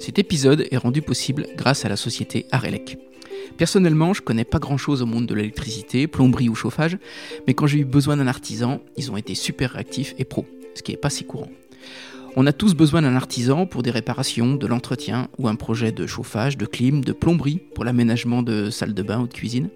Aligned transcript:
Cet 0.00 0.18
épisode 0.18 0.66
est 0.70 0.78
rendu 0.78 1.02
possible 1.02 1.46
grâce 1.56 1.84
à 1.84 1.90
la 1.90 1.96
société 1.96 2.46
Arelec. 2.52 2.96
Personnellement, 3.58 4.14
je 4.14 4.22
connais 4.22 4.46
pas 4.46 4.58
grand 4.58 4.78
chose 4.78 5.02
au 5.02 5.06
monde 5.06 5.26
de 5.26 5.34
l'électricité, 5.34 6.06
plomberie 6.06 6.48
ou 6.48 6.54
chauffage, 6.54 6.96
mais 7.46 7.52
quand 7.52 7.66
j'ai 7.66 7.80
eu 7.80 7.84
besoin 7.84 8.16
d'un 8.16 8.26
artisan, 8.26 8.80
ils 8.96 9.10
ont 9.10 9.18
été 9.18 9.34
super 9.34 9.72
réactifs 9.72 10.14
et 10.18 10.24
pros, 10.24 10.46
ce 10.74 10.82
qui 10.82 10.92
est 10.92 10.96
pas 10.96 11.10
si 11.10 11.24
courant. 11.24 11.50
On 12.34 12.46
a 12.46 12.52
tous 12.54 12.74
besoin 12.74 13.02
d'un 13.02 13.14
artisan 13.14 13.66
pour 13.66 13.82
des 13.82 13.90
réparations, 13.90 14.54
de 14.54 14.66
l'entretien 14.66 15.28
ou 15.36 15.48
un 15.48 15.54
projet 15.54 15.92
de 15.92 16.06
chauffage, 16.06 16.56
de 16.56 16.64
clim, 16.64 17.04
de 17.04 17.12
plomberie 17.12 17.60
pour 17.74 17.84
l'aménagement 17.84 18.42
de 18.42 18.70
salles 18.70 18.94
de 18.94 19.02
bain 19.02 19.20
ou 19.20 19.26
de 19.26 19.34
cuisine, 19.34 19.68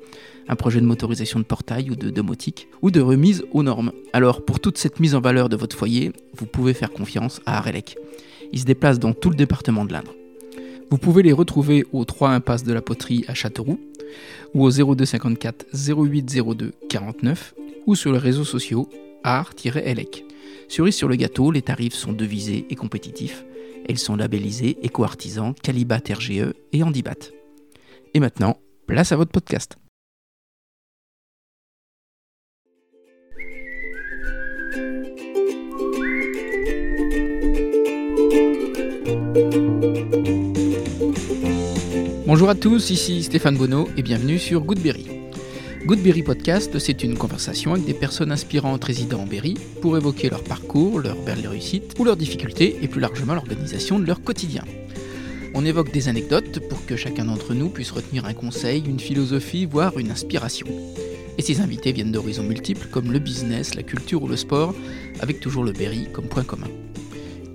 un 0.48 0.56
projet 0.56 0.80
de 0.80 0.86
motorisation 0.86 1.38
de 1.38 1.44
portail 1.44 1.90
ou 1.90 1.96
de 1.96 2.08
domotique, 2.08 2.68
ou 2.80 2.90
de 2.90 3.02
remise 3.02 3.44
aux 3.52 3.62
normes. 3.62 3.92
Alors 4.14 4.42
pour 4.42 4.58
toute 4.58 4.78
cette 4.78 5.00
mise 5.00 5.14
en 5.14 5.20
valeur 5.20 5.50
de 5.50 5.56
votre 5.56 5.76
foyer, 5.76 6.12
vous 6.34 6.46
pouvez 6.46 6.72
faire 6.72 6.92
confiance 6.92 7.42
à 7.44 7.58
Arelec. 7.58 7.96
Ils 8.52 8.60
se 8.60 8.64
déplacent 8.64 8.98
dans 8.98 9.12
tout 9.12 9.30
le 9.30 9.36
département 9.36 9.84
de 9.84 9.92
l'Indre. 9.92 10.14
Vous 10.90 10.98
pouvez 10.98 11.22
les 11.22 11.32
retrouver 11.32 11.84
au 11.92 12.04
3 12.04 12.30
impasse 12.30 12.62
de 12.62 12.72
la 12.72 12.82
Poterie 12.82 13.24
à 13.28 13.34
Châteauroux, 13.34 13.80
ou 14.54 14.64
au 14.64 14.70
0254 14.70 15.66
0802 15.72 16.72
49, 16.88 17.54
ou 17.86 17.94
sur 17.96 18.12
les 18.12 18.18
réseaux 18.18 18.44
sociaux 18.44 18.88
art-elec. 19.22 20.24
Cerise 20.68 20.94
sur 20.94 21.08
le 21.08 21.16
gâteau, 21.16 21.50
les 21.50 21.62
tarifs 21.62 21.94
sont 21.94 22.12
devisés 22.12 22.66
et 22.70 22.74
compétitifs. 22.74 23.44
Elles 23.88 23.98
sont 23.98 24.16
labellisées 24.16 24.78
éco-artisans, 24.82 25.54
Calibat 25.62 26.00
RGE 26.10 26.52
et 26.72 26.82
Handibat. 26.82 27.30
Et 28.14 28.20
maintenant, 28.20 28.58
place 28.86 29.12
à 29.12 29.16
votre 29.16 29.32
podcast. 29.32 29.76
Bonjour 42.24 42.48
à 42.48 42.54
tous, 42.54 42.90
ici 42.90 43.24
Stéphane 43.24 43.56
Bonneau 43.56 43.88
et 43.96 44.02
bienvenue 44.02 44.38
sur 44.38 44.60
Goodberry. 44.60 45.06
Goodberry 45.84 46.22
Podcast, 46.22 46.78
c'est 46.78 47.02
une 47.02 47.18
conversation 47.18 47.72
avec 47.72 47.84
des 47.84 47.94
personnes 47.94 48.30
inspirantes 48.30 48.84
résidant 48.84 49.22
en 49.22 49.26
Berry 49.26 49.54
pour 49.82 49.96
évoquer 49.96 50.30
leur 50.30 50.44
parcours, 50.44 51.00
leurs 51.00 51.20
belles 51.24 51.48
réussites 51.48 51.94
ou 51.98 52.04
leurs 52.04 52.16
difficultés 52.16 52.78
et 52.82 52.86
plus 52.86 53.00
largement 53.00 53.34
l'organisation 53.34 53.98
de 53.98 54.06
leur 54.06 54.22
quotidien. 54.22 54.62
On 55.54 55.64
évoque 55.64 55.92
des 55.92 56.08
anecdotes 56.08 56.60
pour 56.68 56.86
que 56.86 56.94
chacun 56.94 57.24
d'entre 57.24 57.54
nous 57.54 57.70
puisse 57.70 57.90
retenir 57.90 58.26
un 58.26 58.34
conseil, 58.34 58.84
une 58.86 59.00
philosophie, 59.00 59.66
voire 59.66 59.98
une 59.98 60.12
inspiration. 60.12 60.68
Et 61.38 61.42
ces 61.42 61.60
invités 61.60 61.90
viennent 61.90 62.12
d'horizons 62.12 62.44
multiples 62.44 62.86
comme 62.88 63.10
le 63.10 63.18
business, 63.18 63.74
la 63.74 63.82
culture 63.82 64.22
ou 64.22 64.28
le 64.28 64.36
sport, 64.36 64.76
avec 65.18 65.40
toujours 65.40 65.64
le 65.64 65.72
Berry 65.72 66.06
comme 66.12 66.28
point 66.28 66.44
commun. 66.44 66.68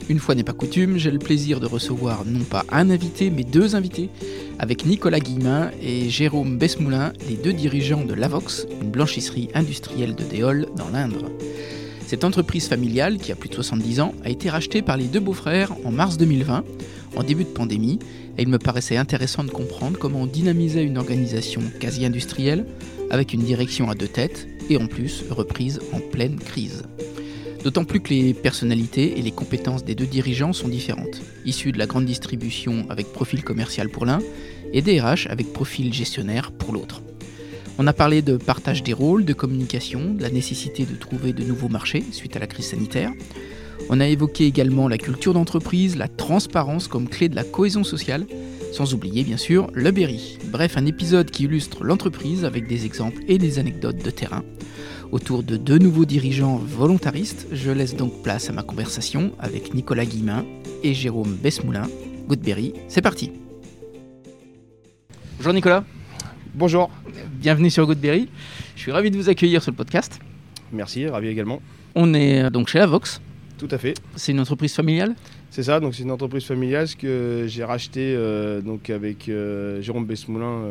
Une 0.10 0.18
fois 0.18 0.34
n'est 0.34 0.44
pas 0.44 0.54
coutume, 0.54 0.98
j'ai 0.98 1.12
le 1.12 1.20
plaisir 1.20 1.60
de 1.60 1.68
recevoir 1.68 2.26
non 2.26 2.44
pas 2.44 2.66
un 2.72 2.90
invité, 2.90 3.30
mais 3.30 3.44
deux 3.44 3.76
invités, 3.76 4.10
avec 4.58 4.88
Nicolas 4.88 5.20
Guillemin 5.20 5.70
et 5.84 6.10
Jérôme 6.10 6.58
Besmoulin, 6.58 7.14
les 7.30 7.36
deux 7.36 7.54
dirigeants 7.54 8.04
de 8.04 8.16
Lavox, 8.16 8.66
une 8.82 8.90
blanchisserie 8.90 9.50
industrielle 9.54 10.16
de 10.16 10.24
Déol 10.24 10.66
dans 10.76 10.90
l'Indre. 10.90 11.30
Cette 12.08 12.24
entreprise 12.24 12.68
familiale, 12.68 13.20
qui 13.20 13.32
a 13.32 13.36
plus 13.36 13.50
de 13.50 13.54
70 13.54 14.00
ans, 14.00 14.16
a 14.26 14.32
été 14.32 14.50
rachetée 14.50 14.82
par 14.82 14.98
les 14.98 15.06
deux 15.06 15.20
beaux-frères 15.20 15.74
en 15.86 15.92
mars 15.92 16.18
2020, 16.18 16.64
en 17.16 17.24
début 17.24 17.44
de 17.44 17.50
pandémie, 17.50 18.00
et 18.40 18.42
il 18.42 18.48
me 18.48 18.58
paraissait 18.58 18.98
intéressant 18.98 19.44
de 19.44 19.52
comprendre 19.52 20.00
comment 20.00 20.24
on 20.24 20.26
dynamisait 20.26 20.84
une 20.84 20.98
organisation 20.98 21.62
quasi 21.80 22.04
industrielle, 22.04 22.66
avec 23.12 23.32
une 23.32 23.44
direction 23.44 23.92
à 23.92 23.94
deux 23.94 24.08
têtes, 24.08 24.48
et 24.72 24.78
en 24.78 24.88
plus 24.88 25.24
reprise 25.30 25.82
en 25.94 26.00
pleine 26.00 26.40
crise. 26.40 26.82
D'autant 27.64 27.84
plus 27.84 28.00
que 28.00 28.10
les 28.10 28.34
personnalités 28.34 29.20
et 29.20 29.22
les 29.22 29.32
compétences 29.32 29.84
des 29.84 29.94
deux 29.94 30.06
dirigeants 30.06 30.54
sont 30.54 30.70
différentes, 30.70 31.22
issus 31.46 31.74
de 31.74 31.78
la 31.78 31.88
grande 31.88 32.06
distribution 32.06 32.86
avec 32.90 33.12
profil 33.12 33.44
commercial 33.44 33.90
pour 33.90 34.06
l'un 34.06 34.20
et 34.72 34.82
des 34.82 35.02
RH 35.02 35.28
avec 35.30 35.52
profil 35.52 35.94
gestionnaire 35.94 36.52
pour 36.54 36.72
l'autre. 36.72 37.02
On 37.78 37.88
a 37.88 37.94
parlé 37.94 38.22
de 38.22 38.38
partage 38.38 38.82
des 38.82 38.94
rôles, 38.94 39.26
de 39.26 39.34
communication, 39.34 40.14
de 40.14 40.22
la 40.22 40.30
nécessité 40.30 40.86
de 40.86 40.96
trouver 40.96 41.34
de 41.34 41.44
nouveaux 41.44 41.68
marchés 41.68 42.04
suite 42.12 42.36
à 42.38 42.40
la 42.40 42.48
crise 42.48 42.68
sanitaire. 42.68 43.12
On 43.90 44.00
a 44.00 44.08
évoqué 44.08 44.46
également 44.46 44.88
la 44.88 44.98
culture 44.98 45.34
d'entreprise, 45.34 45.98
la 45.98 46.08
transparence 46.08 46.88
comme 46.88 47.10
clé 47.10 47.28
de 47.28 47.36
la 47.36 47.44
cohésion 47.44 47.84
sociale, 47.84 48.26
sans 48.72 48.94
oublier 48.94 49.24
bien 49.24 49.38
sûr 49.38 49.68
le 49.74 49.92
Berry. 49.92 50.38
Bref, 50.52 50.78
un 50.78 50.86
épisode 50.86 51.32
qui 51.32 51.44
illustre 51.44 51.84
l'entreprise 51.84 52.46
avec 52.46 52.68
des 52.68 52.86
exemples 52.86 53.22
et 53.28 53.38
des 53.38 53.60
anecdotes 53.60 54.04
de 54.04 54.12
terrain 54.12 54.44
autour 55.12 55.44
de 55.44 55.58
deux 55.58 55.78
nouveaux 55.78 56.06
dirigeants 56.06 56.58
volontaristes. 56.58 57.48
Je 57.52 57.72
laisse 57.72 57.96
donc 57.96 58.22
place 58.24 58.50
à 58.50 58.54
ma 58.54 58.64
conversation 58.64 59.32
avec 59.40 59.74
Nicolas 59.74 60.06
Guillemin 60.06 60.46
et 60.84 60.94
Jérôme 60.94 61.36
Besmoulin. 61.36 61.88
Goodberry, 62.28 62.74
c'est 62.88 63.02
parti. 63.02 63.32
Bonjour 65.38 65.54
Nicolas. 65.54 65.84
Bonjour. 66.54 66.90
Bienvenue 67.34 67.70
sur 67.70 67.86
Goodberry. 67.86 68.30
Je 68.76 68.82
suis 68.82 68.92
ravi 68.92 69.10
de 69.12 69.18
vous 69.18 69.30
accueillir 69.30 69.64
sur 69.64 69.72
le 69.72 69.78
podcast. 69.78 70.20
Merci, 70.72 71.08
ravi 71.08 71.28
également. 71.28 71.62
On 71.96 72.14
est 72.14 72.44
euh, 72.44 72.50
donc 72.50 72.68
chez 72.68 72.80
la 72.80 72.86
Vox. 72.86 73.22
Tout 73.58 73.68
à 73.72 73.78
fait. 73.78 73.96
C'est 74.16 74.32
une 74.32 74.40
entreprise 74.40 74.74
familiale? 74.74 75.16
C'est 75.50 75.64
ça, 75.64 75.80
donc 75.80 75.96
c'est 75.96 76.04
une 76.04 76.12
entreprise 76.12 76.44
familiale 76.44 76.88
que 76.96 77.46
j'ai 77.48 77.64
racheté 77.64 78.14
euh, 78.16 78.62
donc 78.62 78.90
avec 78.90 79.28
euh, 79.28 79.82
Jérôme 79.82 80.06
Besmoulin 80.06 80.62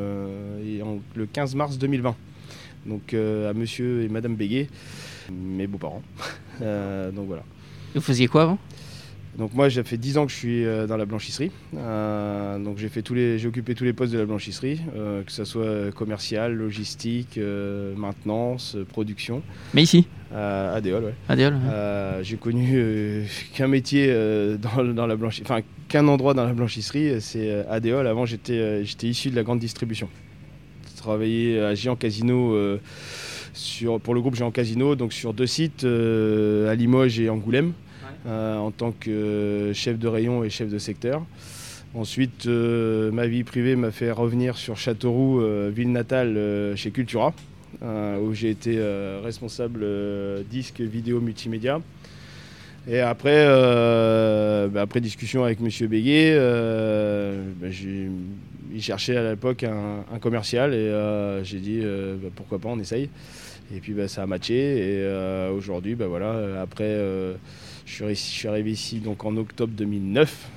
le 1.14 1.26
15 1.26 1.54
mars 1.56 1.78
2020 1.78 2.14
donc 2.86 3.14
euh, 3.14 3.50
à 3.50 3.54
monsieur 3.54 4.02
et 4.02 4.08
madame 4.08 4.34
Béguet, 4.34 4.68
mes 5.32 5.66
beaux-parents. 5.66 6.02
Euh, 6.60 7.12
donc 7.12 7.28
voilà. 7.28 7.44
Vous 7.94 8.00
faisiez 8.00 8.26
quoi 8.26 8.42
avant? 8.42 8.58
Donc 9.38 9.54
moi 9.54 9.68
j'ai 9.68 9.84
fait 9.84 9.96
10 9.96 10.18
ans 10.18 10.26
que 10.26 10.32
je 10.32 10.36
suis 10.36 10.64
euh, 10.64 10.88
dans 10.88 10.96
la 10.96 11.04
blanchisserie. 11.04 11.52
donc 11.72 12.78
j'ai 12.78 12.88
fait 12.88 13.02
tous 13.02 13.14
les, 13.14 13.38
j'ai 13.38 13.46
occupé 13.46 13.76
tous 13.76 13.84
les 13.84 13.92
postes 13.92 14.12
de 14.12 14.18
la 14.18 14.26
blanchisserie, 14.26 14.80
que 15.24 15.30
ce 15.30 15.44
soit 15.44 15.92
commercial, 15.94 16.52
logistique, 16.52 17.38
maintenance, 17.96 18.76
production. 18.88 19.40
Mais 19.72 19.84
ici? 19.84 20.08
À 20.34 20.72
Adéol, 20.72 21.04
ouais. 21.04 21.14
Adéol. 21.28 21.54
j'ai 22.22 22.38
connu 22.38 23.24
qu'un 23.54 23.68
métier 23.68 24.12
dans, 24.58 25.06
la 25.06 25.14
blanchisserie, 25.14 25.46
enfin 25.48 25.62
qu'un 25.86 26.08
endroit 26.08 26.34
dans 26.34 26.44
la 26.44 26.54
blanchisserie, 26.54 27.20
c'est 27.20 27.64
Adéol. 27.68 28.08
Avant 28.08 28.26
j'étais, 28.26 28.84
j'étais 28.84 29.06
issu 29.06 29.30
de 29.30 29.36
la 29.36 29.44
grande 29.44 29.60
distribution 29.60 30.08
travaillé 31.08 31.58
à 31.58 31.74
Géant 31.74 31.96
Casino 31.96 32.52
euh, 32.52 32.76
sur, 33.54 33.98
pour 33.98 34.12
le 34.12 34.20
groupe 34.20 34.34
Géant 34.34 34.50
Casino, 34.50 34.94
donc 34.94 35.14
sur 35.14 35.32
deux 35.32 35.46
sites, 35.46 35.84
euh, 35.84 36.70
à 36.70 36.74
Limoges 36.74 37.18
et 37.18 37.30
Angoulême, 37.30 37.72
euh, 38.26 38.58
en 38.58 38.70
tant 38.70 38.92
que 38.92 39.72
chef 39.72 39.98
de 39.98 40.06
rayon 40.06 40.44
et 40.44 40.50
chef 40.50 40.68
de 40.68 40.76
secteur. 40.76 41.22
Ensuite, 41.94 42.44
ma 42.46 43.26
vie 43.26 43.42
privée 43.42 43.74
m'a 43.74 43.90
fait 43.90 44.10
revenir 44.10 44.58
sur 44.58 44.76
Châteauroux, 44.76 45.40
ville 45.70 45.90
natale, 45.90 46.74
chez 46.76 46.90
Cultura, 46.90 47.32
où 47.82 48.34
j'ai 48.34 48.50
été 48.50 48.78
responsable 49.24 49.86
disque 50.50 50.82
vidéo 50.82 51.20
multimédia. 51.22 51.80
Et 52.86 53.00
après, 53.00 53.46
bah, 54.68 54.82
après 54.82 55.00
discussion 55.00 55.44
avec 55.44 55.60
M. 55.62 55.88
Béguet, 55.88 56.36
bah, 57.58 57.70
j'ai 57.70 58.10
il 58.72 58.82
cherchait 58.82 59.16
à 59.16 59.30
l'époque 59.30 59.64
un, 59.64 60.18
commercial 60.18 60.74
et 60.74 60.76
euh, 60.76 61.42
j'ai 61.44 61.58
dit 61.58 61.80
euh, 61.82 62.16
bah, 62.22 62.28
pourquoi 62.34 62.58
pas 62.58 62.68
on 62.68 62.78
essaye. 62.78 63.08
Et 63.74 63.80
puis 63.80 63.92
bah, 63.92 64.08
ça 64.08 64.22
a 64.22 64.26
matché 64.26 64.54
et 64.54 65.02
euh, 65.02 65.50
aujourd'hui 65.50 65.94
bah, 65.94 66.06
voilà 66.06 66.60
après 66.60 66.96
je 67.84 68.14
suis, 68.14 68.48
arrivé 68.48 68.70
ici 68.70 68.98
donc 68.98 69.24
en 69.24 69.36
octobre 69.36 69.72
2009. 69.76 70.48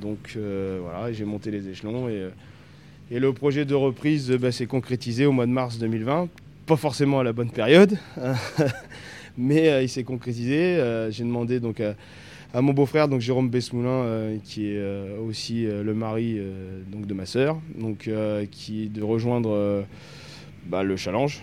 donc 0.00 0.36
voilà 0.36 1.12
j'ai 1.12 1.24
monté 1.24 1.50
les 1.50 1.68
échelons 1.68 2.08
et, 2.08 2.28
et 3.10 3.18
le 3.18 3.32
projet 3.32 3.64
de 3.64 3.74
reprise 3.74 4.36
s'est 4.50 4.66
concrétisé 4.66 5.26
au 5.26 5.32
mois 5.32 5.46
de 5.46 5.52
mars 5.52 5.78
2020. 5.78 6.28
Pas 6.66 6.76
forcément 6.76 7.20
à 7.20 7.24
la 7.24 7.32
bonne 7.32 7.50
période, 7.50 7.98
mais 9.36 9.82
il 9.84 9.88
s'est 9.88 10.04
concrétisé. 10.04 11.08
j'ai 11.10 11.24
demandé 11.24 11.58
donc 11.58 11.80
à 11.80 11.94
à 12.54 12.60
mon 12.60 12.72
beau-frère, 12.72 13.08
donc 13.08 13.20
Jérôme 13.20 13.48
Besmoulin, 13.48 13.88
euh, 13.88 14.36
qui 14.44 14.68
est 14.68 14.78
euh, 14.78 15.18
aussi 15.26 15.66
euh, 15.66 15.82
le 15.82 15.94
mari 15.94 16.38
donc 16.90 17.06
de 17.06 17.14
ma 17.14 17.26
sœur, 17.26 17.58
donc 17.78 18.10
qui 18.50 18.88
de 18.88 19.02
rejoindre 19.02 19.84
bah, 20.66 20.82
le 20.82 20.96
challenge. 20.96 21.42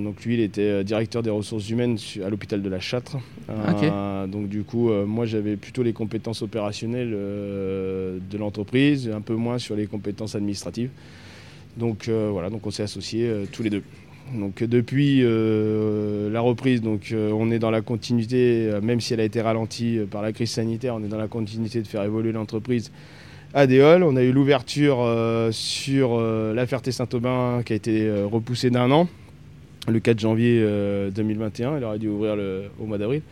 donc 0.00 0.24
lui, 0.24 0.34
il 0.34 0.40
était 0.40 0.84
directeur 0.84 1.22
des 1.22 1.30
ressources 1.30 1.68
humaines 1.68 1.98
à 2.24 2.28
l'hôpital 2.28 2.62
de 2.62 2.68
la 2.68 2.80
Châtre. 2.80 3.18
donc 4.28 4.48
du 4.48 4.62
coup, 4.62 4.90
moi, 4.90 5.26
j'avais 5.26 5.56
plutôt 5.56 5.82
les 5.82 5.92
compétences 5.92 6.42
opérationnelles 6.42 7.10
de 7.10 8.38
l'entreprise, 8.38 9.08
un 9.08 9.20
peu 9.20 9.34
moins 9.34 9.58
sur 9.58 9.76
les 9.76 9.86
compétences 9.86 10.34
administratives. 10.34 10.90
Donc 11.76 12.08
voilà, 12.08 12.50
donc 12.50 12.66
on 12.66 12.70
s'est 12.70 12.84
associés 12.84 13.30
tous 13.52 13.62
les 13.62 13.70
deux. 13.70 13.82
Donc 14.32 14.62
depuis 14.62 15.20
euh, 15.22 16.30
la 16.30 16.40
reprise, 16.40 16.80
donc, 16.80 17.10
euh, 17.12 17.30
on 17.32 17.50
est 17.50 17.58
dans 17.58 17.70
la 17.70 17.82
continuité, 17.82 18.68
euh, 18.68 18.80
même 18.80 19.00
si 19.00 19.12
elle 19.12 19.20
a 19.20 19.24
été 19.24 19.40
ralentie 19.40 20.00
par 20.10 20.22
la 20.22 20.32
crise 20.32 20.50
sanitaire, 20.50 20.94
on 20.94 21.04
est 21.04 21.08
dans 21.08 21.18
la 21.18 21.28
continuité 21.28 21.82
de 21.82 21.86
faire 21.86 22.02
évoluer 22.02 22.32
l'entreprise 22.32 22.90
à 23.52 23.66
Déol. 23.66 24.02
On 24.02 24.16
a 24.16 24.22
eu 24.22 24.32
l'ouverture 24.32 25.06
sur 25.52 26.20
la 26.20 26.66
Ferté-Saint-Aubin 26.66 27.62
qui 27.64 27.72
a 27.72 27.76
été 27.76 28.10
repoussée 28.24 28.70
d'un 28.70 28.90
an, 28.90 29.08
le 29.86 30.00
4 30.00 30.18
janvier 30.18 30.60
2021. 31.14 31.76
Elle 31.76 31.84
aurait 31.84 32.00
dû 32.00 32.08
ouvrir 32.08 32.36
au 32.80 32.86
mois 32.86 32.98
d'avril. 32.98 33.22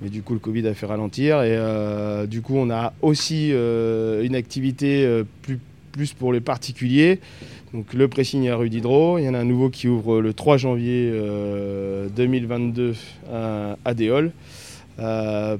Mais 0.00 0.08
du 0.08 0.22
coup, 0.22 0.34
le 0.34 0.38
Covid 0.38 0.66
a 0.66 0.74
fait 0.74 0.86
ralentir. 0.86 1.42
Et 1.42 1.56
euh, 1.56 2.26
du 2.26 2.42
coup, 2.42 2.56
on 2.56 2.70
a 2.70 2.92
aussi 3.02 3.50
euh, 3.52 4.22
une 4.22 4.34
activité 4.34 5.04
euh, 5.04 5.24
plus, 5.42 5.58
plus 5.94 6.12
pour 6.12 6.32
les 6.32 6.40
particuliers. 6.40 7.20
Donc 7.72 7.94
le 7.94 8.08
pressing 8.08 8.48
à 8.48 8.56
rue 8.56 8.68
d'Hydro. 8.68 9.18
Il 9.18 9.24
y 9.24 9.28
en 9.28 9.34
a 9.34 9.38
un 9.38 9.44
nouveau 9.44 9.70
qui 9.70 9.88
ouvre 9.88 10.20
le 10.20 10.34
3 10.34 10.56
janvier 10.56 11.12
2022 12.16 12.94
à, 13.32 13.76
à 13.84 13.94
Déol. 13.94 14.32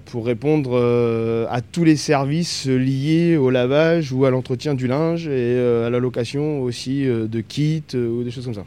pour 0.06 0.26
répondre 0.26 0.76
à 1.50 1.60
tous 1.60 1.84
les 1.84 1.96
services 1.96 2.66
liés 2.66 3.36
au 3.36 3.50
lavage 3.50 4.12
ou 4.12 4.24
à 4.24 4.30
l'entretien 4.30 4.74
du 4.74 4.86
linge 4.86 5.28
et 5.28 5.58
à 5.86 5.90
la 5.90 5.98
location 5.98 6.62
aussi 6.62 7.04
de 7.04 7.40
kits 7.40 7.82
ou 7.94 8.22
des 8.22 8.30
choses 8.30 8.44
comme 8.44 8.54
ça. 8.54 8.64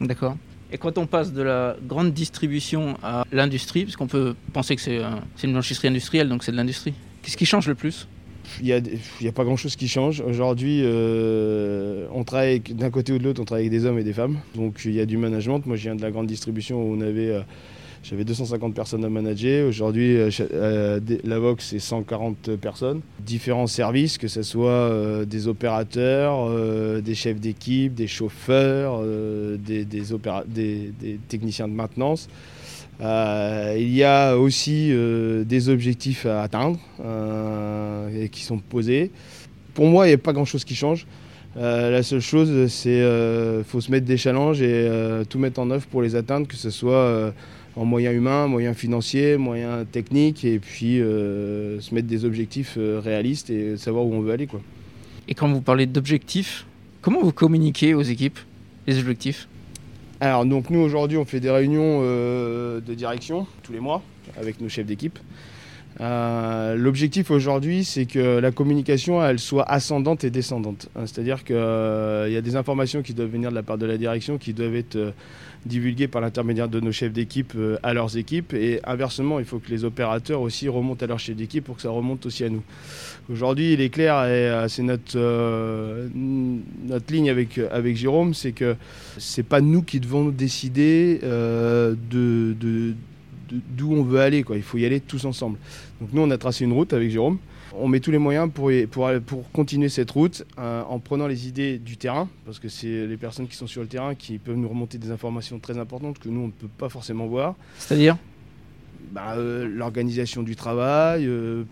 D'accord. 0.00 0.36
Et 0.70 0.78
quand 0.78 0.98
on 0.98 1.06
passe 1.06 1.32
de 1.32 1.42
la 1.42 1.76
grande 1.82 2.12
distribution 2.12 2.96
à 3.02 3.24
l'industrie, 3.32 3.84
parce 3.84 3.96
qu'on 3.96 4.06
peut 4.06 4.34
penser 4.52 4.76
que 4.76 4.82
c'est 4.82 5.00
une 5.44 5.52
blanchisserie 5.52 5.88
industrielle, 5.88 6.28
donc 6.28 6.44
c'est 6.44 6.52
de 6.52 6.56
l'industrie, 6.56 6.94
qu'est-ce 7.22 7.36
qui 7.38 7.46
change 7.46 7.66
le 7.68 7.74
plus? 7.74 8.06
Il 8.62 8.82
n'y 9.20 9.28
a, 9.28 9.32
pas 9.32 9.44
grand-chose 9.44 9.76
qui 9.76 9.88
change. 9.88 10.20
Aujourd'hui, 10.20 10.80
euh, 10.82 12.06
on 12.12 12.24
travaille 12.24 12.60
d'un 12.60 12.90
côté 12.90 13.12
ou 13.12 13.18
de 13.18 13.24
l'autre, 13.24 13.40
on 13.40 13.44
travaille 13.44 13.66
avec 13.66 13.78
des 13.78 13.86
hommes 13.86 13.98
et 13.98 14.04
des 14.04 14.12
femmes. 14.12 14.38
Donc 14.54 14.82
il 14.84 14.92
y 14.92 15.00
a 15.00 15.06
du 15.06 15.16
management. 15.16 15.64
Moi, 15.66 15.76
je 15.76 15.82
viens 15.82 15.94
de 15.94 16.02
la 16.02 16.10
grande 16.10 16.26
distribution 16.26 16.82
où 16.82 16.96
on 16.96 17.00
avait... 17.00 17.30
Euh, 17.30 17.40
j'avais 18.04 18.24
250 18.24 18.74
personnes 18.74 19.04
à 19.04 19.08
manager. 19.08 19.68
Aujourd'hui, 19.68 20.16
euh, 20.16 21.00
la 21.24 21.38
Vox, 21.40 21.66
c'est 21.70 21.80
140 21.80 22.54
personnes. 22.56 23.00
Différents 23.18 23.66
services, 23.66 24.18
que 24.18 24.28
ce 24.28 24.42
soit 24.42 25.26
des 25.26 25.48
opérateurs, 25.48 26.48
des 27.02 27.14
chefs 27.16 27.40
d'équipe, 27.40 27.94
des 27.94 28.06
chauffeurs, 28.06 29.02
des, 29.58 29.84
techniciens 31.28 31.66
de 31.66 31.72
maintenance. 31.72 32.28
Il 33.00 33.94
y 33.94 34.04
a 34.04 34.36
aussi 34.36 34.92
des 35.46 35.68
objectifs 35.68 36.26
à 36.26 36.42
atteindre 36.42 36.78
et 38.20 38.28
qui 38.28 38.42
sont 38.42 38.58
posés. 38.58 39.10
Pour 39.74 39.86
moi, 39.86 40.06
il 40.06 40.10
n'y 40.10 40.14
a 40.14 40.18
pas 40.18 40.32
grand-chose 40.32 40.64
qui 40.64 40.74
change. 40.74 41.06
la 41.56 42.02
seule 42.02 42.20
chose, 42.20 42.66
c'est 42.68 43.00
qu'il 43.00 43.64
faut 43.64 43.80
se 43.80 43.90
mettre 43.90 44.06
des 44.06 44.16
challenges 44.16 44.60
et 44.62 44.90
tout 45.28 45.38
mettre 45.38 45.60
en 45.60 45.70
œuvre 45.70 45.86
pour 45.86 46.02
les 46.02 46.16
atteindre, 46.16 46.48
que 46.48 46.56
ce 46.56 46.70
soit 46.70 47.32
en 47.78 47.84
moyens 47.84 48.14
humains, 48.14 48.48
moyens 48.48 48.76
financiers, 48.76 49.36
moyens 49.36 49.86
techniques, 49.90 50.44
et 50.44 50.58
puis 50.58 51.00
euh, 51.00 51.80
se 51.80 51.94
mettre 51.94 52.08
des 52.08 52.24
objectifs 52.24 52.74
euh, 52.76 53.00
réalistes 53.02 53.50
et 53.50 53.76
savoir 53.76 54.04
où 54.04 54.14
on 54.14 54.20
veut 54.20 54.32
aller. 54.32 54.48
Quoi. 54.48 54.60
Et 55.28 55.34
quand 55.34 55.48
vous 55.48 55.60
parlez 55.60 55.86
d'objectifs, 55.86 56.66
comment 57.02 57.22
vous 57.22 57.32
communiquez 57.32 57.94
aux 57.94 58.02
équipes 58.02 58.38
les 58.86 58.98
objectifs? 58.98 59.48
Alors 60.20 60.44
donc 60.44 60.70
nous 60.70 60.80
aujourd'hui 60.80 61.16
on 61.16 61.24
fait 61.24 61.38
des 61.38 61.50
réunions 61.50 62.00
euh, 62.02 62.80
de 62.80 62.94
direction 62.94 63.46
tous 63.62 63.72
les 63.72 63.78
mois 63.78 64.02
avec 64.36 64.60
nos 64.60 64.68
chefs 64.68 64.86
d'équipe. 64.86 65.18
L'objectif 66.00 67.30
aujourd'hui, 67.30 67.84
c'est 67.84 68.06
que 68.06 68.38
la 68.38 68.52
communication, 68.52 69.24
elle 69.24 69.38
soit 69.38 69.68
ascendante 69.68 70.22
et 70.22 70.30
descendante. 70.30 70.88
C'est-à-dire 71.06 71.42
qu'il 71.44 71.56
y 71.56 72.36
a 72.36 72.40
des 72.40 72.56
informations 72.56 73.02
qui 73.02 73.14
doivent 73.14 73.30
venir 73.30 73.50
de 73.50 73.54
la 73.54 73.62
part 73.62 73.78
de 73.78 73.86
la 73.86 73.96
direction, 73.96 74.38
qui 74.38 74.52
doivent 74.52 74.76
être 74.76 75.12
divulgués 75.66 76.08
par 76.08 76.20
l'intermédiaire 76.20 76.68
de 76.68 76.80
nos 76.80 76.92
chefs 76.92 77.12
d'équipe 77.12 77.52
euh, 77.56 77.78
à 77.82 77.94
leurs 77.94 78.16
équipes. 78.16 78.54
Et 78.54 78.80
inversement, 78.84 79.38
il 79.38 79.44
faut 79.44 79.58
que 79.58 79.70
les 79.70 79.84
opérateurs 79.84 80.40
aussi 80.40 80.68
remontent 80.68 81.04
à 81.04 81.08
leurs 81.08 81.18
chefs 81.18 81.36
d'équipe 81.36 81.64
pour 81.64 81.76
que 81.76 81.82
ça 81.82 81.90
remonte 81.90 82.26
aussi 82.26 82.44
à 82.44 82.48
nous. 82.48 82.62
Aujourd'hui, 83.30 83.72
il 83.74 83.80
est 83.80 83.90
clair, 83.90 84.24
et 84.24 84.48
euh, 84.48 84.68
c'est 84.68 84.82
notre, 84.82 85.16
euh, 85.16 86.08
notre 86.14 87.12
ligne 87.12 87.30
avec, 87.30 87.58
avec 87.70 87.96
Jérôme, 87.96 88.34
c'est 88.34 88.52
que 88.52 88.76
c'est 89.18 89.42
pas 89.42 89.60
nous 89.60 89.82
qui 89.82 90.00
devons 90.00 90.28
décider 90.28 91.20
de, 91.22 91.96
d'où 93.50 93.92
on 93.92 94.02
veut 94.02 94.20
aller. 94.20 94.42
Quoi. 94.42 94.56
Il 94.56 94.62
faut 94.62 94.78
y 94.78 94.86
aller 94.86 95.00
tous 95.00 95.24
ensemble. 95.24 95.58
Donc 96.00 96.10
nous, 96.12 96.22
on 96.22 96.30
a 96.30 96.38
tracé 96.38 96.64
une 96.64 96.72
route 96.72 96.92
avec 96.92 97.10
Jérôme 97.10 97.38
on 97.74 97.88
met 97.88 98.00
tous 98.00 98.10
les 98.10 98.18
moyens 98.18 98.50
pour, 98.52 98.70
pour, 98.90 99.10
pour 99.26 99.50
continuer 99.52 99.88
cette 99.88 100.10
route 100.10 100.44
euh, 100.58 100.82
en 100.82 100.98
prenant 100.98 101.26
les 101.26 101.48
idées 101.48 101.78
du 101.78 101.96
terrain, 101.96 102.28
parce 102.44 102.58
que 102.58 102.68
c'est 102.68 103.06
les 103.06 103.16
personnes 103.16 103.48
qui 103.48 103.56
sont 103.56 103.66
sur 103.66 103.82
le 103.82 103.88
terrain 103.88 104.14
qui 104.14 104.38
peuvent 104.38 104.56
nous 104.56 104.68
remonter 104.68 104.98
des 104.98 105.10
informations 105.10 105.58
très 105.58 105.78
importantes 105.78 106.18
que 106.18 106.28
nous, 106.28 106.40
on 106.40 106.46
ne 106.46 106.52
peut 106.52 106.68
pas 106.78 106.88
forcément 106.88 107.26
voir. 107.26 107.54
C'est-à-dire? 107.78 108.16
Bah, 109.12 109.34
euh, 109.36 109.66
L'organisation 109.68 110.42
du 110.42 110.56
travail, 110.56 111.26
euh, 111.26 111.64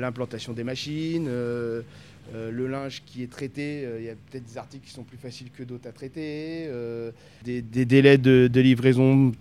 l'implantation 0.00 0.52
des 0.52 0.64
machines. 0.64 1.28
le 1.28 1.84
linge 2.66 3.02
qui 3.06 3.22
est 3.22 3.30
traité, 3.30 3.86
il 3.98 4.04
y 4.04 4.10
a 4.10 4.14
peut-être 4.30 4.44
des 4.44 4.58
articles 4.58 4.86
qui 4.86 4.92
sont 4.92 5.04
plus 5.04 5.18
faciles 5.18 5.48
que 5.56 5.62
d'autres 5.62 5.88
à 5.88 5.92
traiter, 5.92 6.68
des, 7.44 7.62
délais 7.62 8.18
de, 8.18 8.48
de, 8.52 8.60
livraison 8.60 9.32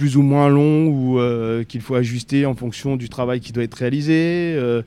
plus 0.00 0.16
ou 0.16 0.22
moins 0.22 0.48
long 0.48 0.86
ou 0.86 1.18
euh, 1.18 1.62
qu'il 1.62 1.82
faut 1.82 1.94
ajuster 1.94 2.46
en 2.46 2.54
fonction 2.54 2.96
du 2.96 3.10
travail 3.10 3.40
qui 3.40 3.52
doit 3.52 3.64
être 3.64 3.74
réalisé, 3.74 4.54
euh, 4.56 4.80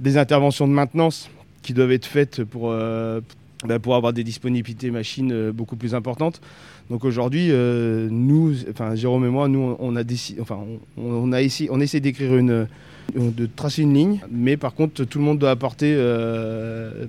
des 0.00 0.16
interventions 0.16 0.66
de 0.66 0.72
maintenance 0.72 1.28
qui 1.60 1.74
doivent 1.74 1.92
être 1.92 2.06
faites 2.06 2.44
pour, 2.44 2.70
euh, 2.70 3.20
bah, 3.66 3.78
pour 3.78 3.94
avoir 3.94 4.14
des 4.14 4.24
disponibilités 4.24 4.90
machines 4.90 5.50
beaucoup 5.50 5.76
plus 5.76 5.94
importantes. 5.94 6.40
Donc 6.88 7.04
aujourd'hui, 7.04 7.50
nous, 7.50 8.54
enfin 8.70 8.94
Jérôme 8.94 9.26
et 9.26 9.28
moi, 9.28 9.48
nous, 9.48 9.76
on 9.78 9.96
a 9.96 10.02
décidé, 10.02 10.40
enfin, 10.40 10.58
on, 10.96 11.30
a 11.32 11.42
essayé, 11.42 11.68
on 11.70 11.80
essaie 11.80 12.00
d'écrire 12.00 12.34
une, 12.34 12.66
de 13.14 13.46
tracer 13.54 13.82
une 13.82 13.92
ligne, 13.92 14.20
mais 14.30 14.56
par 14.56 14.74
contre, 14.74 15.04
tout 15.04 15.18
le 15.18 15.24
monde 15.24 15.38
doit 15.38 15.50
apporter 15.50 15.94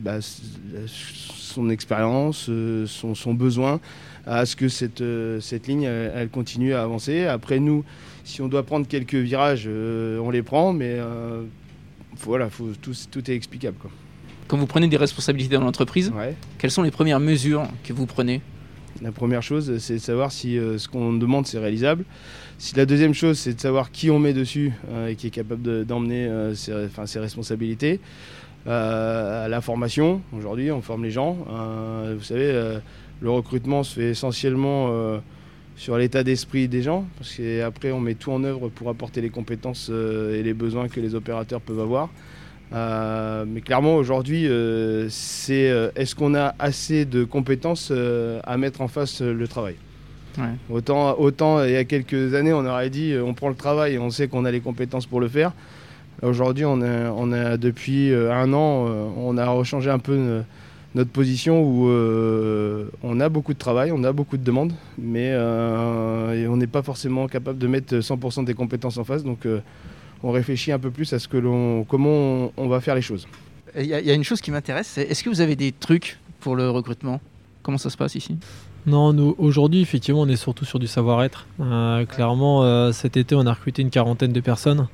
bah, 0.02 0.20
son 0.20 1.70
expérience, 1.70 2.50
son 2.86 3.34
besoin 3.34 3.80
à 4.26 4.46
ce 4.46 4.56
que 4.56 4.68
cette, 4.70 5.02
euh, 5.02 5.40
cette 5.40 5.68
ligne, 5.68 5.84
elle, 5.84 6.30
continue 6.30 6.74
à 6.74 6.84
avancer. 6.84 7.26
Après, 7.26 7.60
nous, 7.60 7.84
si 8.24 8.42
on 8.42 8.48
doit 8.48 8.64
prendre 8.64 8.88
quelques 8.88 9.16
virages, 9.16 9.66
euh, 9.68 10.20
on 10.20 10.32
les 10.32 10.42
prend, 10.42 10.74
mais 10.74 10.96
euh, 10.98 11.44
voilà, 12.22 12.50
faut, 12.50 12.70
tout, 12.82 12.94
tout, 13.12 13.30
est 13.30 13.36
explicable. 13.36 13.78
Quoi. 13.80 13.92
Quand 14.48 14.58
vous 14.58 14.68
prenez 14.68 14.88
des 14.88 14.98
responsabilités 14.98 15.56
dans 15.56 15.64
l'entreprise, 15.64 16.12
quelles 16.58 16.72
sont 16.72 16.84
les 16.84 16.92
premières 16.92 17.20
mesures 17.20 17.68
que 17.84 17.94
vous 17.94 18.06
prenez? 18.06 18.42
La 19.02 19.12
première 19.12 19.44
chose, 19.44 19.78
c'est 19.80 19.96
de 19.96 20.00
savoir 20.00 20.32
si 20.32 20.56
ce 20.56 20.88
qu'on 20.88 21.12
demande, 21.14 21.46
c'est 21.48 21.60
réalisable. 21.60 22.06
Si 22.58 22.76
la 22.76 22.86
deuxième 22.86 23.14
chose, 23.14 23.38
c'est 23.38 23.54
de 23.54 23.60
savoir 23.60 23.92
qui 23.92 24.10
on 24.10 24.20
met 24.20 24.32
dessus 24.32 24.72
et 25.10 25.16
qui 25.16 25.28
est 25.28 25.32
capable 25.32 25.84
d'emmener 25.86 26.30
ses, 26.54 26.88
ses, 27.06 27.20
responsabilités. 27.20 28.00
la 28.66 29.60
formation, 29.62 30.22
aujourd'hui, 30.32 30.72
on 30.72 30.82
forme 30.82 31.04
les 31.04 31.12
gens. 31.12 31.36
vous 32.16 32.24
savez, 32.24 32.80
le 33.22 33.30
recrutement 33.30 33.84
se 33.84 33.96
fait 33.96 34.10
essentiellement 34.10 34.88
euh, 34.90 35.20
sur 35.76 35.98
l'état 35.98 36.24
d'esprit 36.24 36.68
des 36.68 36.82
gens, 36.82 37.06
parce 37.18 37.36
qu'après 37.36 37.92
on 37.92 38.00
met 38.00 38.16
tout 38.16 38.32
en 38.32 38.44
œuvre 38.44 38.70
pour 38.70 38.90
apporter 38.90 39.22
les 39.22 39.30
compétences 39.30 39.90
euh, 39.92 40.40
et 40.40 40.44
les 40.44 40.54
besoins 40.54 40.88
que 40.88 41.00
les 41.00 41.16
opérateurs 41.16 41.62
peuvent 41.62 41.80
avoir. 41.80 42.10
Euh, 42.74 43.46
mais 43.48 43.62
clairement 43.62 43.96
aujourd'hui, 43.96 44.50
c'est 45.10 45.92
est-ce 45.96 46.16
qu'on 46.16 46.34
a 46.36 46.56
assez 46.60 47.06
de 47.06 47.24
compétences 47.24 47.92
à 48.44 48.58
mettre 48.58 48.82
en 48.82 48.88
face 48.88 49.22
le 49.22 49.48
travail? 49.48 49.76
Autant, 50.70 51.18
autant 51.18 51.64
il 51.64 51.72
y 51.72 51.78
a 51.78 51.86
quelques 51.86 52.34
années, 52.34 52.52
on 52.52 52.66
aurait 52.66 52.90
dit 52.90 53.14
on 53.24 53.34
prend 53.34 53.50
le 53.50 53.56
travail 53.56 53.94
et 53.94 54.00
on 54.00 54.10
sait 54.10 54.28
qu'on 54.28 54.46
a 54.46 54.52
les 54.52 54.62
compétences 54.62 55.06
pour 55.06 55.22
le 55.22 55.28
faire. 55.28 55.54
Aujourd'hui, 56.22 56.66
on 56.66 56.82
on 56.82 57.32
a 57.32 57.58
depuis 57.58 58.14
un 58.14 58.52
an, 58.52 58.88
on 59.16 59.38
a 59.38 59.48
rechangé 59.48 59.90
un 59.90 60.00
peu 60.00 60.42
notre 60.96 61.12
position 61.12 61.62
où 61.62 61.90
euh, 61.90 62.86
on 63.04 63.20
a 63.20 63.28
beaucoup 63.28 63.54
de 63.54 63.60
travail, 63.60 63.92
on 63.92 64.04
a 64.06 64.14
beaucoup 64.14 64.38
de 64.38 64.44
demandes, 64.44 64.72
mais 64.98 65.30
euh, 65.34 66.48
on 66.48 66.56
n'est 66.56 66.68
pas 66.68 66.82
forcément 66.82 67.28
capable 67.28 67.60
de 67.60 67.68
mettre 67.68 67.96
100% 67.96 68.46
des 68.46 68.54
compétences 68.54 68.98
en 68.98 69.04
face. 69.04 69.24
Donc 69.24 69.46
euh, 69.46 69.60
on 70.24 70.32
réfléchit 70.32 70.72
un 70.72 70.80
peu 70.80 70.92
plus 70.92 71.12
à 71.12 71.20
ce 71.20 71.28
que 71.28 71.36
l'on, 71.36 71.84
comment 71.84 72.52
on, 72.56 72.68
va 72.70 72.80
faire 72.80 72.96
les 72.96 73.02
choses. 73.02 73.28
Il 73.78 73.86
y, 73.86 73.94
a 73.94 74.14
une 74.14 74.24
chose 74.24 74.40
qui 74.40 74.52
m'intéresse, 74.52 74.98
est-ce 74.98 75.22
que 75.22 75.30
vous 75.30 75.42
avez 75.42 75.58
des 75.58 75.74
trucs 75.74 76.18
pour 76.40 76.56
le 76.56 76.70
recrutement? 76.70 77.20
Comment 77.62 77.78
ça 77.78 77.90
se 77.90 77.98
passe 77.98 78.16
ici? 78.16 78.38
Non, 78.86 79.12
nous, 79.12 79.36
aujourd'hui, 79.38 79.82
effectivement, 79.82 80.22
on 80.22 80.30
est 80.30 80.38
surtout 80.38 80.64
sur 80.64 80.80
du 80.80 80.88
savoir-être. 80.88 81.46
clairement, 82.08 82.92
cet 82.94 83.18
été, 83.18 83.36
on 83.36 83.46
a 83.46 83.52
recruté 83.52 83.82
une 83.82 83.90
quarantaine 83.90 84.32
de 84.32 84.40
personnes. 84.40 84.88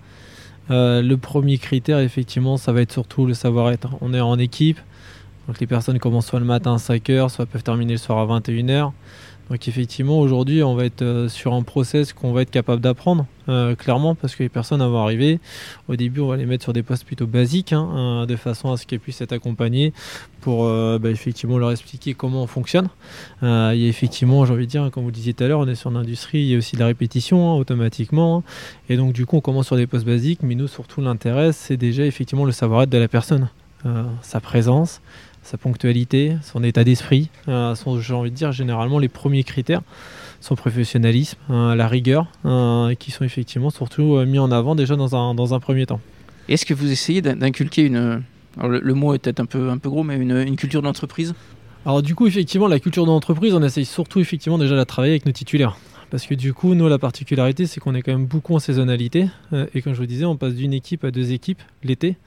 le 0.70 1.16
premier 1.16 1.60
critère, 1.60 2.00
effectivement, 2.00 2.58
ça 2.58 2.72
va 2.72 2.82
être 2.82 2.92
surtout 2.92 3.28
le 3.28 3.36
savoir-être. 3.36 3.90
On 4.02 4.16
est 4.16 4.22
en 4.22 4.40
équipe, 4.40 4.80
donc 5.52 5.60
les 5.60 5.68
personnes 5.68 6.00
commencent 6.00 6.28
soit 6.28 6.40
le 6.40 6.46
matin 6.46 6.76
à 6.76 6.78
5h, 6.78 7.28
soit 7.28 7.46
peuvent 7.46 7.62
terminer 7.62 7.92
le 7.92 7.98
soir 7.98 8.20
à 8.20 8.40
21h. 8.40 8.94
Donc 9.50 9.68
effectivement, 9.68 10.18
aujourd'hui, 10.22 10.64
on 10.64 10.76
va 10.76 10.86
être 10.86 11.02
euh, 11.02 11.28
sur 11.28 11.54
un 11.54 11.62
process 11.62 12.14
qu'on 12.14 12.32
va 12.32 12.44
être 12.44 12.52
capable 12.52 12.82
d'apprendre, 12.82 13.26
euh, 13.50 13.76
clairement, 13.76 14.16
parce 14.16 14.34
que 14.34 14.44
les 14.44 14.48
personnes 14.48 14.82
vont 14.82 15.04
arriver. 15.04 15.42
Au 15.90 15.98
début, 15.98 16.22
on 16.22 16.30
va 16.30 16.38
les 16.38 16.46
mettre 16.46 16.64
sur 16.64 16.72
des 16.72 16.84
postes 16.84 17.04
plutôt 17.04 17.28
basiques, 17.28 17.74
hein, 17.74 17.90
euh, 17.94 18.26
de 18.26 18.38
façon 18.38 18.72
à 18.72 18.78
ce 18.78 18.86
qu'elles 18.88 19.02
puissent 19.02 19.20
être 19.20 19.34
accompagnées 19.34 19.92
pour 20.40 20.66
bah, 20.66 21.10
effectivement 21.10 21.58
leur 21.58 21.70
expliquer 21.70 22.14
comment 22.14 22.44
on 22.44 22.48
fonctionne. 22.48 22.88
il 23.42 23.48
y 23.48 23.86
a 23.86 23.90
effectivement, 23.90 24.46
j'ai 24.46 24.54
envie 24.54 24.68
de 24.68 24.72
dire, 24.72 24.90
comme 24.90 25.04
vous 25.04 25.10
le 25.10 25.16
disiez 25.16 25.34
tout 25.34 25.44
à 25.44 25.50
l'heure, 25.50 25.60
on 25.60 25.68
est 25.68 25.76
sur 25.76 25.92
l'industrie, 25.92 26.40
il 26.40 26.48
y 26.48 26.56
a 26.56 26.58
aussi 26.58 26.76
de 26.76 26.80
la 26.80 26.88
répétition 26.88 27.52
hein, 27.52 27.58
automatiquement. 27.58 28.38
Hein. 28.38 28.44
et 28.88 28.96
donc 28.96 29.12
du 29.12 29.26
coup, 29.26 29.36
on 29.36 29.42
commence 29.42 29.68
sur 29.68 29.76
des 29.76 29.86
postes 29.86 30.06
basiques, 30.06 30.44
mais 30.44 30.56
nous, 30.56 30.70
surtout, 30.70 31.02
l'intérêt, 31.02 31.52
c'est 31.52 31.76
déjà 31.76 32.06
effectivement 32.06 32.46
le 32.46 32.54
savoir-être 32.54 32.90
de 32.90 32.98
la 32.98 33.10
personne. 33.10 33.50
sa 34.22 34.40
présence, 34.40 35.02
sa 35.44 35.58
ponctualité, 35.58 36.38
son 36.44 36.64
état 36.64 36.84
d'esprit, 36.84 37.30
sont, 37.48 38.00
j'ai 38.00 38.14
envie 38.14 38.32
de 38.32 38.36
dire, 38.36 38.52
généralement 38.52 39.00
les 39.00 39.10
premiers 39.10 39.44
critères 39.44 39.82
son 40.42 40.56
professionnalisme, 40.56 41.38
la 41.50 41.88
rigueur, 41.88 42.26
qui 42.98 43.12
sont 43.12 43.24
effectivement 43.24 43.70
surtout 43.70 44.18
mis 44.26 44.40
en 44.40 44.52
avant 44.52 44.74
déjà 44.74 44.96
dans 44.96 45.16
un, 45.16 45.36
dans 45.36 45.54
un 45.54 45.60
premier 45.60 45.86
temps. 45.86 46.02
Est-ce 46.50 46.66
que 46.66 46.74
vous 46.74 46.92
essayez 46.92 47.22
d'inculquer 47.22 47.84
une... 47.84 48.24
le, 48.62 48.94
mot 48.94 49.14
est 49.14 49.20
peut-être 49.20 49.40
un 49.40 49.46
peu, 49.46 49.70
un 49.70 49.78
peu 49.78 49.90
gros, 49.90 50.04
mais 50.04 50.18
une, 50.18 50.36
une 50.36 50.56
culture 50.56 50.82
d'entreprise? 50.82 51.34
Alors 51.86 52.02
du 52.02 52.14
coup, 52.14 52.28
effectivement, 52.28 52.68
la 52.68 52.80
culture 52.80 53.06
d'entreprise, 53.06 53.54
on 53.54 53.64
essaye 53.64 53.86
surtout 53.86 54.20
effectivement 54.20 54.58
déjà 54.58 54.72
de 54.72 54.78
la 54.78 54.86
travailler 54.86 55.14
avec 55.14 55.26
nos 55.26 55.32
titulaires. 55.32 55.78
Parce 56.10 56.28
que 56.28 56.36
du 56.36 56.54
coup, 56.54 56.76
nous, 56.76 56.90
la 56.90 57.00
particularité, 57.00 57.66
c'est 57.68 57.80
qu'on 57.80 57.96
est 57.96 58.02
quand 58.02 58.12
même 58.12 58.26
beaucoup 58.26 58.54
en 58.54 58.60
saisonnalité. 58.60 59.30
Euh, 59.54 59.66
et 59.74 59.82
comme 59.82 59.94
je 59.94 60.00
vous 60.00 60.06
disais, 60.06 60.26
on 60.26 60.36
passe 60.36 60.56
d'une 60.56 60.74
équipe 60.74 61.06
à 61.06 61.12
deux 61.12 61.32
équipes 61.32 61.62
l'été. 61.84 62.18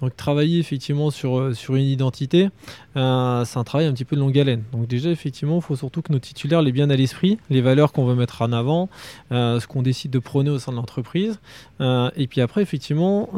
Donc 0.00 0.16
travailler 0.16 0.58
effectivement 0.58 1.10
sur, 1.10 1.38
euh, 1.38 1.54
sur 1.54 1.76
une 1.76 1.84
identité, 1.84 2.48
euh, 2.96 3.44
c'est 3.44 3.58
un 3.58 3.64
travail 3.64 3.86
un 3.86 3.92
petit 3.92 4.04
peu 4.04 4.16
de 4.16 4.20
longue 4.20 4.38
haleine. 4.38 4.62
Donc 4.72 4.86
déjà 4.86 5.10
effectivement, 5.10 5.56
il 5.56 5.62
faut 5.62 5.76
surtout 5.76 6.02
que 6.02 6.12
nos 6.12 6.18
titulaires 6.18 6.62
les 6.62 6.72
bien 6.72 6.90
à 6.90 6.96
l'esprit, 6.96 7.38
les 7.50 7.60
valeurs 7.60 7.92
qu'on 7.92 8.04
veut 8.04 8.14
mettre 8.14 8.42
en 8.42 8.52
avant, 8.52 8.88
ce 9.30 9.66
qu'on 9.66 9.82
décide 9.82 10.10
de 10.10 10.18
prôner 10.18 10.50
au 10.50 10.58
sein 10.58 10.72
de 10.72 10.76
l'entreprise. 10.76 11.38
et 11.80 12.26
puis 12.28 12.40
après 12.40 12.62
effectivement, 12.62 13.28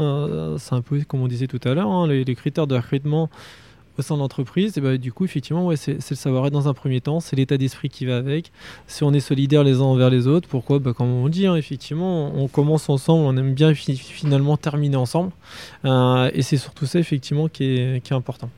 c'est 0.59 0.75
un 0.75 0.83
peu 0.83 1.00
comme 1.02 1.23
on 1.23 1.28
disait 1.28 1.47
tout 1.47 1.61
à 1.64 1.75
l'heure, 1.75 1.88
hein, 1.88 2.07
les, 2.07 2.35
critères 2.35 2.66
de 2.66 2.76
recrutement 2.76 3.28
au 3.99 4.03
sein 4.03 4.15
de 4.15 4.21
l'entreprise, 4.21 4.77
et 4.79 4.81
bah, 4.81 4.97
du 4.97 5.13
coup, 5.13 5.25
effectivement, 5.25 5.67
ouais, 5.67 5.77
c'est 5.77 5.99
le 6.11 6.17
savoir-être 6.17 6.53
dans 6.53 6.69
un 6.69 6.75
premier 6.75 7.01
temps, 7.01 7.21
c'est 7.21 7.37
l'état 7.37 7.59
d'esprit 7.59 7.89
qui 7.89 8.07
va 8.07 8.17
avec. 8.17 8.53
Si 8.87 9.05
on 9.05 9.13
est 9.13 9.21
solidaire 9.21 9.65
les 9.65 9.77
uns 9.77 9.85
envers 9.85 10.11
les 10.11 10.27
autres, 10.27 10.49
pourquoi? 10.49 10.79
Bah, 10.79 10.93
Comme 10.93 11.09
on 11.09 11.29
dit, 11.29 11.47
hein, 11.47 11.57
effectivement, 11.57 12.33
on 12.35 12.49
commence 12.49 12.89
ensemble, 12.89 13.25
on 13.25 13.37
aime 13.37 13.55
bien 13.55 13.75
finalement 13.75 14.57
terminer 14.57 14.97
ensemble. 14.97 15.33
Euh, 15.85 16.31
et 16.35 16.43
c'est 16.43 16.57
surtout 16.57 16.87
ça, 16.87 16.99
effectivement, 16.99 17.49
qui 17.49 17.65
est, 17.65 18.05
qui 18.05 18.13
est 18.13 18.17
important. 18.17 18.51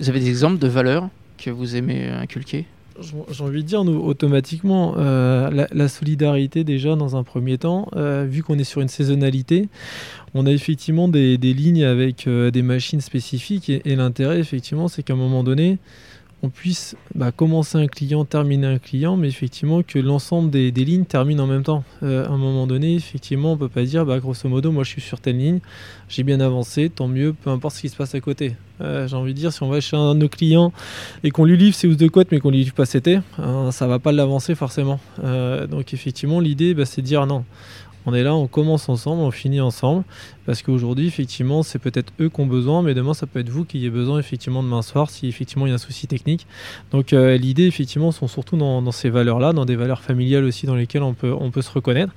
Vous 0.00 0.08
avez 0.08 0.20
des 0.20 0.28
exemples 0.28 0.58
de 0.58 0.68
valeurs 0.68 1.08
que 1.38 1.50
vous 1.50 1.76
aimez 1.76 2.08
inculquer? 2.08 2.66
J'ai 3.00 3.44
envie 3.44 3.62
de 3.62 3.68
dire, 3.68 3.84
nous, 3.84 3.98
automatiquement, 3.98 4.94
euh, 4.96 5.66
la, 5.72 5.88
solidarité 5.88 6.64
déjà 6.64 6.96
dans 6.96 7.16
un 7.16 7.22
premier 7.22 7.58
temps, 7.58 7.88
euh, 7.96 8.26
vu 8.28 8.42
qu'on 8.42 8.58
est 8.58 8.64
sur 8.64 8.80
une 8.80 8.88
saisonnalité, 8.88 9.68
on 10.34 10.46
a 10.46 10.50
effectivement 10.50 11.08
des, 11.08 11.36
lignes 11.36 11.84
avec 11.84 12.26
euh, 12.26 12.50
des 12.50 12.62
machines 12.62 13.00
spécifiques 13.00 13.68
et, 13.68 13.82
et 13.84 13.96
l'intérêt, 13.96 14.38
effectivement, 14.38 14.88
c'est 14.88 15.02
qu'à 15.02 15.12
un 15.12 15.16
moment 15.16 15.42
donné, 15.42 15.78
on 16.42 16.48
puisse 16.48 16.96
bah, 17.14 17.30
commencer 17.30 17.78
un 17.78 17.86
client, 17.86 18.24
terminer 18.24 18.66
un 18.66 18.78
client, 18.78 19.16
mais 19.16 19.28
effectivement 19.28 19.82
que 19.82 20.00
l'ensemble 20.00 20.50
des, 20.50 20.70
lignes 20.72 21.04
terminent 21.04 21.44
en 21.44 21.46
même 21.46 21.62
temps. 21.62 21.84
Euh, 22.02 22.26
à 22.26 22.30
un 22.30 22.36
moment 22.36 22.66
donné, 22.66 22.96
effectivement, 22.96 23.52
on 23.52 23.56
peut 23.56 23.68
pas 23.68 23.84
dire, 23.84 24.04
bah, 24.04 24.18
grosso 24.18 24.48
modo, 24.48 24.72
moi 24.72 24.82
je 24.82 24.90
suis 24.90 25.00
sur 25.00 25.20
telle 25.20 25.38
ligne, 25.38 25.60
j'ai 26.08 26.24
bien 26.24 26.40
avancé, 26.40 26.90
tant 26.90 27.06
mieux, 27.06 27.32
peu 27.32 27.50
importe 27.50 27.76
ce 27.76 27.82
qui 27.82 27.88
se 27.88 27.96
passe 27.96 28.14
à 28.16 28.20
côté. 28.20 28.56
Euh, 28.80 29.06
j'ai 29.06 29.14
envie 29.14 29.34
de 29.34 29.38
dire, 29.38 29.52
si 29.52 29.62
on 29.62 29.68
va 29.68 29.80
chez 29.80 29.96
un 29.96 30.14
de 30.14 30.20
nos 30.20 30.28
clients 30.28 30.72
et 31.22 31.30
qu'on 31.30 31.44
lui 31.44 31.56
livre 31.56 31.76
ses 31.76 31.86
housses 31.86 31.96
de 31.96 32.08
couette, 32.08 32.32
mais 32.32 32.40
qu'on 32.40 32.50
lui 32.50 32.58
livre 32.58 32.74
pas 32.74 32.86
c'était, 32.86 33.20
hein, 33.38 33.70
ça 33.70 33.86
va 33.86 34.00
pas 34.00 34.10
l'avancer 34.10 34.56
forcément. 34.56 34.98
Euh, 35.22 35.68
donc 35.68 35.94
effectivement, 35.94 36.40
l'idée, 36.40 36.74
bah, 36.74 36.86
c'est 36.86 37.02
de 37.02 37.06
dire 37.06 37.24
non 37.26 37.44
on 38.06 38.14
est 38.14 38.22
là, 38.22 38.34
on 38.34 38.46
commence 38.46 38.88
ensemble, 38.88 39.22
on 39.22 39.30
finit 39.30 39.60
ensemble. 39.60 40.04
Parce 40.44 40.62
qu'aujourd'hui, 40.62 41.06
effectivement, 41.06 41.62
c'est 41.62 41.78
peut-être 41.78 42.12
eux 42.20 42.28
qui 42.28 42.40
ont 42.40 42.46
besoin, 42.46 42.82
mais 42.82 42.94
demain, 42.94 43.14
ça 43.14 43.26
peut 43.26 43.38
être 43.38 43.48
vous 43.48 43.64
qui 43.64 43.78
ayez 43.78 43.90
besoin, 43.90 44.18
effectivement, 44.18 44.62
demain 44.62 44.82
soir, 44.82 45.10
si 45.10 45.28
effectivement 45.28 45.66
il 45.66 45.70
y 45.70 45.72
a 45.72 45.76
un 45.76 45.78
souci 45.78 46.06
technique. 46.06 46.46
Donc, 46.90 47.12
euh, 47.12 47.36
l'idée, 47.36 47.66
effectivement, 47.66 48.10
sont 48.12 48.28
surtout 48.28 48.56
dans, 48.56 48.90
ces 48.92 49.10
valeurs-là, 49.10 49.52
dans 49.52 49.64
des 49.64 49.76
valeurs 49.76 50.02
familiales 50.02 50.44
aussi 50.44 50.66
dans 50.66 50.74
lesquelles 50.74 51.02
on 51.02 51.14
peut, 51.14 51.32
on 51.32 51.50
peut 51.50 51.62
se 51.62 51.70
reconnaître. 51.70 52.12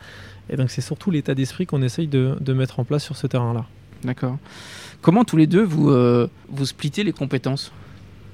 Et 0.50 0.58
donc, 0.58 0.70
c'est 0.70 0.82
surtout 0.82 1.12
l'état 1.12 1.36
d'esprit 1.36 1.66
qu'on 1.66 1.82
essaye 1.82 2.08
de, 2.08 2.54
mettre 2.54 2.80
en 2.80 2.84
place 2.84 3.04
sur 3.04 3.16
ce 3.16 3.28
terrain-là. 3.28 3.66
D'accord. 4.04 4.38
Comment 5.02 5.24
tous 5.24 5.38
les 5.38 5.48
deux, 5.48 5.64
vous, 5.64 5.90
euh, 5.90 6.30
vous 6.50 6.66
splittez 6.66 7.04
les 7.04 7.14
compétences? 7.14 7.72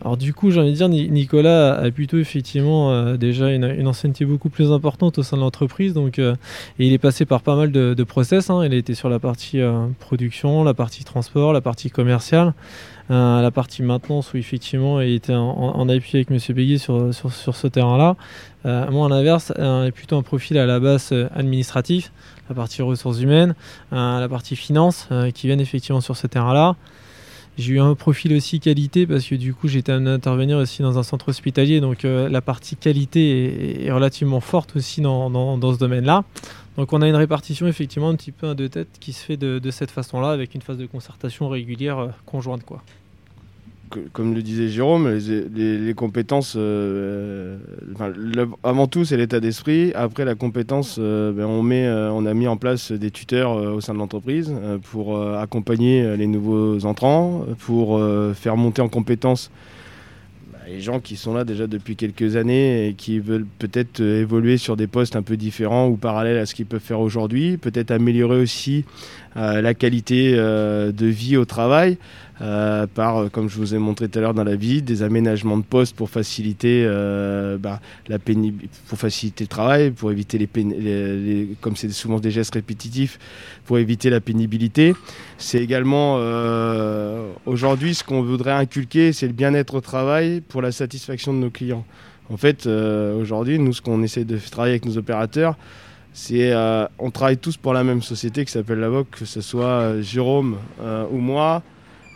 Alors 0.02 0.18
du 0.18 0.34
coup, 0.34 0.50
j'ai 0.50 0.60
envie 0.60 0.72
de 0.72 0.76
dire, 0.76 0.90
Nicolas 0.90 1.76
a 1.76 1.92
plutôt 1.92 2.18
effectivement 2.18 2.92
euh, 2.92 3.18
déjà 3.18 3.52
une, 3.52 3.88
ancienneté 3.88 4.26
beaucoup 4.26 4.50
plus 4.50 4.72
importante 4.72 5.20
au 5.20 5.24
sein 5.24 5.38
de 5.38 5.42
l'entreprise. 5.42 5.94
Donc, 5.94 6.18
euh, 6.18 6.36
il 6.80 6.92
est 6.92 6.98
passé 6.98 7.26
par 7.26 7.42
pas 7.42 7.56
mal 7.56 7.72
de, 7.72 8.04
process. 8.04 8.50
Hein. 8.50 8.66
Il 8.66 8.74
a 8.74 8.78
été 8.78 8.96
sur 8.96 9.10
la 9.10 9.20
partie 9.20 9.62
euh, 9.62 9.86
production, 10.00 10.64
la 10.64 10.74
partie 10.74 11.04
transport, 11.04 11.54
la 11.54 11.62
partie 11.62 11.92
commerciale, 11.92 12.54
la 13.10 13.52
partie 13.52 13.84
maintenance 13.84 14.34
où 14.34 14.38
effectivement 14.38 15.02
il 15.02 15.16
était 15.16 15.36
en, 15.36 15.90
appui 15.90 16.12
avec 16.16 16.30
Monsieur 16.30 16.56
sur, 16.78 17.14
sur 17.14 17.56
ce 17.58 17.68
terrain-là. 17.68 18.16
moi, 18.64 19.06
à 19.08 19.10
l'inverse, 19.10 19.52
est 19.52 19.92
plutôt 19.92 20.18
un 20.18 20.22
profil 20.22 20.58
à 20.58 20.66
la 20.66 20.80
base 20.80 21.14
administratif, 21.36 22.14
la 22.48 22.56
partie 22.56 22.82
ressources 22.82 23.20
humaines, 23.20 23.54
la 23.92 24.28
partie 24.30 24.56
finance 24.56 25.10
qui 25.34 25.48
viennent 25.48 25.60
effectivement 25.60 26.00
sur 26.00 26.16
ce 26.16 26.26
terrain-là. 26.26 26.78
J'ai 27.62 27.74
eu 27.74 27.80
un 27.80 27.94
profil 27.94 28.34
aussi 28.34 28.60
qualité 28.60 29.06
parce 29.06 29.24
que 29.28 29.36
du 29.36 29.54
coup 29.54 29.68
j'étais 29.68 29.92
amené 29.92 30.10
à 30.10 30.14
intervenir 30.14 30.58
aussi 30.58 30.82
dans 30.82 30.98
un 30.98 31.04
centre 31.04 31.30
hospitalier, 31.30 31.80
donc 31.80 32.06
euh, 32.06 32.28
la 32.28 32.42
partie 32.42 32.76
qualité 32.76 33.86
est, 33.86 33.92
relativement 33.92 34.40
forte 34.40 34.76
aussi 34.76 35.00
dans, 35.00 35.30
dans, 35.30 35.74
ce 35.74 35.78
domaine-là. 35.78 36.24
Donc 36.76 36.92
on 36.92 37.04
a 37.04 37.08
une 37.08 37.16
répartition 37.16 37.68
effectivement 37.68 38.10
un 38.10 38.16
petit 38.16 38.32
peu 38.32 38.48
un 38.48 38.56
deux 38.56 38.68
têtes 38.68 38.98
qui 39.00 39.14
se 39.14 39.24
fait 39.24 39.38
de, 39.38 39.60
de 39.60 39.70
cette 39.72 39.92
façon-là 39.92 40.32
avec 40.32 40.56
une 40.56 40.64
phase 40.64 40.80
de 40.80 40.88
concertation 40.88 41.50
régulière 41.50 42.00
euh, 42.00 42.08
conjointe. 42.26 42.64
quoi 42.64 42.82
comme 44.14 44.34
le 44.34 44.42
disait 44.42 44.68
Jérôme, 44.68 45.10
les, 45.54 45.94
compétences, 45.94 46.56
euh, 46.58 47.58
avant 48.64 48.88
tout, 48.88 49.06
c'est 49.06 49.18
l'état 49.18 49.40
d'esprit. 49.40 49.92
Après, 49.94 50.26
la 50.26 50.36
compétence, 50.36 50.98
euh, 51.00 51.32
ben, 51.32 51.46
on, 51.46 51.64
met, 51.64 51.86
euh, 51.86 52.12
on 52.12 52.26
a 52.26 52.34
mis 52.34 52.48
en 52.48 52.58
place 52.58 52.92
des 52.92 53.12
tuteurs 53.12 53.56
au 53.56 53.82
sein 53.82 53.94
de 53.94 54.00
l'entreprise 54.00 54.54
pour 54.92 55.22
accompagner 55.38 56.16
les 56.18 56.28
nouveaux 56.28 56.86
entrants, 56.86 57.46
pour 57.60 58.02
faire 58.34 58.58
monter 58.58 58.82
en 58.82 58.90
compétences 58.90 59.52
bah, 60.52 60.60
les 60.68 60.82
gens 60.82 61.00
qui 61.00 61.16
sont 61.16 61.34
là 61.34 61.44
déjà 61.44 61.68
depuis 61.68 61.96
quelques 61.96 62.36
années 62.36 62.88
et 62.88 62.94
qui 62.94 63.20
veulent 63.20 63.48
peut-être 63.60 64.02
évoluer 64.02 64.58
sur 64.58 64.78
des 64.78 64.88
postes 64.88 65.16
un 65.16 65.22
peu 65.22 65.38
différents 65.38 65.88
ou 65.88 65.96
parallèles 65.96 66.38
à 66.38 66.46
ce 66.46 66.56
qu'ils 66.56 66.66
peuvent 66.66 66.82
faire 66.82 67.00
aujourd'hui, 67.00 67.58
peut-être 67.58 67.92
améliorer 67.92 68.40
aussi 68.40 68.86
la 69.36 69.74
qualité 69.74 70.34
de 70.36 71.06
vie 71.06 71.38
au 71.38 71.46
travail. 71.46 71.98
Euh, 72.42 72.88
par, 72.88 73.18
euh, 73.18 73.30
comme 73.30 73.50
je 73.50 73.58
vous 73.58 73.76
ai 73.76 73.78
montré 73.78 74.10
tout 74.10 74.18
à 74.18 74.22
l'heure 74.22 74.34
dans 74.34 74.44
la 74.44 74.56
vie, 74.56 74.82
des 74.82 75.04
aménagements 75.04 75.58
de 75.58 75.64
poste 75.64 75.96
pour 75.96 76.10
faciliter, 76.10 76.84
euh, 76.88 77.60
bah, 77.60 77.80
la 78.08 78.18
pour 78.18 78.98
faciliter 78.98 79.44
le 79.44 79.48
travail, 79.48 79.92
pour 79.92 80.12
éviter 80.12 80.40
les, 80.40 81.50
comme 81.62 81.76
c'est 81.76 81.92
souvent 81.92 82.20
des 82.20 82.32
gestes 82.32 82.56
répétitifs, 82.56 83.20
pour 83.66 83.78
éviter 83.78 84.10
la 84.10 84.22
pénibilité. 84.22 84.96
C'est 85.38 85.62
également 85.62 86.16
aujourd'hui 87.46 87.94
ce 87.94 88.04
qu'on 88.04 88.24
voudrait 88.24 88.54
inculquer, 88.54 89.14
c'est 89.14 89.28
le 89.28 89.34
bien-être 89.34 89.76
au 89.76 89.82
travail 89.82 90.42
pour 90.42 90.64
la 90.64 90.72
satisfaction 90.72 91.34
de 91.34 91.40
nos 91.40 91.50
clients. 91.52 91.86
En 92.32 92.38
fait, 92.38 92.66
aujourd'hui, 92.66 93.60
nous, 93.60 93.74
ce 93.74 93.82
qu'on 93.82 94.02
essaie 94.02 94.26
de 94.26 94.38
travailler 94.38 94.74
avec 94.74 94.86
nos 94.86 94.98
opérateurs, 94.98 95.58
c'est 96.14 96.54
on 97.00 97.12
travaille 97.12 97.38
tous 97.38 97.58
pour 97.58 97.74
la 97.74 97.84
même 97.84 98.02
société 98.02 98.46
qui 98.46 98.52
s'appelle 98.52 98.80
la 98.80 98.90
VOC, 98.90 99.10
que 99.12 99.26
ce 99.26 99.42
soit 99.42 100.02
Jérôme 100.02 100.58
ou 101.12 101.18
moi 101.18 101.64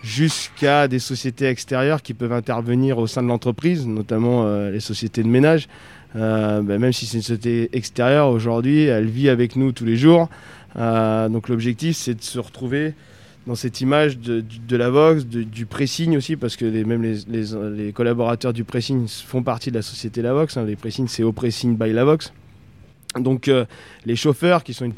jusqu'à 0.05 0.87
des 0.87 0.99
sociétés 0.99 1.47
extérieures 1.47 2.03
qui 2.03 2.13
peuvent 2.13 2.31
intervenir 2.31 2.99
au 2.99 3.07
sein 3.07 3.23
de 3.23 3.27
l'entreprise, 3.27 3.87
notamment 3.87 4.45
euh, 4.45 4.69
les 4.69 4.79
sociétés 4.79 5.23
de 5.23 5.27
ménage. 5.27 5.67
Euh, 6.15 6.61
ben, 6.61 6.79
même 6.79 6.93
si 6.93 7.07
c'est 7.07 7.17
une 7.17 7.23
société 7.23 7.69
extérieure, 7.73 8.29
aujourd'hui, 8.29 8.83
elle 8.83 9.07
vit 9.07 9.29
avec 9.29 9.55
nous 9.55 9.71
tous 9.71 9.83
les 9.83 9.97
jours. 9.97 10.29
Euh, 10.77 11.27
donc 11.27 11.49
l'objectif, 11.49 11.97
c'est 11.97 12.13
de 12.13 12.21
se 12.21 12.37
retrouver 12.37 12.93
dans 13.47 13.55
cette 13.55 13.81
image 13.81 14.19
de, 14.19 14.43
la 14.77 14.89
Vox, 14.89 15.25
du 15.25 15.65
pressing 15.65 16.15
aussi, 16.15 16.35
parce 16.35 16.55
que 16.55 16.65
même 16.65 17.03
les, 17.03 17.91
collaborateurs 17.91 18.53
du 18.53 18.63
pressing 18.63 19.07
font 19.07 19.43
partie 19.43 19.71
de 19.71 19.75
la 19.75 19.81
société 19.81 20.21
La 20.21 20.33
Vox. 20.33 20.55
Hein. 20.57 20.65
Les 20.65 20.75
pressing, 20.75 21.07
c'est 21.07 21.23
au 21.23 21.31
by 21.31 21.93
La 21.93 22.05
Vox. 22.05 22.31
Donc 23.19 23.47
euh, 23.47 23.65
les 24.05 24.15
chauffeurs, 24.15 24.63
qui 24.63 24.73
sont 24.73 24.83
une, 24.83 24.93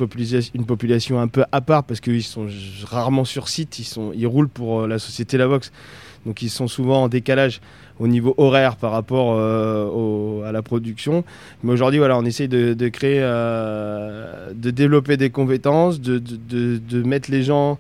une, 0.56 0.66
population 0.66 1.20
un 1.20 1.28
peu 1.28 1.44
à 1.52 1.62
part 1.62 1.84
parce 1.84 2.00
qu'ils 2.00 2.24
sont 2.24 2.48
rarement 2.84 3.26
sur 3.26 3.48
site, 3.48 3.78
ils, 3.78 3.84
sont, 3.84 4.12
ils 4.16 4.26
roulent 4.26 4.50
pour 4.50 4.82
euh, 4.82 4.88
la 4.88 4.98
société 4.98 5.38
Lavox, 5.38 5.72
donc 6.26 6.42
ils 6.42 6.50
sont 6.50 6.68
souvent 6.68 7.04
en 7.04 7.08
décalage 7.10 7.62
au 8.00 8.08
niveau 8.08 8.34
horaire 8.38 8.76
par 8.76 8.92
rapport 8.92 9.36
euh, 9.36 10.48
à 10.48 10.52
la 10.52 10.64
production. 10.64 11.24
Mais 11.64 11.74
aujourd'hui, 11.74 12.00
voilà, 12.00 12.18
on 12.18 12.26
essaye 12.26 12.48
de, 12.48 12.88
créer, 12.90 13.20
de 13.20 14.72
développer 14.72 15.18
des 15.18 15.30
compétences, 15.30 16.02
de, 16.02 16.18
de 16.20 17.04
mettre 17.04 17.30
les 17.32 17.44
gens 17.44 17.78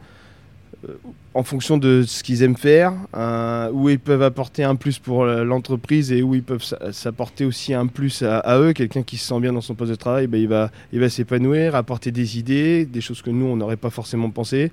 en 1.37 1.43
fonction 1.43 1.77
de 1.77 2.01
ce 2.01 2.23
qu'ils 2.23 2.41
aiment 2.41 2.57
faire, 2.57 2.93
euh, 3.15 3.69
où 3.71 3.89
ils 3.89 3.99
peuvent 3.99 4.23
apporter 4.23 4.63
un 4.63 4.75
plus 4.75 4.97
pour 4.97 5.23
l'entreprise 5.23 6.11
et 6.11 6.23
où 6.23 6.33
ils 6.33 6.41
peuvent 6.41 6.63
s'apporter 6.91 7.45
aussi 7.45 7.75
un 7.75 7.85
plus 7.85 8.23
à, 8.23 8.57
eux. 8.57 8.73
Quelqu'un 8.73 9.03
qui 9.03 9.17
se 9.17 9.27
sent 9.27 9.39
bien 9.39 9.53
dans 9.53 9.61
son 9.61 9.75
poste 9.75 9.91
de 9.91 9.95
travail, 9.95 10.25
ben, 10.25 10.41
il 10.41 10.47
va, 10.47 10.71
il 10.91 10.99
va 10.99 11.09
s'épanouir, 11.09 11.75
apporter 11.75 12.09
des 12.09 12.39
idées, 12.39 12.85
des 12.85 13.01
choses 13.01 13.21
que 13.21 13.29
nous, 13.29 13.45
on 13.45 13.55
n'aurait 13.55 13.77
pas 13.77 13.91
forcément 13.91 14.31
pensé. 14.31 14.71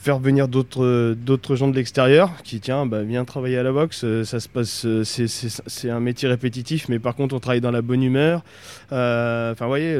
Faire 0.00 0.18
venir 0.18 0.48
d'autres 0.48 1.54
gens 1.54 1.68
de 1.68 1.76
l'extérieur 1.76 2.30
qui, 2.44 2.60
tiens, 2.60 2.84
bah, 2.84 3.02
viens 3.04 3.24
travailler 3.24 3.56
à 3.56 3.62
la 3.62 3.72
boxe, 3.72 4.02
euh, 4.04 4.22
ça 4.24 4.38
se 4.38 4.50
passe, 4.50 4.84
euh, 4.84 5.04
c'est 5.04 5.88
un 5.88 6.00
métier 6.00 6.28
répétitif, 6.28 6.90
mais 6.90 6.98
par 6.98 7.14
contre, 7.14 7.34
on 7.34 7.40
travaille 7.40 7.62
dans 7.62 7.70
la 7.70 7.80
bonne 7.80 8.02
humeur. 8.02 8.42
Enfin, 8.90 9.66
voyez, 9.66 9.98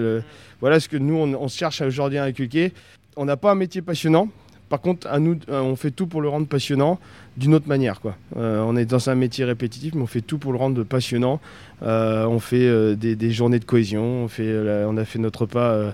voilà 0.60 0.78
ce 0.78 0.90
que 0.90 0.98
nous, 0.98 1.14
on, 1.14 1.32
on 1.32 1.48
cherche 1.48 1.80
aujourd'hui 1.80 2.18
à 2.18 2.24
inculquer. 2.24 2.74
On 3.16 3.24
n'a 3.24 3.38
pas 3.38 3.52
un 3.52 3.54
métier 3.54 3.80
passionnant, 3.80 4.28
par 4.72 4.80
contre, 4.80 5.06
à 5.06 5.18
nous, 5.18 5.36
on 5.48 5.76
fait 5.76 5.90
tout 5.90 6.06
pour 6.06 6.22
le 6.22 6.30
rendre 6.30 6.46
passionnant 6.46 6.98
d'une 7.36 7.54
autre 7.54 7.68
manière. 7.68 8.00
Quoi. 8.00 8.16
on 8.34 8.74
est 8.74 8.86
dans 8.86 9.10
un 9.10 9.14
métier 9.14 9.44
répétitif, 9.44 9.94
mais 9.94 10.00
on 10.00 10.06
fait 10.06 10.22
tout 10.22 10.38
pour 10.38 10.52
le 10.52 10.58
rendre 10.58 10.82
passionnant. 10.82 11.40
on 11.82 12.38
fait 12.38 12.96
des, 12.96 13.30
journées 13.30 13.58
de 13.58 13.66
cohésion, 13.66 14.24
on, 14.24 14.96
a 14.96 15.04
fait 15.04 15.18
notre 15.18 15.42
repas 15.42 15.92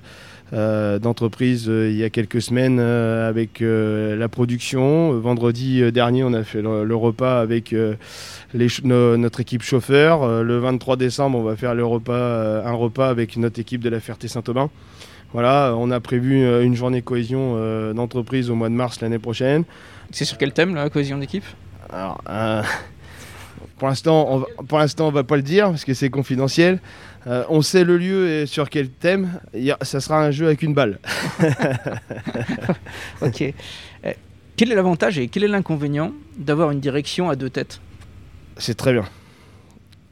euh, 0.55 0.99
d'entreprise 0.99 1.69
euh, 1.69 1.91
il 1.91 1.97
y 1.99 2.05
a 2.05 2.09
quelques 2.09 2.41
semaines 2.41 2.79
euh, 2.81 3.29
avec 3.29 3.61
la 3.61 4.29
production. 4.29 5.19
Vendredi 5.19 5.91
dernier, 5.93 6.25
on 6.25 6.33
a 6.33 6.43
fait 6.43 6.63
le, 6.63 6.95
repas 6.95 7.41
avec 7.41 7.75
notre 8.85 9.41
équipe 9.41 9.63
chauffeur. 9.63 10.43
le 10.43 10.59
23 10.59 10.97
décembre, 10.97 11.39
on 11.39 11.43
va 11.43 11.57
faire 11.57 11.73
un 11.73 12.73
repas 12.73 13.09
avec 13.09 13.37
notre 13.37 13.61
équipe 13.61 13.83
de 13.83 13.89
la 13.89 14.01
Ferté-Saint-Aubin. 14.01 14.71
Voilà, 15.33 15.75
on 15.77 15.91
a 15.91 16.01
prévu 16.01 16.43
une 16.63 16.75
journée 16.75 17.03
cohésion 17.03 17.93
d'entreprise 17.93 18.51
au 18.51 18.55
mois 18.55 18.71
de 18.71 18.75
mars 18.75 19.01
l'année 19.01 19.19
prochaine. 19.19 19.65
C'est 20.11 20.25
sur 20.25 20.39
quel 20.39 20.53
thème 20.53 20.75
la 20.75 20.89
cohésion 20.89 21.19
d'équipe? 21.19 21.45
Alors, 21.91 22.23
pour 23.79 23.89
l'instant, 23.89 24.45
on, 24.59 24.65
pour 24.65 24.79
l'instant, 24.79 25.09
on 25.09 25.13
va 25.13 25.25
pas 25.25 25.37
le 25.37 25.43
dire 25.43 25.71
parce 25.71 25.85
que 25.85 25.95
c'est 25.95 26.11
confidentiel. 26.11 26.81
Euh, 27.27 27.45
on 27.49 27.63
sait 27.63 27.85
le 27.85 27.97
lieu 27.97 28.29
et 28.29 28.47
sur 28.47 28.69
quel 28.71 28.89
thème. 28.89 29.41
Ça 29.83 30.01
sera 30.01 30.25
un 30.25 30.31
jeu 30.31 30.47
avec 30.47 30.63
une 30.63 30.75
balle. 30.75 30.99
ok. 33.23 33.43
Euh, 33.43 34.13
quel 34.57 34.73
est 34.73 34.75
l'avantage 34.75 35.19
et 35.19 35.29
quel 35.29 35.45
est 35.45 35.49
l'inconvénient 35.49 36.13
d'avoir 36.37 36.73
une 36.73 36.81
direction 36.81 37.31
à 37.31 37.37
deux 37.37 37.51
têtes? 37.51 37.81
C'est 38.57 38.77
très 38.77 38.93
bien. 38.93 39.05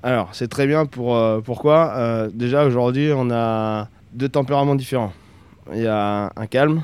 Alors, 0.05 0.29
c'est 0.33 0.49
très 0.49 0.69
bien 0.69 0.87
pour 0.87 1.17
euh, 1.17 1.41
pourquoi? 1.41 2.29
Déjà, 2.33 2.65
aujourd'hui, 2.65 3.11
on 3.13 3.31
a 3.33 3.89
deux 4.17 4.29
tempéraments 4.29 4.75
différents 4.75 5.13
il 5.75 5.83
y 5.83 5.87
a 5.87 6.33
un 6.37 6.47
calme 6.47 6.83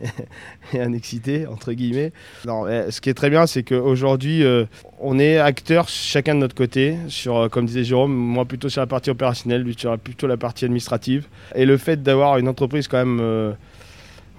et 0.72 0.80
un 0.80 0.92
excité, 0.92 1.46
entre 1.46 1.72
guillemets. 1.72 2.12
Non, 2.44 2.64
ce 2.66 3.00
qui 3.00 3.10
est 3.10 3.14
très 3.14 3.30
bien, 3.30 3.46
c'est 3.46 3.62
qu'aujourd'hui, 3.62 4.42
euh, 4.42 4.64
on 4.98 5.18
est 5.18 5.38
acteurs 5.38 5.88
chacun 5.88 6.34
de 6.34 6.40
notre 6.40 6.54
côté, 6.54 6.96
sur, 7.08 7.36
euh, 7.36 7.48
comme 7.48 7.66
disait 7.66 7.84
Jérôme, 7.84 8.12
moi 8.12 8.44
plutôt 8.44 8.68
sur 8.68 8.80
la 8.80 8.86
partie 8.86 9.10
opérationnelle, 9.10 9.62
lui 9.62 9.76
sur 9.78 9.96
plutôt 9.98 10.26
la 10.26 10.36
partie 10.36 10.64
administrative. 10.64 11.26
Et 11.54 11.64
le 11.64 11.76
fait 11.76 12.02
d'avoir 12.02 12.38
une 12.38 12.48
entreprise 12.48 12.88
quand 12.88 12.98
même... 12.98 13.20
Euh, 13.20 13.52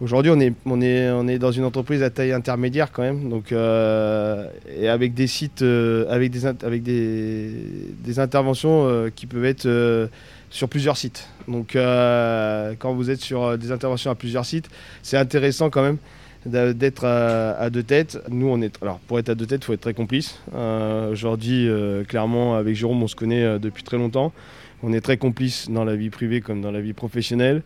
aujourd'hui, 0.01 0.31
on 0.35 0.39
est, 0.39 0.53
on, 0.65 0.81
est, 0.81 1.09
on 1.11 1.27
est 1.27 1.39
dans 1.39 1.51
une 1.51 1.63
entreprise 1.63 2.03
à 2.03 2.09
taille 2.09 2.33
intermédiaire 2.33 2.91
quand 2.91 3.03
même, 3.03 3.29
donc, 3.29 3.51
et 3.51 4.87
avec 4.89 5.13
des 5.13 5.27
sites, 5.27 5.61
avec, 5.61 6.31
des, 6.31 6.45
avec 6.47 6.81
des, 6.81 7.51
des 8.03 8.19
interventions 8.19 9.11
qui 9.15 9.27
peuvent 9.27 9.45
être 9.45 10.09
sur 10.51 10.69
plusieurs 10.69 10.97
sites. 10.97 11.27
Donc 11.47 11.75
euh, 11.75 12.75
quand 12.77 12.93
vous 12.93 13.09
êtes 13.09 13.21
sur 13.21 13.43
euh, 13.43 13.57
des 13.57 13.71
interventions 13.71 14.11
à 14.11 14.15
plusieurs 14.15 14.45
sites, 14.45 14.69
c'est 15.01 15.17
intéressant 15.17 15.71
quand 15.71 15.81
même 15.81 15.97
d'être 16.45 17.05
à, 17.05 17.69
deux 17.69 17.83
têtes. 17.83 18.17
Nous, 18.29 18.47
on 18.47 18.61
est 18.63 18.75
alors 18.81 18.97
pour 18.99 19.19
être 19.19 19.29
à 19.29 19.35
deux 19.35 19.45
têtes, 19.45 19.61
il 19.61 19.65
faut 19.65 19.73
être 19.73 19.81
très 19.81 19.93
complice. 19.93 20.39
Euh, 20.55 21.11
aujourd'hui, 21.11 21.69
clairement, 22.07 22.55
avec 22.55 22.75
Jérôme, 22.75 23.03
on 23.03 23.07
se 23.07 23.15
connaît 23.15 23.59
depuis 23.59 23.83
très 23.83 23.97
longtemps. 23.97 24.33
On 24.83 24.93
est 24.93 25.01
très 25.01 25.17
complice 25.17 25.69
dans 25.69 25.83
la 25.83 25.95
vie 25.95 26.09
privée 26.09 26.41
comme 26.41 26.61
dans 26.61 26.71
la 26.71 26.81
vie 26.81 26.93
professionnelle. 26.93 27.61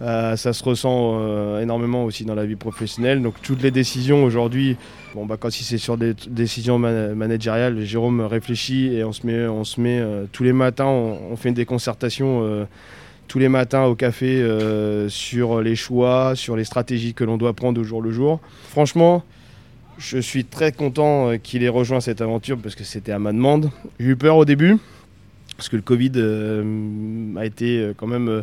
Euh, 0.00 0.36
ça 0.36 0.52
se 0.52 0.62
ressent 0.62 1.18
euh, 1.20 1.60
énormément 1.60 2.04
aussi 2.04 2.24
dans 2.24 2.36
la 2.36 2.46
vie 2.46 2.56
professionnelle. 2.56 3.20
Donc 3.20 3.34
toutes 3.42 3.62
les 3.62 3.72
décisions 3.72 4.22
aujourd'hui, 4.22 4.76
bon, 5.14 5.26
bah, 5.26 5.36
quand 5.38 5.50
c'est 5.50 5.78
sur 5.78 5.96
des 5.96 6.14
décisions 6.28 6.78
managériales, 6.78 7.80
Jérôme 7.84 8.20
réfléchit 8.20 8.94
et 8.94 9.02
on 9.02 9.12
se 9.12 9.26
met, 9.26 9.46
on 9.46 9.62
euh, 9.78 10.24
tous 10.30 10.44
les 10.44 10.52
matins, 10.52 10.86
on, 10.86 11.36
fait 11.36 11.50
des 11.50 11.64
concertations 11.64 12.66
tous 13.26 13.38
les 13.38 13.48
matins 13.48 13.84
au 13.84 13.94
café 13.94 14.46
sur 15.08 15.60
les 15.60 15.74
choix, 15.74 16.34
sur 16.36 16.54
les 16.54 16.64
stratégies 16.64 17.14
que 17.14 17.24
l'on 17.24 17.38
doit 17.38 17.54
prendre 17.54 17.80
au 17.80 17.84
jour 17.84 18.02
le 18.02 18.12
jour. 18.12 18.40
Franchement, 18.68 19.24
je 19.98 20.18
suis 20.18 20.44
très 20.44 20.70
content 20.70 21.36
qu'il 21.42 21.64
ait 21.64 21.68
rejoint 21.68 22.00
cette 22.00 22.20
aventure 22.20 22.58
parce 22.58 22.74
que 22.74 22.84
c'était 22.84 23.12
à 23.12 23.18
ma 23.18 23.32
demande. 23.32 23.70
J'ai 23.98 24.06
eu 24.06 24.16
peur 24.16 24.36
au 24.36 24.44
début 24.44 24.76
parce 25.56 25.68
que 25.68 25.76
le 25.76 25.82
Covid 25.82 26.12
euh, 26.16 27.36
a 27.36 27.44
été 27.44 27.78
euh, 27.78 27.94
quand 27.96 28.06
même 28.06 28.28
euh, 28.28 28.42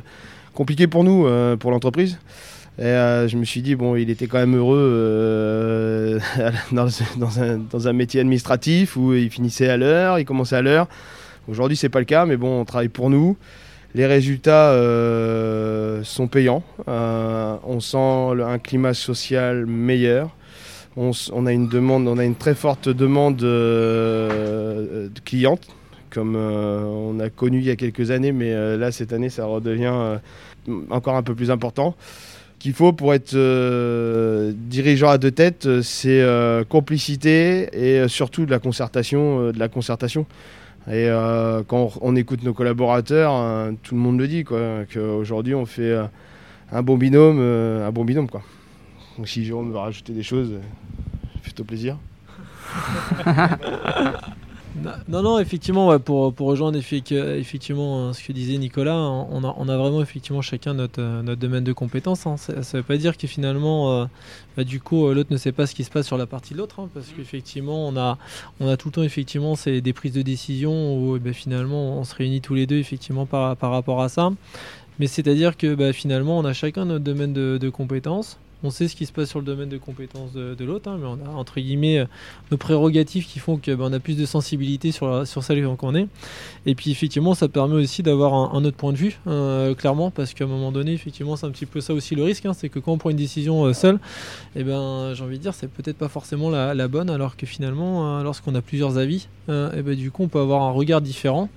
compliqué 0.54 0.88
pour 0.88 1.04
nous, 1.04 1.28
pour 1.58 1.72
l'entreprise. 1.72 2.18
Et 2.78 2.84
je 2.84 3.36
me 3.38 3.44
suis 3.46 3.62
dit, 3.62 3.76
bon, 3.76 3.96
il 3.96 4.10
était 4.10 4.28
quand 4.28 4.40
même 4.40 4.56
heureux 4.56 6.20
dans, 6.72 7.88
un, 7.88 7.94
métier 7.94 8.20
administratif 8.22 8.96
où 8.98 9.14
il 9.14 9.30
finissait 9.30 9.70
à 9.70 9.78
l'heure, 9.78 10.20
il 10.20 10.26
commençait 10.26 10.56
à 10.56 10.62
l'heure. 10.62 10.88
Aujourd'hui, 11.48 11.78
c'est 11.78 11.90
pas 11.90 12.00
le 12.00 12.06
cas, 12.06 12.26
mais 12.26 12.36
bon, 12.36 12.62
on 12.62 12.66
travaille 12.66 12.90
pour 12.90 13.10
nous. 13.10 13.38
Les 13.96 14.06
résultats 14.06 14.74
sont 16.04 16.28
payants. 16.28 16.64
on 16.88 17.80
sent 17.80 18.42
un 18.44 18.60
climat 18.60 18.94
social 18.94 19.66
meilleur. 19.66 20.36
On, 20.98 21.46
a 21.46 21.54
une 21.54 21.70
demande, 21.70 22.08
on 22.08 22.18
a 22.18 22.26
une 22.26 22.36
très 22.36 22.56
forte 22.56 22.90
demande 22.90 23.38
de 23.38 25.10
cliente 25.24 25.68
comme 26.10 26.36
euh, 26.36 26.84
on 26.84 27.20
a 27.20 27.30
connu 27.30 27.60
il 27.60 27.66
y 27.66 27.70
a 27.70 27.76
quelques 27.76 28.12
années, 28.12 28.32
mais 28.32 28.54
euh, 28.54 28.78
là, 28.78 28.92
cette 28.92 29.14
année, 29.14 29.30
ça 29.30 29.46
redevient 29.46 29.92
euh, 29.94 30.18
encore 30.90 31.16
un 31.16 31.24
peu 31.24 31.36
plus 31.36 31.52
important. 31.52 31.96
Qu'il 32.60 32.74
faut 32.74 32.92
pour 32.92 33.14
être 33.14 33.34
dirigeant 34.52 35.08
à 35.08 35.18
deux 35.18 35.32
têtes, 35.32 35.82
c'est 35.82 36.22
complicité 36.68 37.70
et 37.72 38.06
surtout 38.10 38.46
de 38.46 38.52
la 38.52 38.60
concertation. 38.60 39.54
de 39.54 39.58
la 39.58 39.70
concertation. 39.70 40.26
Et 40.92 41.08
quand 41.70 41.94
on, 42.02 42.18
écoute 42.18 42.44
nos 42.44 42.54
collaborateurs, 42.54 43.72
tout 43.82 43.96
le 43.96 44.02
monde 44.02 44.20
le 44.20 44.28
dit, 44.28 44.44
qu'aujourd'hui 44.44 45.56
on 45.56 45.66
fait 45.66 45.98
un 46.74 46.82
bon 46.82 46.98
binôme, 46.98 47.40
un 47.40 47.92
bon 47.94 48.04
binôme, 48.04 48.30
quoi. 48.30 48.42
Donc 49.18 49.30
si 49.30 49.46
Jérôme 49.46 49.72
veut 49.72 49.78
rajouter 49.78 50.12
des 50.12 50.24
choses, 50.24 50.52
faites-au 51.42 51.64
plaisir. 51.64 51.96
Non, 55.08 55.24
non, 55.24 55.40
effectivement, 55.40 55.98
pour, 56.00 56.34
pour, 56.34 56.48
rejoindre 56.48 56.78
effectivement 56.78 58.10
hein, 58.10 58.14
ce 58.14 58.24
que 58.24 58.32
disait 58.32 58.58
Nicolas, 58.58 58.98
on 58.98 59.44
a, 59.44 59.56
on 59.58 59.68
a 59.68 59.78
vraiment 59.78 60.02
effectivement 60.02 60.42
chacun 60.42 60.76
notre, 60.76 61.02
euh, 61.02 61.24
notre 61.24 61.42
domaine 61.42 61.64
de 61.64 61.74
compétences. 61.74 62.28
Hein. 62.28 62.38
Ça 62.38 62.54
ne 62.54 62.62
veut 62.62 62.84
pas 62.84 62.98
dire 62.98 63.18
que 63.18 63.28
finalement, 63.28 63.92
euh, 63.92 64.06
bah, 64.56 64.64
du 64.64 64.80
coup, 64.80 65.08
euh, 65.08 65.16
l'autre 65.16 65.32
ne 65.32 65.38
sait 65.38 65.52
pas 65.52 65.66
ce 65.66 65.74
qui 65.74 65.84
se 65.84 65.90
passe 65.90 66.06
sur 66.06 66.18
la 66.18 66.28
partie 66.28 66.54
de 66.54 66.60
l'autre, 66.60 66.80
hein, 66.80 66.90
parce 66.94 67.08
qu'effectivement, 67.08 67.88
on 67.88 67.98
a, 67.98 68.18
on 68.60 68.68
a 68.68 68.78
tout 68.78 68.90
le 68.90 68.94
temps 68.94 69.04
effectivement 69.04 69.56
c'est 69.56 69.82
des 69.82 69.94
prises 69.94 70.14
de 70.14 70.22
décision 70.22 70.98
où 70.98 71.16
eh 71.16 71.20
ben, 71.20 71.34
finalement 71.34 71.98
on 71.98 72.04
se 72.04 72.14
réunit 72.14 72.42
tous 72.42 72.54
les 72.54 72.68
deux 72.68 72.78
effectivement 72.78 73.26
par, 73.26 73.58
par 73.58 73.72
rapport 73.72 74.02
à 74.02 74.10
ça. 74.10 74.32
Mais 75.00 75.08
c'est-à-dire 75.08 75.58
que 75.58 75.74
bah, 75.76 75.94
finalement, 75.94 76.38
on 76.38 76.46
a 76.46 76.54
chacun 76.54 76.86
notre 76.86 77.04
domaine 77.04 77.34
de, 77.34 77.58
de 77.60 77.70
compétences 77.70 78.38
on 78.64 78.70
sait 78.70 78.88
ce 78.88 78.96
qui 78.96 79.06
se 79.06 79.12
passe 79.12 79.30
sur 79.30 79.40
le 79.40 79.46
domaine 79.46 79.70
de 79.70 79.78
compétences 79.78 80.34
de, 80.34 80.66
l'autre, 80.66 80.90
hein, 80.90 80.98
mais 81.00 81.08
on 81.08 81.26
a 81.26 81.30
entre 81.36 81.60
guillemets 81.60 82.00
euh, 82.00 82.06
nos 82.52 82.58
prérogatives 82.58 83.26
qui 83.26 83.40
font 83.40 83.58
qu'on 83.58 83.76
ben, 83.76 83.94
a 83.94 84.00
plus 84.00 84.18
de 84.18 84.26
sensibilité 84.26 84.92
sur, 84.92 85.26
celle 85.26 85.66
qu'on 85.78 85.96
est. 85.96 86.08
Et 86.66 86.76
puis 86.76 86.92
effectivement, 86.92 87.34
ça 87.34 87.48
permet 87.48 87.76
aussi 87.76 88.04
d'avoir 88.04 88.56
un, 88.56 88.66
autre 88.66 88.78
point 88.78 88.92
de 88.92 88.98
vue, 88.98 89.20
euh, 89.28 89.74
clairement, 89.76 90.12
parce 90.12 90.34
qu'à 90.34 90.44
un 90.44 90.48
moment 90.48 90.72
donné, 90.72 90.94
effectivement, 90.94 91.36
c'est 91.36 91.46
un 91.46 91.52
petit 91.52 91.66
peu 91.66 91.82
ça 91.82 91.94
aussi 91.94 92.16
le 92.16 92.24
risque, 92.24 92.46
hein, 92.46 92.54
c'est 92.54 92.70
que 92.70 92.80
quand 92.80 92.92
on 92.92 92.98
prend 92.98 93.10
une 93.10 93.18
décision 93.18 93.66
euh, 93.66 93.74
seule, 93.74 94.00
eh 94.56 94.64
ben, 94.64 95.14
j'ai 95.14 95.24
envie 95.24 95.38
de 95.38 95.44
dire, 95.44 95.54
c'est 95.54 95.72
peut-être 95.72 95.98
pas 95.98 96.10
forcément 96.10 96.50
la, 96.50 96.88
bonne, 96.88 97.10
alors 97.10 97.38
que 97.38 97.46
finalement, 97.46 98.24
lorsqu'on 98.24 98.56
a 98.56 98.62
plusieurs 98.62 98.98
avis, 98.98 99.28
eh 99.48 99.82
ben, 99.82 99.96
du 99.96 100.12
coup, 100.12 100.24
on 100.24 100.28
peut 100.28 100.40
avoir 100.40 100.64
un 100.64 100.72
regard 100.72 101.02
différent. 101.02 101.50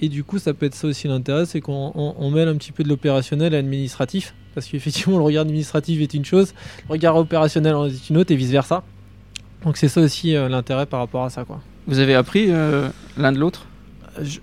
Et 0.00 0.08
du 0.08 0.24
coup, 0.24 0.38
ça 0.38 0.54
peut 0.54 0.66
être 0.66 0.74
ça 0.74 0.88
aussi 0.88 1.08
l'intérêt, 1.08 1.46
c'est 1.46 1.60
qu'on 1.60 2.30
mêle 2.30 2.48
un 2.48 2.56
petit 2.56 2.72
peu 2.72 2.82
de 2.82 2.88
l'opérationnel 2.88 3.54
à 3.54 3.58
l'administratif 3.58 4.34
parce 4.54 4.66
qu'effectivement 4.66 5.18
le 5.18 5.24
regard 5.24 5.42
administratif 5.42 6.00
est 6.00 6.14
une 6.14 6.24
chose, 6.24 6.54
le 6.88 6.92
regard 6.92 7.16
opérationnel 7.16 7.74
en 7.74 7.86
est 7.86 8.08
une 8.08 8.16
autre 8.16 8.32
et 8.32 8.36
vice 8.36 8.50
versa. 8.50 8.82
Donc 9.64 9.76
c'est 9.76 9.88
ça 9.88 10.00
aussi 10.00 10.36
euh, 10.36 10.48
l'intérêt 10.48 10.86
par 10.86 11.00
rapport 11.00 11.24
à 11.24 11.30
ça. 11.30 11.44
Quoi. 11.44 11.60
Vous 11.86 11.98
avez 11.98 12.14
appris 12.14 12.46
euh, 12.48 12.88
l'un 13.16 13.32
de 13.32 13.38
l'autre? 13.38 13.66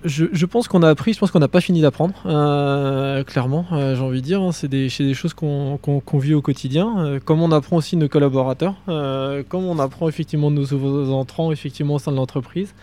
Je, 0.03 0.45
pense 0.45 0.67
qu'on 0.67 0.83
a 0.83 0.89
appris, 0.89 1.13
je 1.13 1.19
pense 1.19 1.31
qu'on 1.31 1.39
n'a 1.39 1.47
pas 1.47 1.61
fini 1.61 1.79
d'apprendre, 1.79 2.13
euh, 2.25 3.23
clairement, 3.23 3.65
j'ai 3.71 4.01
envie 4.01 4.19
de 4.19 4.25
dire. 4.25 4.41
Hein. 4.41 4.51
c'est 4.51 4.67
des, 4.67 4.89
des, 4.89 5.13
choses 5.13 5.33
qu'on 5.33 5.79
vit 6.15 6.33
au 6.33 6.41
quotidien. 6.41 7.19
comme 7.23 7.41
on 7.41 7.53
apprend 7.53 7.77
aussi 7.77 7.95
nos 7.95 8.09
collaborateurs, 8.09 8.75
comme 9.47 9.63
on 9.63 9.79
apprend 9.79 10.09
effectivement 10.09 10.51
nos 10.51 10.67
nouveaux 10.69 11.13
entrants 11.13 11.53
effectivement 11.53 11.93
au 11.93 11.99
sein 11.99 12.11
de 12.11 12.17
l'entreprise. 12.17 12.73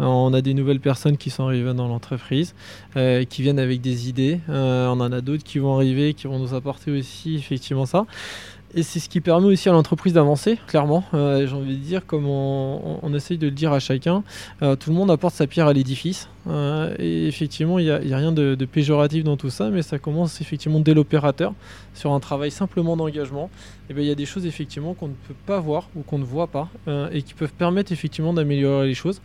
Euh, 0.00 0.04
on 0.04 0.32
a 0.32 0.40
des 0.40 0.54
nouvelles 0.54 0.80
personnes 0.80 1.16
qui 1.16 1.30
sont 1.30 1.44
arrivées 1.44 1.74
dans 1.74 1.88
l'entreprise, 1.88 2.54
euh, 2.96 3.24
qui 3.24 3.42
viennent 3.42 3.58
avec 3.58 3.80
des 3.80 4.08
idées. 4.08 4.40
Euh, 4.48 4.88
on 4.88 5.00
en 5.00 5.12
a 5.12 5.20
d'autres 5.20 5.44
qui 5.44 5.58
vont 5.58 5.74
arriver, 5.74 6.14
qui 6.14 6.26
vont 6.26 6.38
nous 6.38 6.54
apporter 6.54 6.90
aussi 6.90 7.36
effectivement 7.36 7.86
ça. 7.86 8.06
Et 8.72 8.84
c'est 8.84 9.00
ce 9.00 9.08
qui 9.08 9.20
permet 9.20 9.48
aussi 9.48 9.68
à 9.68 9.72
l'entreprise 9.72 10.12
d'avancer, 10.12 10.56
clairement. 10.68 11.02
J'ai 11.12 11.52
envie 11.52 11.76
de 11.76 11.82
dire, 11.82 12.06
comme 12.06 12.28
on, 12.28 13.12
essaye 13.14 13.36
de 13.36 13.46
le 13.46 13.50
dire 13.50 13.72
à 13.72 13.80
chacun, 13.80 14.22
tout 14.60 14.90
le 14.90 14.92
monde 14.92 15.10
apporte 15.10 15.34
sa 15.34 15.48
pierre 15.48 15.66
à 15.66 15.72
l'édifice. 15.72 16.28
et 16.48 17.26
effectivement, 17.26 17.80
il 17.80 17.86
n'y 17.86 18.12
a, 18.12 18.16
rien 18.16 18.30
de, 18.30 18.54
péjoratif 18.66 19.24
dans 19.24 19.36
tout 19.36 19.50
ça, 19.50 19.70
mais 19.70 19.82
ça 19.82 19.98
commence 19.98 20.40
effectivement 20.40 20.78
dès 20.78 20.94
l'opérateur, 20.94 21.52
sur 21.94 22.12
un 22.12 22.20
travail 22.20 22.52
simplement 22.52 22.96
d'engagement. 22.96 23.50
Et 23.88 23.92
bien, 23.92 24.04
il 24.04 24.08
y 24.08 24.12
a 24.12 24.14
des 24.14 24.24
choses 24.24 24.46
effectivement 24.46 24.94
qu'on 24.94 25.08
ne 25.08 25.14
peut 25.14 25.34
pas 25.46 25.58
voir 25.58 25.88
ou 25.96 26.02
qu'on 26.02 26.18
ne 26.18 26.24
voit 26.24 26.46
pas, 26.46 26.68
et 27.10 27.22
qui 27.22 27.34
peuvent 27.34 27.52
permettre 27.52 27.90
effectivement 27.90 28.32
d'améliorer 28.32 28.86
les 28.86 28.94
choses. 28.94 29.20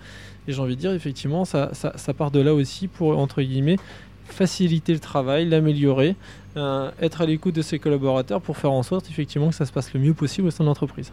Et 0.48 0.54
j'ai 0.54 0.62
envie 0.62 0.76
de 0.76 0.82
dire, 0.82 0.92
effectivement, 0.92 1.46
ça, 1.46 1.72
ça, 1.74 2.14
part 2.14 2.32
de 2.32 2.40
là 2.40 2.54
aussi 2.54 2.88
pour, 2.88 3.18
entre 3.18 3.42
guillemets, 3.42 3.78
faciliter 4.26 4.94
le 4.94 5.00
travail, 5.00 5.48
l'améliorer, 5.48 6.16
euh, 6.58 6.92
être 7.02 7.22
à 7.22 7.26
l'écoute 7.26 7.56
de 7.56 7.62
ses 7.62 7.80
collaborateurs 7.80 8.42
pour 8.42 8.58
faire 8.58 8.72
en 8.72 8.84
sorte 8.84 9.10
effectivement 9.10 9.50
que 9.50 9.56
ça 9.56 9.66
se 9.66 9.72
passe 9.72 9.94
le 9.94 10.00
mieux 10.00 10.14
possible 10.14 10.48
au 10.48 10.52
sein 10.52 10.64
de 10.64 10.70
l'entreprise. 10.70 11.12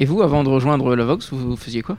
Et 0.00 0.04
vous, 0.04 0.22
avant 0.22 0.44
de 0.44 0.48
rejoindre 0.48 0.94
la 0.94 1.04
Vox, 1.04 1.32
vous 1.32 1.56
faisiez 1.56 1.82
quoi? 1.82 1.96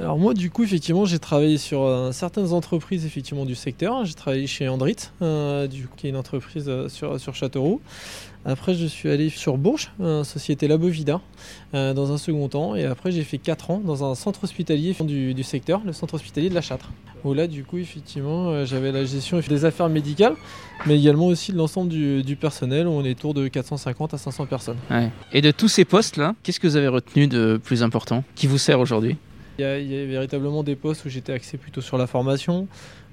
Alors 0.00 0.18
moi 0.18 0.32
du 0.32 0.48
coup 0.48 0.64
effectivement 0.64 1.04
j'ai 1.04 1.18
travaillé 1.18 1.58
sur 1.58 1.82
euh, 1.82 2.10
certaines 2.10 2.54
entreprises 2.54 3.04
effectivement 3.04 3.44
du 3.44 3.54
secteur. 3.54 4.02
J'ai 4.06 4.14
travaillé 4.14 4.46
chez 4.46 4.66
Andrit, 4.66 4.96
euh, 5.20 5.66
du 5.66 5.88
qui 5.94 6.06
est 6.06 6.10
une 6.10 6.16
entreprise 6.16 6.64
euh, 6.68 6.88
sur, 6.88 7.20
sur 7.20 7.34
Châteauroux. 7.34 7.82
Après 8.44 8.74
je 8.74 8.86
suis 8.86 9.10
allé 9.10 9.28
sur 9.28 9.58
Bourges, 9.58 9.92
société 10.24 10.66
Labovida, 10.68 11.20
dans 11.72 12.12
un 12.12 12.18
second 12.18 12.48
temps. 12.48 12.74
Et 12.74 12.84
après 12.84 13.12
j'ai 13.12 13.24
fait 13.24 13.38
4 13.38 13.70
ans 13.70 13.82
dans 13.84 14.10
un 14.10 14.14
centre 14.14 14.44
hospitalier 14.44 14.94
du, 15.00 15.34
du, 15.34 15.42
secteur, 15.42 15.82
le 15.84 15.92
centre 15.92 16.14
hospitalier 16.14 16.48
de 16.48 16.54
la 16.54 16.62
Châtre. 16.62 16.90
Où 17.22 17.34
là 17.34 17.46
du 17.46 17.64
coup 17.64 17.76
effectivement 17.78 18.64
j'avais 18.64 18.92
la 18.92 19.04
gestion 19.04 19.40
des 19.46 19.64
affaires 19.64 19.88
médicales, 19.88 20.34
mais 20.86 20.98
également 20.98 21.26
aussi 21.26 21.52
de 21.52 21.58
l'ensemble 21.58 21.90
du, 21.90 22.36
personnel. 22.36 22.86
Où 22.86 22.92
on 22.92 23.04
est 23.04 23.10
autour 23.10 23.34
de 23.34 23.46
450 23.48 24.14
à 24.14 24.18
500 24.18 24.46
personnes. 24.46 24.78
Et 25.32 25.42
de 25.42 25.50
tous 25.50 25.68
ces 25.68 25.84
postes 25.84 26.16
là, 26.16 26.34
qu'est-ce 26.42 26.60
que 26.60 26.66
vous 26.66 26.76
avez 26.76 26.88
retenu 26.88 27.26
de 27.26 27.60
plus 27.62 27.82
important 27.82 28.24
qui 28.34 28.46
vous 28.46 28.58
sert 28.58 28.80
aujourd'hui? 28.80 29.16
Il 29.58 29.64
y, 29.64 30.00
a, 30.00 30.06
véritablement 30.06 30.62
des 30.62 30.74
postes 30.74 31.04
où 31.04 31.10
j'étais 31.10 31.34
axé 31.34 31.58
plutôt 31.58 31.82
sur 31.82 31.98
la 31.98 32.06
formation, 32.06 32.66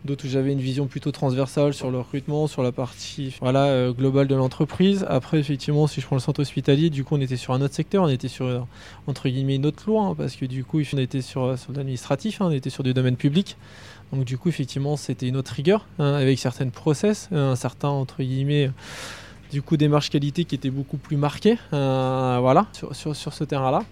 d'autres 0.08 0.26
où 0.26 0.30
j'avais 0.30 0.52
une 0.52 0.60
vision 0.60 0.88
plutôt 0.88 1.12
transversale 1.12 1.76
sur 1.76 1.92
le 1.92 2.00
recrutement, 2.00 2.48
sur 2.48 2.64
la 2.64 2.72
partie 2.72 3.36
voilà, 3.40 3.66
euh, 3.66 3.94
globale 3.94 4.28
de 4.28 4.34
l'entreprise. 4.34 5.06
Après, 5.08 5.38
effectivement, 5.38 5.86
si 5.86 6.02
je 6.02 6.08
prends 6.08 6.16
le 6.16 6.22
centre 6.22 6.40
hospitalier, 6.42 6.90
du 6.90 7.04
coup, 7.04 7.16
on 7.16 7.22
était 7.22 7.38
sur 7.38 7.54
un 7.54 7.62
autre 7.62 7.76
secteur, 7.76 8.04
on 8.04 8.10
était 8.10 8.28
sur, 8.28 8.46
euh, 8.46 8.62
entre 9.06 9.30
guillemets, 9.30 9.58
une 9.58 9.68
autre 9.68 9.84
loi, 9.86 10.04
hein, 10.04 10.16
parce 10.16 10.36
que 10.36 10.46
du 10.46 10.64
coup, 10.64 10.82
on 10.94 10.98
était 10.98 11.22
sur, 11.22 11.44
euh, 11.44 11.58
sur 11.58 11.72
l'administratif, 11.74 12.42
hein, 12.42 12.48
on 12.48 12.52
était 12.52 12.72
sur 12.72 12.84
du 12.84 12.96
domaine 12.96 13.18
public. 13.18 13.58
Donc, 14.12 14.24
du 14.24 14.40
coup, 14.40 14.50
effectivement, 14.50 14.98
c'était 14.98 15.28
une 15.28 15.38
autre 15.38 15.52
rigueur, 15.52 15.86
hein, 16.00 16.16
avec 16.16 16.40
certaines 16.40 16.72
process, 16.72 17.30
un 17.32 17.56
certain, 17.56 17.90
entre 17.90 18.24
guillemets, 18.24 18.72
du 19.52 19.62
coup, 19.62 19.78
démarche 19.78 20.10
qualité 20.10 20.46
qui 20.46 20.56
était 20.56 20.72
beaucoup 20.72 20.98
plus 20.98 21.18
marquée, 21.18 21.58
voilà, 21.70 22.66
sur, 22.74 22.96
sur, 22.96 23.16
sur 23.16 23.34
ce 23.34 23.44
terrain-là. 23.44 23.84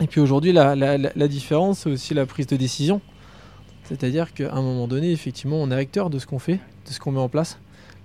Et 0.00 0.06
puis 0.06 0.20
aujourd'hui, 0.20 0.52
la, 0.52 1.28
différence, 1.28 1.80
c'est 1.80 1.90
aussi 1.90 2.14
la 2.14 2.26
prise 2.26 2.46
de 2.46 2.56
décision. 2.56 3.00
C'est-à-dire 3.84 4.32
qu'à 4.32 4.52
un 4.52 4.62
moment 4.62 4.88
donné, 4.88 5.12
effectivement, 5.12 5.56
on 5.56 5.70
est 5.70 5.74
acteur 5.74 6.10
de 6.10 6.18
ce 6.18 6.26
qu'on 6.26 6.38
fait, 6.38 6.60
de 6.86 6.90
ce 6.90 6.98
qu'on 6.98 7.12
met 7.12 7.20
en 7.20 7.28
place. 7.28 7.58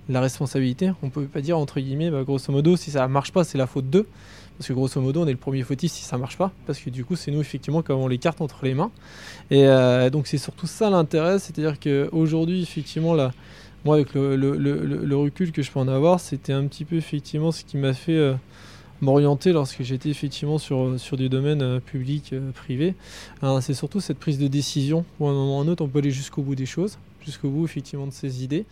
La 0.10 0.22
responsabilité, 0.22 0.92
on 1.04 1.08
ne 1.08 1.12
peut 1.12 1.26
pas 1.26 1.42
dire, 1.42 1.58
entre 1.58 1.80
guillemets, 1.80 2.10
bah, 2.10 2.24
grosso 2.24 2.52
modo, 2.52 2.76
si 2.76 2.92
ça 2.92 3.08
ne 3.08 3.12
marche 3.12 3.32
pas, 3.32 3.44
c'est 3.44 3.58
la 3.58 3.68
faute 3.68 3.90
d'eux. 3.90 4.08
Parce 4.58 4.68
que 4.68 4.74
grosso 4.74 5.00
modo, 5.00 5.24
on 5.24 5.28
est 5.28 5.32
le 5.32 5.38
premier 5.38 5.64
fautif 5.64 5.92
si 5.92 6.04
ça 6.04 6.18
ne 6.18 6.22
marche 6.22 6.38
pas. 6.38 6.52
Parce 6.66 6.80
que 6.80 6.90
du 6.90 7.06
coup, 7.06 7.16
c'est 7.16 7.32
nous, 7.32 7.40
effectivement, 7.40 7.82
qui 7.82 7.92
avons 7.92 8.08
les 8.08 8.18
cartes 8.18 8.42
entre 8.42 8.66
les 8.66 8.74
mains. 8.74 8.92
Et 9.52 9.66
euh, 9.68 10.10
donc, 10.10 10.28
c'est 10.28 10.38
surtout 10.38 10.68
ça 10.68 10.90
l'intérêt. 10.90 11.40
C'est-à-dire 11.40 11.80
qu'aujourd'hui, 11.80 12.62
effectivement, 12.62 13.14
là, 13.14 13.32
moi, 13.86 13.96
avec 13.96 14.14
le, 14.16 15.16
recul 15.16 15.54
que 15.54 15.62
je 15.62 15.72
peux 15.72 15.80
en 15.80 15.88
avoir, 15.88 16.20
c'était 16.20 16.52
un 16.52 16.66
petit 16.66 16.84
peu, 16.84 16.98
effectivement, 16.98 17.52
ce 17.52 17.64
qui 17.64 17.78
m'a 17.78 17.94
fait... 17.94 18.18
Euh, 18.18 18.34
m'orienter 19.02 19.52
lorsque 19.52 19.84
j'étais 19.84 20.10
effectivement 20.10 20.58
sur, 20.58 21.00
sur 21.00 21.18
des 21.18 21.30
domaines 21.30 21.62
euh, 21.62 21.80
publics, 21.80 22.34
euh, 22.34 22.52
privés. 22.52 22.96
c'est 23.62 23.74
surtout 23.74 24.00
cette 24.00 24.20
prise 24.20 24.38
de 24.38 24.48
décision 24.48 25.06
où 25.20 25.28
à 25.28 25.32
un 25.32 25.34
moment 25.34 25.58
ou 25.58 25.62
à 25.62 25.64
un 25.64 25.68
autre, 25.68 25.84
on 25.84 25.88
peut 25.88 26.00
aller 26.00 26.12
jusqu'au 26.12 26.42
bout 26.42 26.56
des 26.56 26.66
choses, 26.66 26.98
jusqu'au 27.26 27.50
bout 27.50 27.66
effectivement 27.66 28.08
de 28.08 28.14
ses 28.14 28.44
idées. 28.44 28.66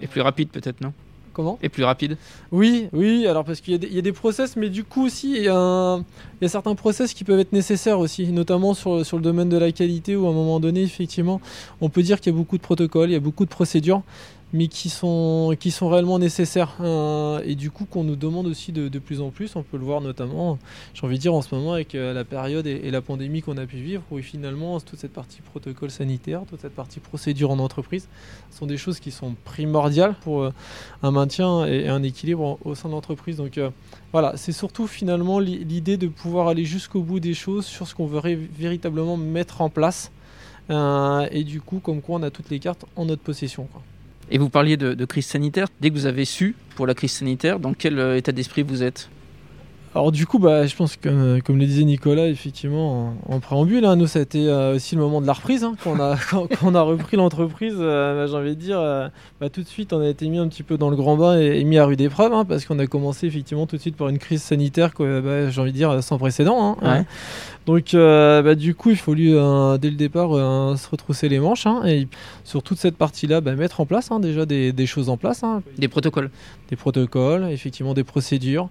Et 0.00 0.06
plus 0.06 0.20
rapide 0.20 0.48
peut-être, 0.50 0.80
non? 0.80 0.92
Comment? 1.32 1.56
Et 1.62 1.68
plus 1.68 1.84
rapide? 1.84 2.16
Oui, 2.50 2.88
oui, 2.92 3.28
alors 3.28 3.44
parce 3.44 3.60
qu'il 3.60 3.72
y, 3.84 3.94
y, 3.94 3.98
a 3.98 4.02
des 4.02 4.12
process, 4.12 4.56
mais 4.56 4.70
du 4.70 4.82
coup 4.82 5.06
aussi, 5.06 5.34
il 5.36 5.44
y, 5.44 5.48
a 5.48 6.00
il 6.40 6.44
y, 6.44 6.46
a 6.46 6.48
certains 6.48 6.74
process 6.74 7.14
qui 7.14 7.22
peuvent 7.22 7.38
être 7.38 7.52
nécessaires 7.52 8.00
aussi, 8.00 8.32
notamment 8.32 8.74
sur, 8.74 9.06
sur 9.06 9.18
le 9.18 9.22
domaine 9.22 9.48
de 9.48 9.56
la 9.56 9.70
qualité, 9.70 10.16
où 10.16 10.26
à 10.26 10.30
un 10.30 10.32
moment 10.32 10.58
donné, 10.58 10.82
effectivement, 10.82 11.40
on 11.80 11.90
peut 11.90 12.02
dire 12.02 12.20
qu'il 12.20 12.32
y 12.32 12.34
a 12.34 12.36
beaucoup 12.36 12.56
de 12.56 12.62
protocoles, 12.62 13.10
il 13.10 13.12
y 13.12 13.16
a 13.16 13.20
beaucoup 13.20 13.44
de 13.44 13.50
procédures, 13.50 14.02
mais 14.52 14.68
qui 14.68 14.88
sont, 14.88 15.54
qui 15.60 15.70
sont 15.70 15.88
réellement 15.88 16.18
nécessaires. 16.18 16.76
Euh, 16.80 17.40
et 17.44 17.54
du 17.54 17.70
coup, 17.70 17.84
qu'on 17.84 18.04
nous 18.04 18.16
demande 18.16 18.46
aussi 18.46 18.72
de, 18.72 18.88
de, 18.88 18.98
plus 18.98 19.20
en 19.20 19.30
plus. 19.30 19.56
On 19.56 19.62
peut 19.62 19.76
le 19.76 19.84
voir 19.84 20.00
notamment, 20.00 20.58
j'ai 20.94 21.04
envie 21.04 21.16
de 21.16 21.20
dire, 21.20 21.34
en 21.34 21.42
ce 21.42 21.54
moment 21.54 21.74
avec 21.74 21.94
euh, 21.94 22.14
la 22.14 22.24
période 22.24 22.66
et, 22.66 22.90
la 22.90 23.02
pandémie 23.02 23.42
qu'on 23.42 23.58
a 23.58 23.66
pu 23.66 23.76
vivre, 23.76 24.02
où 24.10 24.18
finalement, 24.18 24.80
toute 24.80 24.98
cette 24.98 25.12
partie 25.12 25.42
protocole 25.42 25.90
sanitaire, 25.90 26.42
toute 26.48 26.60
cette 26.60 26.74
partie 26.74 27.00
procédure 27.00 27.50
en 27.50 27.58
entreprise, 27.58 28.08
sont 28.50 28.66
des 28.66 28.78
choses 28.78 29.00
qui 29.00 29.10
sont 29.10 29.34
primordiales 29.44 30.14
pour 30.22 30.42
euh, 30.42 30.52
un 31.02 31.10
maintien 31.10 31.66
et, 31.66 31.88
un 31.88 32.02
équilibre 32.02 32.58
au 32.64 32.74
sein 32.74 32.88
de 32.88 32.94
l'entreprise. 32.94 33.36
Donc 33.36 33.60
voilà, 34.12 34.36
c'est 34.36 34.52
surtout 34.52 34.86
finalement 34.86 35.38
l'idée 35.38 35.96
de 35.96 36.08
pouvoir 36.08 36.48
aller 36.48 36.64
jusqu'au 36.64 37.02
bout 37.02 37.20
des 37.20 37.34
choses 37.34 37.66
sur 37.66 37.86
ce 37.86 37.94
qu'on 37.94 38.06
veut 38.06 38.20
véritablement 38.58 39.16
mettre 39.16 39.60
en 39.60 39.70
place. 39.70 40.10
et 40.70 41.44
du 41.44 41.60
coup, 41.60 41.80
comme 41.80 42.00
quoi 42.00 42.18
on 42.18 42.22
a 42.22 42.30
toutes 42.30 42.50
les 42.50 42.58
cartes 42.58 42.84
en 42.96 43.04
notre 43.04 43.22
possession. 43.22 43.68
Et 44.30 44.38
vous 44.38 44.50
parliez 44.50 44.76
de, 44.76 45.04
crise 45.04 45.26
sanitaire. 45.26 45.68
Dès 45.80 45.90
que 45.90 45.94
vous 45.94 46.06
avez 46.06 46.24
su 46.24 46.54
pour 46.76 46.86
la 46.86 46.94
crise 46.94 47.12
sanitaire, 47.12 47.58
dans 47.58 47.74
quel 47.74 47.98
euh, 47.98 48.16
état 48.16 48.32
d'esprit 48.32 48.62
vous 48.62 48.82
êtes? 48.82 49.08
Alors 49.98 50.12
du 50.12 50.26
coup, 50.26 50.38
bah, 50.38 50.64
je 50.64 50.76
pense 50.76 50.96
que, 50.96 51.08
euh, 51.08 51.40
comme 51.40 51.58
le 51.58 51.66
disait 51.66 51.82
Nicolas, 51.82 52.28
effectivement, 52.28 53.16
en, 53.28 53.40
préambule, 53.40 53.84
hein, 53.84 53.96
nous, 53.96 54.06
ça 54.06 54.20
a 54.20 54.22
été 54.22 54.48
euh, 54.48 54.76
aussi 54.76 54.94
le 54.94 55.00
moment 55.00 55.20
de 55.20 55.26
la 55.26 55.32
reprise. 55.32 55.64
Hein, 55.64 55.74
quand, 55.82 55.96
on 55.96 56.00
a, 56.00 56.16
quand, 56.60 56.74
a 56.76 56.82
repris 56.82 57.16
l'entreprise, 57.16 57.74
bah, 57.74 58.28
j'ai 58.28 58.34
envie 58.34 58.54
de 58.54 58.60
dire, 58.60 58.78
bah, 59.40 59.48
tout 59.50 59.60
de 59.60 59.66
suite, 59.66 59.92
on 59.92 60.00
a 60.00 60.06
été 60.06 60.28
mis 60.28 60.38
un 60.38 60.46
petit 60.46 60.62
peu 60.62 60.78
dans 60.78 60.88
le 60.88 60.94
grand 60.94 61.16
bain 61.16 61.36
et, 61.40 61.64
mis 61.64 61.78
à 61.78 61.84
rude 61.84 62.00
épreuve, 62.00 62.32
hein, 62.32 62.44
parce 62.44 62.64
qu'on 62.64 62.78
a 62.78 62.86
commencé 62.86 63.26
effectivement 63.26 63.66
tout 63.66 63.74
de 63.74 63.80
suite 63.80 63.96
par 63.96 64.08
une 64.08 64.18
crise 64.18 64.40
sanitaire, 64.40 64.92
j'ai 65.00 65.60
envie 65.60 65.72
de 65.72 65.76
dire, 65.76 66.00
sans 66.00 66.16
précédent. 66.16 66.76
Donc 67.68 67.92
euh, 67.92 68.40
bah, 68.40 68.54
du 68.54 68.74
coup, 68.74 68.88
il 68.88 68.96
faut 68.96 69.12
lui 69.12 69.34
euh, 69.34 69.76
dès 69.76 69.90
le 69.90 69.96
départ 69.96 70.34
euh, 70.34 70.74
se 70.76 70.88
retrousser 70.88 71.28
les 71.28 71.38
manches 71.38 71.66
hein, 71.66 71.82
et 71.84 72.08
sur 72.42 72.62
toute 72.62 72.78
cette 72.78 72.96
partie-là, 72.96 73.42
bah, 73.42 73.54
mettre 73.56 73.82
en 73.82 73.84
place 73.84 74.10
hein, 74.10 74.20
déjà 74.20 74.46
des, 74.46 74.86
choses 74.86 75.10
en 75.10 75.18
place. 75.18 75.44
Hein. 75.44 75.62
Des 75.76 75.86
protocoles. 75.86 76.30
Des 76.70 76.76
protocoles, 76.76 77.50
effectivement 77.50 77.92
des 77.92 78.04
procédures. 78.04 78.70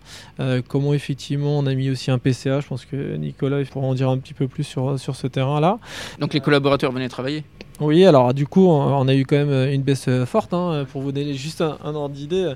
comment 0.68 0.96
effectivement 0.96 1.17
on 1.44 1.66
a 1.66 1.74
mis 1.74 1.90
aussi 1.90 2.12
un 2.12 2.18
PCA. 2.18 2.60
Je 2.60 2.68
pense 2.68 2.86
que 2.86 3.16
Nicolas 3.16 3.60
il 3.60 3.68
pourra 3.68 3.88
en 3.88 3.94
dire 3.94 4.10
un 4.10 4.18
petit 4.18 4.34
peu 4.34 4.48
plus 4.48 4.64
sur, 4.64 5.00
sur 5.00 5.16
ce 5.16 5.28
terrain-là. 5.28 5.80
Donc 6.20 6.34
les 6.34 6.40
collaborateurs 6.40 6.92
venaient 6.92 7.10
travailler 7.10 7.44
Oui, 7.80 8.06
alors 8.06 8.34
du 8.34 8.48
coup, 8.48 8.68
on 8.68 9.08
a 9.08 9.16
eu 9.16 9.26
quand 9.26 9.38
même 9.38 9.72
une 9.72 9.82
baisse 9.82 10.10
forte. 10.26 10.52
pour 10.92 11.02
vous 11.02 11.12
donner 11.12 11.34
juste 11.34 11.62
un, 11.62 11.96
ordre 11.96 12.16
d'idée, 12.16 12.54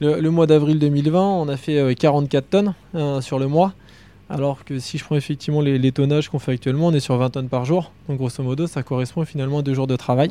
le, 0.00 0.20
le, 0.20 0.30
mois 0.30 0.46
d'avril 0.46 0.78
2020, 0.78 1.20
on 1.20 1.48
a 1.48 1.56
fait 1.56 1.94
44 1.94 2.50
tonnes 2.50 2.74
sur 3.20 3.38
le 3.38 3.46
mois. 3.46 3.72
Alors 4.30 4.64
que 4.64 4.78
si 4.78 4.98
je 4.98 5.04
prends 5.04 5.16
effectivement 5.16 5.60
les, 5.60 5.92
tonnages 5.92 6.28
qu'on 6.28 6.38
fait 6.38 6.52
actuellement, 6.52 6.88
on 6.88 6.92
est 6.92 7.00
sur 7.00 7.16
20 7.16 7.30
tonnes 7.30 7.48
par 7.48 7.64
jour. 7.64 7.92
Donc 8.08 8.18
grosso 8.18 8.42
modo, 8.42 8.66
ça 8.66 8.82
correspond 8.82 9.24
finalement 9.24 9.58
à 9.58 9.62
deux 9.62 9.74
jours 9.74 9.86
de 9.86 9.96
travail. 9.96 10.30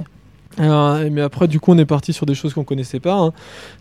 Euh, 0.59 1.09
mais 1.11 1.21
après, 1.21 1.47
du 1.47 1.59
coup, 1.59 1.71
on 1.71 1.77
est 1.77 1.85
parti 1.85 2.13
sur 2.13 2.25
des 2.25 2.35
choses 2.35 2.53
qu'on 2.53 2.63
connaissait 2.63 2.99
pas. 2.99 3.15
Hein. 3.15 3.33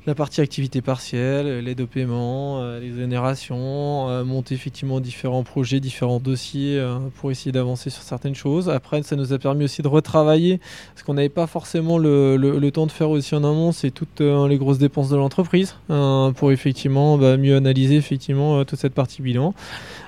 La 0.07 0.15
partie 0.15 0.41
activité 0.41 0.81
partielle, 0.81 1.65
l'aide 1.65 1.81
au 1.81 1.87
paiement, 1.87 2.61
euh, 2.61 2.81
les 2.81 2.95
générations, 2.95 4.09
euh, 4.09 4.25
monter 4.25 4.55
effectivement 4.55 5.01
différents 5.01 5.43
projets, 5.43 5.81
différents 5.81 6.21
dossiers 6.21 6.83
pour 7.17 7.31
essayer 7.31 7.53
d'avancer 7.53 7.91
sur 7.91 8.03
certaines 8.03 8.35
choses. 8.35 8.69
Après, 8.69 9.03
ça 9.03 9.17
nous 9.17 9.33
a 9.33 9.39
permis 9.39 9.65
aussi 9.65 9.83
de 9.83 9.89
retravailler 9.89 10.61
ce 10.97 11.05
qu'on 11.05 11.15
n'avait 11.15 11.29
pas 11.29 11.47
forcément 11.47 11.99
le, 11.99 12.71
temps 12.73 12.87
de 12.87 12.93
faire 12.93 13.11
aussi 13.11 13.35
en 13.35 13.45
amont, 13.45 13.73
c'est 13.73 13.91
toutes 13.91 14.21
les 14.21 14.57
grosses 14.57 14.79
dépenses 14.79 15.11
de 15.11 15.17
l'entreprise 15.17 15.77
pour 15.89 16.53
effectivement 16.53 17.19
bah, 17.19 17.37
mieux 17.37 17.55
analyser 17.57 17.97
effectivement 17.97 18.65
toute 18.65 18.79
cette 18.79 18.95
partie 18.95 19.21
bilan. 19.21 19.53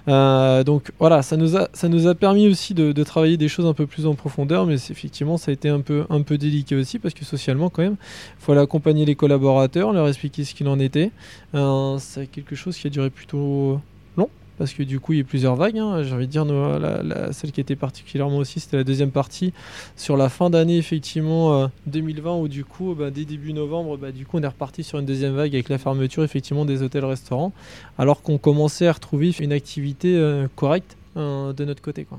donc 0.06 0.92
voilà, 0.98 1.20
ça 1.22 1.36
nous 1.36 1.56
a, 1.56 2.14
permis 2.14 2.48
aussi 2.48 2.72
de, 2.72 2.92
de, 2.92 3.04
travailler 3.04 3.36
des 3.36 3.48
choses 3.48 3.66
un 3.66 3.74
peu 3.74 3.86
plus 3.86 4.06
en 4.06 4.14
profondeur, 4.14 4.64
mais 4.64 4.74
effectivement, 4.74 5.36
ça 5.36 5.50
a 5.50 5.54
été 5.54 5.68
un 5.68 5.80
peu, 5.80 6.04
un 6.08 6.22
peu 6.22 6.38
délicat 6.38 6.53
aussi 6.72 6.98
parce 6.98 7.14
que 7.14 7.24
socialement 7.24 7.70
quand 7.70 7.82
même, 7.82 7.96
il 8.38 8.44
faut 8.44 8.52
aller 8.52 8.60
accompagner 8.60 9.04
les 9.04 9.14
collaborateurs, 9.14 9.92
leur 9.92 10.08
expliquer 10.08 10.44
ce 10.44 10.54
qu'il 10.54 10.68
en 10.68 10.78
était. 10.78 11.10
Euh, 11.54 11.98
c'est 11.98 12.26
quelque 12.26 12.54
chose 12.54 12.76
qui 12.76 12.86
a 12.86 12.90
duré 12.90 13.10
plutôt 13.10 13.80
long 14.16 14.28
parce 14.58 14.72
que 14.72 14.82
du 14.82 15.00
coup 15.00 15.12
il 15.12 15.18
y 15.18 15.22
a 15.22 15.24
plusieurs 15.24 15.56
vagues. 15.56 15.78
Hein. 15.78 16.02
J'ai 16.02 16.14
envie 16.14 16.26
de 16.26 16.32
dire 16.32 16.44
la, 16.44 17.32
celle 17.32 17.52
qui 17.52 17.60
était 17.60 17.76
particulièrement 17.76 18.38
aussi, 18.38 18.60
c'était 18.60 18.76
la 18.76 18.84
deuxième 18.84 19.10
partie 19.10 19.52
sur 19.96 20.16
la 20.16 20.28
fin 20.28 20.50
d'année 20.50 20.78
effectivement 20.78 21.70
2020 21.86 22.30
euh, 22.30 22.34
où 22.34 22.48
du 22.48 22.64
coup 22.64 22.94
bah, 22.94 23.10
dès 23.10 23.24
début 23.24 23.52
novembre, 23.52 23.96
bah, 23.96 24.12
du 24.12 24.26
coup 24.26 24.38
on 24.38 24.42
est 24.42 24.46
reparti 24.46 24.84
sur 24.84 24.98
une 24.98 25.06
deuxième 25.06 25.34
vague 25.34 25.54
avec 25.54 25.68
la 25.68 25.78
fermeture 25.78 26.22
effectivement 26.22 26.64
des 26.64 26.82
hôtels-restaurants, 26.82 27.52
alors 27.98 28.22
qu'on 28.22 28.38
commençait 28.38 28.86
à 28.86 28.92
retrouver 28.92 29.32
une 29.40 29.52
activité 29.52 30.16
euh, 30.16 30.46
correcte 30.54 30.96
de 31.16 31.64
notre 31.64 31.80
côté. 31.80 32.04
Quoi. 32.04 32.18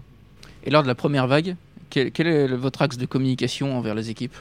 Et 0.63 0.69
lors 0.69 0.81
de 0.81 0.87
la 0.87 0.95
première 0.95 1.27
vague, 1.27 1.57
quel, 1.95 2.27
est 2.27 2.47
votre 2.47 2.81
axe 2.81 2.97
de 2.97 3.05
communication 3.05 3.77
envers 3.77 3.95
les 3.95 4.09
équipes 4.09 4.35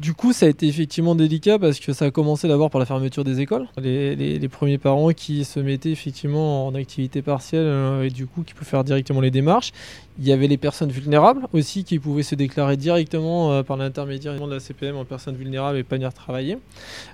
du 0.00 0.12
coup, 0.12 0.32
ça 0.32 0.46
a 0.46 0.48
été 0.48 0.66
effectivement 0.66 1.14
délicat 1.14 1.56
parce 1.56 1.78
que 1.78 1.92
ça 1.92 2.06
a 2.06 2.10
commencé 2.10 2.48
d'abord 2.48 2.68
par 2.68 2.80
la 2.80 2.84
fermeture 2.84 3.22
des 3.22 3.40
écoles. 3.40 3.68
Les, 3.80 4.48
premiers 4.48 4.78
parents 4.78 5.10
qui 5.10 5.44
se 5.44 5.60
mettaient 5.60 5.92
effectivement 5.92 6.66
en 6.66 6.74
activité 6.74 7.22
partielle 7.22 7.66
euh, 7.66 8.02
et 8.02 8.10
du 8.10 8.26
coup 8.26 8.42
qui 8.42 8.54
pouvaient 8.54 8.68
faire 8.68 8.82
directement 8.82 9.20
les 9.20 9.30
démarches. 9.30 9.72
Il 10.18 10.26
y 10.26 10.32
avait 10.32 10.48
les 10.48 10.56
personnes 10.56 10.90
vulnérables 10.90 11.46
aussi 11.52 11.84
qui 11.84 12.00
pouvaient 12.00 12.24
se 12.24 12.34
déclarer 12.34 12.76
directement 12.76 13.52
euh, 13.52 13.62
par 13.62 13.76
l'intermédiaire 13.76 14.34
de 14.34 14.52
la 14.52 14.58
CPM 14.58 14.96
en 14.96 15.04
personnes 15.04 15.36
vulnérables 15.36 15.78
et 15.78 15.84
pas 15.84 15.94
venir 15.94 16.12
travailler. 16.12 16.58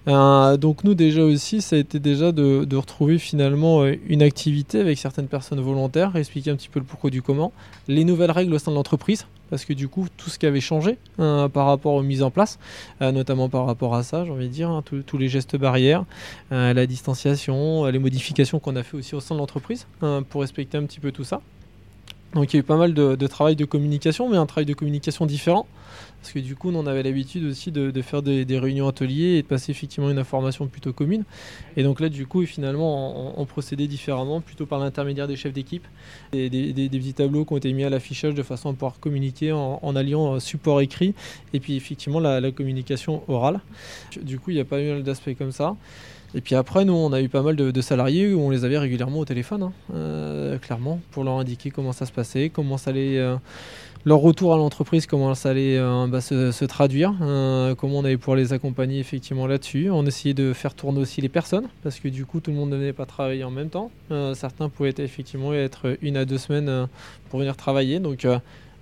Euh, 0.08 0.56
donc 0.56 0.82
nous 0.82 0.94
déjà 0.94 1.22
aussi, 1.22 1.60
ça 1.60 1.76
a 1.76 1.78
été 1.78 1.98
déjà 1.98 2.32
de, 2.32 2.64
de, 2.64 2.76
retrouver 2.76 3.18
finalement 3.18 3.84
une 3.86 4.22
activité 4.22 4.80
avec 4.80 4.96
certaines 4.96 5.28
personnes 5.28 5.60
volontaires, 5.60 6.16
expliquer 6.16 6.50
un 6.50 6.56
petit 6.56 6.70
peu 6.70 6.80
le 6.80 6.86
pourquoi 6.86 7.10
du 7.10 7.20
comment, 7.20 7.52
les 7.88 8.04
nouvelles 8.04 8.30
règles 8.30 8.54
au 8.54 8.58
sein 8.58 8.70
de 8.70 8.76
l'entreprise 8.76 9.26
parce 9.50 9.64
que 9.64 9.72
du 9.72 9.88
coup, 9.88 10.06
tout 10.16 10.30
ce 10.30 10.38
qui 10.38 10.46
avait 10.46 10.60
changé 10.60 10.98
par 11.18 11.66
rapport 11.66 11.94
aux 11.94 12.02
mises 12.02 12.22
en 12.22 12.30
place, 12.30 12.58
notamment 13.00 13.48
par 13.48 13.66
rapport 13.66 13.94
à 13.94 14.02
ça, 14.02 14.24
j'ai 14.24 14.30
envie 14.30 14.48
de 14.48 14.52
dire, 14.52 14.70
hein, 14.70 14.82
tous 15.06 15.18
les 15.18 15.28
gestes 15.28 15.56
barrières, 15.56 16.04
la 16.50 16.86
distanciation, 16.86 17.86
les 17.86 17.98
modifications 17.98 18.58
qu'on 18.60 18.76
a 18.76 18.82
fait 18.82 18.96
aussi 18.96 19.14
au 19.14 19.20
sein 19.20 19.34
de 19.34 19.40
l'entreprise 19.40 19.86
pour 20.28 20.40
respecter 20.40 20.78
un 20.78 20.84
petit 20.84 21.00
peu 21.00 21.12
tout 21.12 21.24
ça. 21.24 21.40
Donc 22.34 22.52
il 22.52 22.56
y 22.56 22.58
a 22.58 22.60
eu 22.60 22.64
pas 22.64 22.76
mal 22.76 22.94
de, 22.94 23.26
travail 23.26 23.56
de 23.56 23.64
communication, 23.64 24.28
mais 24.28 24.36
un 24.36 24.46
travail 24.46 24.66
de 24.66 24.74
communication 24.74 25.26
différent. 25.26 25.66
Parce 26.20 26.32
que 26.32 26.38
du 26.38 26.54
coup, 26.54 26.70
on 26.70 26.86
avait 26.86 27.02
l'habitude 27.02 27.44
aussi 27.44 27.72
de, 27.72 28.02
faire 28.02 28.22
des, 28.22 28.58
réunions 28.58 28.88
ateliers 28.88 29.38
et 29.38 29.42
de 29.42 29.46
passer 29.46 29.72
effectivement 29.72 30.10
une 30.10 30.18
information 30.18 30.66
plutôt 30.66 30.92
commune. 30.92 31.24
Et 31.76 31.82
donc 31.82 32.00
là, 32.00 32.08
du 32.08 32.26
coup, 32.26 32.44
finalement, 32.44 33.40
on, 33.40 33.46
procédait 33.46 33.86
différemment, 33.86 34.40
plutôt 34.40 34.66
par 34.66 34.78
l'intermédiaire 34.78 35.26
des 35.26 35.36
chefs 35.36 35.52
d'équipe. 35.52 35.86
Des, 36.32 36.48
petits 36.90 37.14
tableaux 37.14 37.44
qui 37.44 37.54
ont 37.54 37.56
été 37.56 37.72
mis 37.72 37.84
à 37.84 37.90
l'affichage 37.90 38.34
de 38.34 38.42
façon 38.42 38.70
à 38.70 38.72
pouvoir 38.74 39.00
communiquer 39.00 39.52
en, 39.52 39.96
alliant 39.96 40.34
euh, 40.34 40.40
support 40.40 40.80
écrit 40.80 41.14
et 41.52 41.60
puis 41.60 41.76
effectivement 41.76 42.20
la, 42.20 42.50
communication 42.50 43.22
orale. 43.28 43.60
Du 44.20 44.38
coup, 44.38 44.50
il 44.50 44.54
n'y 44.54 44.60
a 44.60 44.64
pas 44.64 44.80
eu 44.80 44.90
mal 44.90 45.02
d'aspects 45.02 45.36
comme 45.36 45.52
ça. 45.52 45.76
Et 46.34 46.40
puis 46.40 46.54
après, 46.54 46.84
nous, 46.84 46.92
on 46.92 47.12
a 47.12 47.20
eu 47.20 47.28
pas 47.28 47.42
mal 47.42 47.56
de, 47.56 47.80
salariés 47.80 48.32
où 48.32 48.40
on 48.40 48.50
les 48.50 48.64
avait 48.64 48.78
régulièrement 48.78 49.18
au 49.18 49.24
téléphone, 49.24 49.64
hein, 49.64 49.72
euh, 49.94 50.58
clairement, 50.58 51.00
pour 51.10 51.24
leur 51.24 51.38
indiquer 51.38 51.70
comment 51.70 51.92
ça 51.92 52.06
se 52.06 52.12
passait, 52.12 52.50
comment 52.50 52.76
ça 52.76 52.90
allait, 52.90 53.18
euh, 53.18 53.36
leur 54.04 54.18
retour 54.18 54.54
à 54.54 54.56
l'entreprise, 54.56 55.06
comment 55.06 55.34
ça 55.34 55.50
allait 55.50 55.78
bah, 56.10 56.20
se, 56.20 56.64
traduire, 56.64 57.14
comment 57.78 57.98
on 57.98 58.04
allait 58.04 58.16
pouvoir 58.16 58.36
les 58.36 58.52
accompagner 58.52 58.98
effectivement 58.98 59.46
là-dessus. 59.46 59.90
On 59.90 60.04
essayait 60.06 60.34
de 60.34 60.52
faire 60.52 60.74
tourner 60.74 61.00
aussi 61.00 61.20
les 61.20 61.28
personnes, 61.28 61.68
parce 61.82 62.00
que 62.00 62.08
du 62.08 62.26
coup, 62.26 62.40
tout 62.40 62.50
le 62.50 62.56
monde 62.56 62.70
ne 62.70 62.76
venait 62.76 62.92
pas 62.92 63.06
travailler 63.06 63.44
en 63.44 63.50
même 63.50 63.70
temps. 63.70 63.90
certains 64.34 64.68
pouvaient 64.68 64.94
effectivement 64.98 65.54
être 65.54 65.96
une 66.02 66.16
à 66.16 66.24
deux 66.24 66.38
semaines 66.38 66.88
pour 67.28 67.40
venir 67.40 67.56
travailler. 67.56 67.98
Donc 68.00 68.26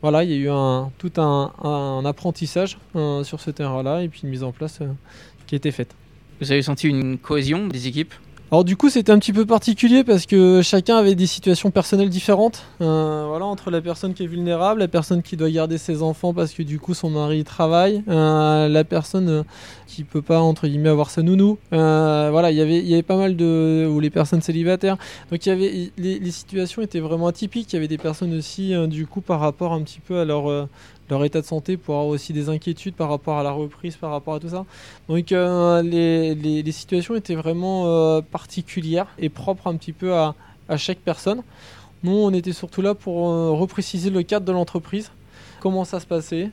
voilà, 0.02 0.24
il 0.24 0.30
y 0.30 0.34
a 0.34 0.36
eu 0.36 0.90
tout 0.98 1.12
un, 1.20 1.52
un 1.62 2.04
apprentissage 2.04 2.78
sur 3.22 3.40
ce 3.40 3.50
terrain-là 3.50 4.02
et 4.02 4.08
puis 4.08 4.20
une 4.24 4.30
mise 4.30 4.42
en 4.42 4.52
place 4.52 4.80
qui 5.46 5.54
a 5.54 5.56
été 5.56 5.70
faite. 5.70 5.94
Vous 6.40 6.52
avez 6.52 6.62
senti 6.62 6.88
une 6.88 7.18
cohésion 7.18 7.66
des 7.66 7.88
équipes? 7.88 8.14
Alors 8.50 8.64
du 8.64 8.76
coup 8.76 8.88
c'était 8.88 9.12
un 9.12 9.18
petit 9.18 9.34
peu 9.34 9.44
particulier 9.44 10.04
parce 10.04 10.24
que 10.24 10.62
chacun 10.62 10.96
avait 10.96 11.14
des 11.14 11.26
situations 11.26 11.70
personnelles 11.70 12.08
différentes. 12.08 12.64
Euh, 12.80 13.26
voilà, 13.28 13.44
entre 13.44 13.70
la 13.70 13.82
personne 13.82 14.14
qui 14.14 14.22
est 14.22 14.26
vulnérable, 14.26 14.80
la 14.80 14.88
personne 14.88 15.22
qui 15.22 15.36
doit 15.36 15.50
garder 15.50 15.76
ses 15.76 16.02
enfants 16.02 16.32
parce 16.32 16.54
que 16.54 16.62
du 16.62 16.78
coup 16.78 16.94
son 16.94 17.10
mari 17.10 17.44
travaille, 17.44 18.02
euh, 18.08 18.68
la 18.68 18.84
personne 18.84 19.28
euh, 19.28 19.42
qui 19.86 20.02
peut 20.02 20.22
pas 20.22 20.40
entre 20.40 20.66
guillemets 20.66 20.88
avoir 20.88 21.10
sa 21.10 21.22
nounou. 21.22 21.58
voilà, 21.70 22.50
y 22.50 22.58
il 22.58 22.88
y 22.88 22.94
avait 22.94 23.02
pas 23.02 23.16
mal 23.16 23.36
de 23.36 23.86
ou 23.90 24.00
les 24.00 24.10
personnes 24.10 24.40
célibataires. 24.40 24.96
Donc 25.30 25.44
il 25.44 25.48
y 25.50 25.52
avait 25.52 25.92
les, 25.98 26.30
situations 26.30 26.80
étaient 26.80 27.00
vraiment 27.00 27.26
atypiques. 27.26 27.70
Il 27.72 27.76
y 27.76 27.78
avait 27.78 27.88
des 27.88 27.98
personnes 27.98 28.34
aussi 28.34 28.72
du 28.88 29.06
coup 29.06 29.20
par 29.20 29.40
rapport 29.40 29.74
un 29.74 29.82
petit 29.82 30.00
peu 30.00 30.20
à 30.20 30.24
leur 30.24 30.68
leur 31.10 31.24
état 31.24 31.40
de 31.40 31.46
santé 31.46 31.76
pour 31.76 31.94
avoir 31.94 32.08
aussi 32.08 32.32
des 32.32 32.48
inquiétudes 32.48 32.94
par 32.94 33.08
rapport 33.08 33.38
à 33.38 33.42
la 33.42 33.50
reprise, 33.50 33.96
par 33.96 34.10
rapport 34.10 34.34
à 34.34 34.40
tout 34.40 34.48
ça. 34.48 34.64
Donc 35.08 35.32
euh, 35.32 35.82
les, 35.82 36.34
les, 36.34 36.72
situations 36.72 37.14
étaient 37.14 37.34
vraiment 37.34 37.86
euh, 37.86 38.20
particulières 38.20 39.08
et 39.18 39.28
propres 39.28 39.66
un 39.66 39.76
petit 39.76 39.92
peu 39.92 40.14
à, 40.14 40.34
à, 40.68 40.76
chaque 40.76 40.98
personne. 40.98 41.42
Nous, 42.02 42.12
on 42.12 42.32
était 42.32 42.52
surtout 42.52 42.82
là 42.82 42.94
pour 42.94 43.28
euh, 43.28 43.50
repréciser 43.50 44.10
le 44.10 44.22
cadre 44.22 44.46
de 44.46 44.52
l'entreprise, 44.52 45.10
comment 45.60 45.84
ça 45.84 46.00
se 46.00 46.06
passait, 46.06 46.50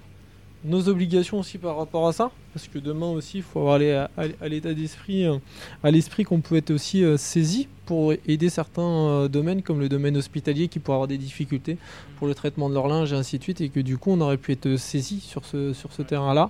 nos 0.66 0.90
obligations 0.90 1.40
aussi 1.40 1.58
par 1.58 1.78
rapport 1.78 2.08
à 2.08 2.14
ça, 2.14 2.32
parce 2.54 2.68
que 2.68 2.80
demain 2.80 3.08
aussi, 3.08 3.38
il 3.38 3.44
faut 3.44 3.70
aller 3.70 3.92
à, 3.92 4.48
l'état 4.48 4.74
d'esprit, 4.74 5.26
euh, 5.26 5.38
à 5.84 5.92
l'esprit 5.92 6.24
qu'on 6.24 6.42
peut 6.42 6.56
être 6.56 6.72
aussi 6.72 7.04
euh, 7.04 7.18
saisi 7.18 7.68
pour 7.86 8.14
aider 8.28 8.50
certains 8.50 8.82
euh, 8.82 9.28
domaines, 9.28 9.62
comme 9.62 9.80
le 9.80 9.90
domaine 9.90 10.18
hospitalier, 10.18 10.68
qui 10.68 10.80
pourrait 10.80 10.96
avoir 10.96 11.08
des 11.08 11.18
difficultés 11.18 11.78
pour 12.18 12.28
le 12.28 12.34
traitement 12.34 12.70
de 12.70 12.74
leur 12.74 12.88
linge 12.88 13.14
et 13.14 13.16
ainsi 13.16 13.38
de 13.38 13.44
suite, 13.44 13.62
et 13.62 13.70
que 13.70 13.80
du 13.80 13.98
coup, 13.98 14.12
on 14.12 14.22
aurait 14.22 14.38
pu 14.38 14.52
être 14.52 14.76
saisi 14.78 15.20
sur 15.20 15.46
ce, 15.46 15.74
sur 15.74 15.94
ce 15.94 16.02
terrain-là. 16.02 16.50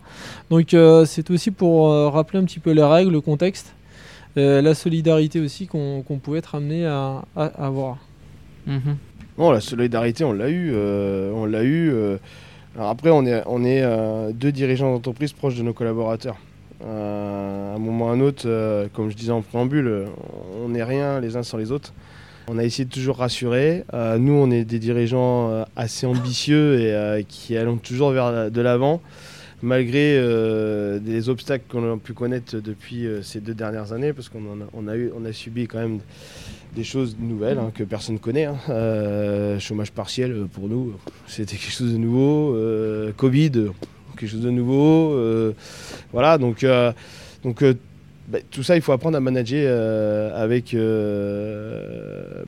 Donc, 0.50 0.76
c'est 1.06 1.30
aussi 1.30 1.52
pour 1.52 1.90
rappeler 2.14 2.40
un 2.40 2.46
petit 2.46 2.60
peu 2.60 2.72
les 2.72 2.84
règles, 2.84 3.12
le 3.12 3.22
contexte, 3.22 3.76
la 4.36 4.76
solidarité 4.76 5.40
aussi 5.40 5.68
qu'on 5.68 6.04
pouvait 6.22 6.40
être 6.40 6.56
amené 6.56 6.86
à, 6.86 7.26
avoir. 7.36 7.98
Mhm. 8.68 8.98
Bon, 9.38 9.52
la 9.52 9.60
solidarité, 9.60 10.24
on 10.24 10.34
l'a 10.34 10.50
eu. 10.50 10.74
on 10.74 11.46
l'a 11.46 11.64
eu 11.64 12.18
alors 12.76 12.90
après, 12.90 13.10
on 13.10 13.26
est, 13.26 13.42
on 13.46 13.64
est 13.64 13.82
euh, 13.84 14.32
deux 14.34 14.52
dirigeants 14.52 14.92
d'entreprise 14.92 15.32
proches 15.32 15.56
de 15.56 15.64
nos 15.64 15.72
collaborateurs. 15.72 16.38
Euh, 16.84 17.72
à 17.72 17.76
un 17.76 17.80
moment 17.80 18.08
ou 18.08 18.10
à 18.10 18.12
un 18.12 18.20
autre, 18.20 18.44
euh, 18.48 18.88
comme 18.94 19.10
je 19.10 19.16
disais 19.16 19.32
en 19.32 19.42
préambule, 19.42 20.08
on 20.62 20.70
n'est 20.70 20.84
rien 20.84 21.22
les 21.22 21.38
uns 21.38 21.44
sans 21.44 21.58
les 21.58 21.72
autres. 21.72 21.94
On 22.50 22.58
a 22.58 22.64
essayé 22.64 22.84
de 22.84 22.92
toujours 22.92 23.18
rassurer. 23.18 23.86
nous, 24.20 24.34
on 24.34 24.52
est 24.52 24.66
des 24.66 24.78
dirigeants 24.78 25.66
assez 25.76 26.06
ambitieux 26.06 26.80
et 26.80 27.26
qui 27.28 27.58
allons 27.58 27.78
toujours 27.78 28.12
vers 28.12 28.52
de 28.52 28.62
l'avant, 28.62 29.02
malgré 29.64 30.22
des 31.00 31.30
obstacles 31.30 31.64
qu'on 31.68 31.92
a 31.92 31.98
pu 31.98 32.14
connaître 32.14 32.58
depuis 32.58 33.08
ces 33.24 33.40
deux 33.40 33.56
dernières 33.56 33.94
années, 33.94 34.14
parce 34.14 34.30
qu'on 34.30 34.62
a, 34.62 34.92
a, 34.92 34.96
on 35.18 35.26
a 35.26 35.34
subi 35.34 35.66
quand 35.66 35.80
même 35.80 36.02
des 36.76 36.84
choses 36.84 37.16
nouvelles 37.20 37.58
hein, 37.58 37.72
que 37.74 37.84
personne 37.84 38.16
ne 38.16 38.20
connaît. 38.20 38.46
Hein. 38.46 38.58
Euh, 38.70 39.60
chômage 39.60 39.92
partiel 39.92 40.32
euh, 40.32 40.46
pour 40.46 40.68
nous, 40.68 40.94
c'était 41.26 41.56
quelque 41.56 41.72
chose 41.72 41.94
de 41.94 41.98
nouveau. 41.98 42.56
Euh, 42.56 43.12
Covid, 43.16 43.52
quelque 44.18 44.30
chose 44.30 44.42
de 44.42 44.52
nouveau. 44.52 45.18
voilà, 46.12 46.38
donc, 46.38 46.66
donc 47.44 47.64
bah, 48.28 48.40
tout 48.50 48.64
ça, 48.64 48.76
il 48.76 48.82
faut 48.82 48.92
apprendre 48.92 49.18
à 49.18 49.20
manager 49.20 50.34
avec, 50.36 50.76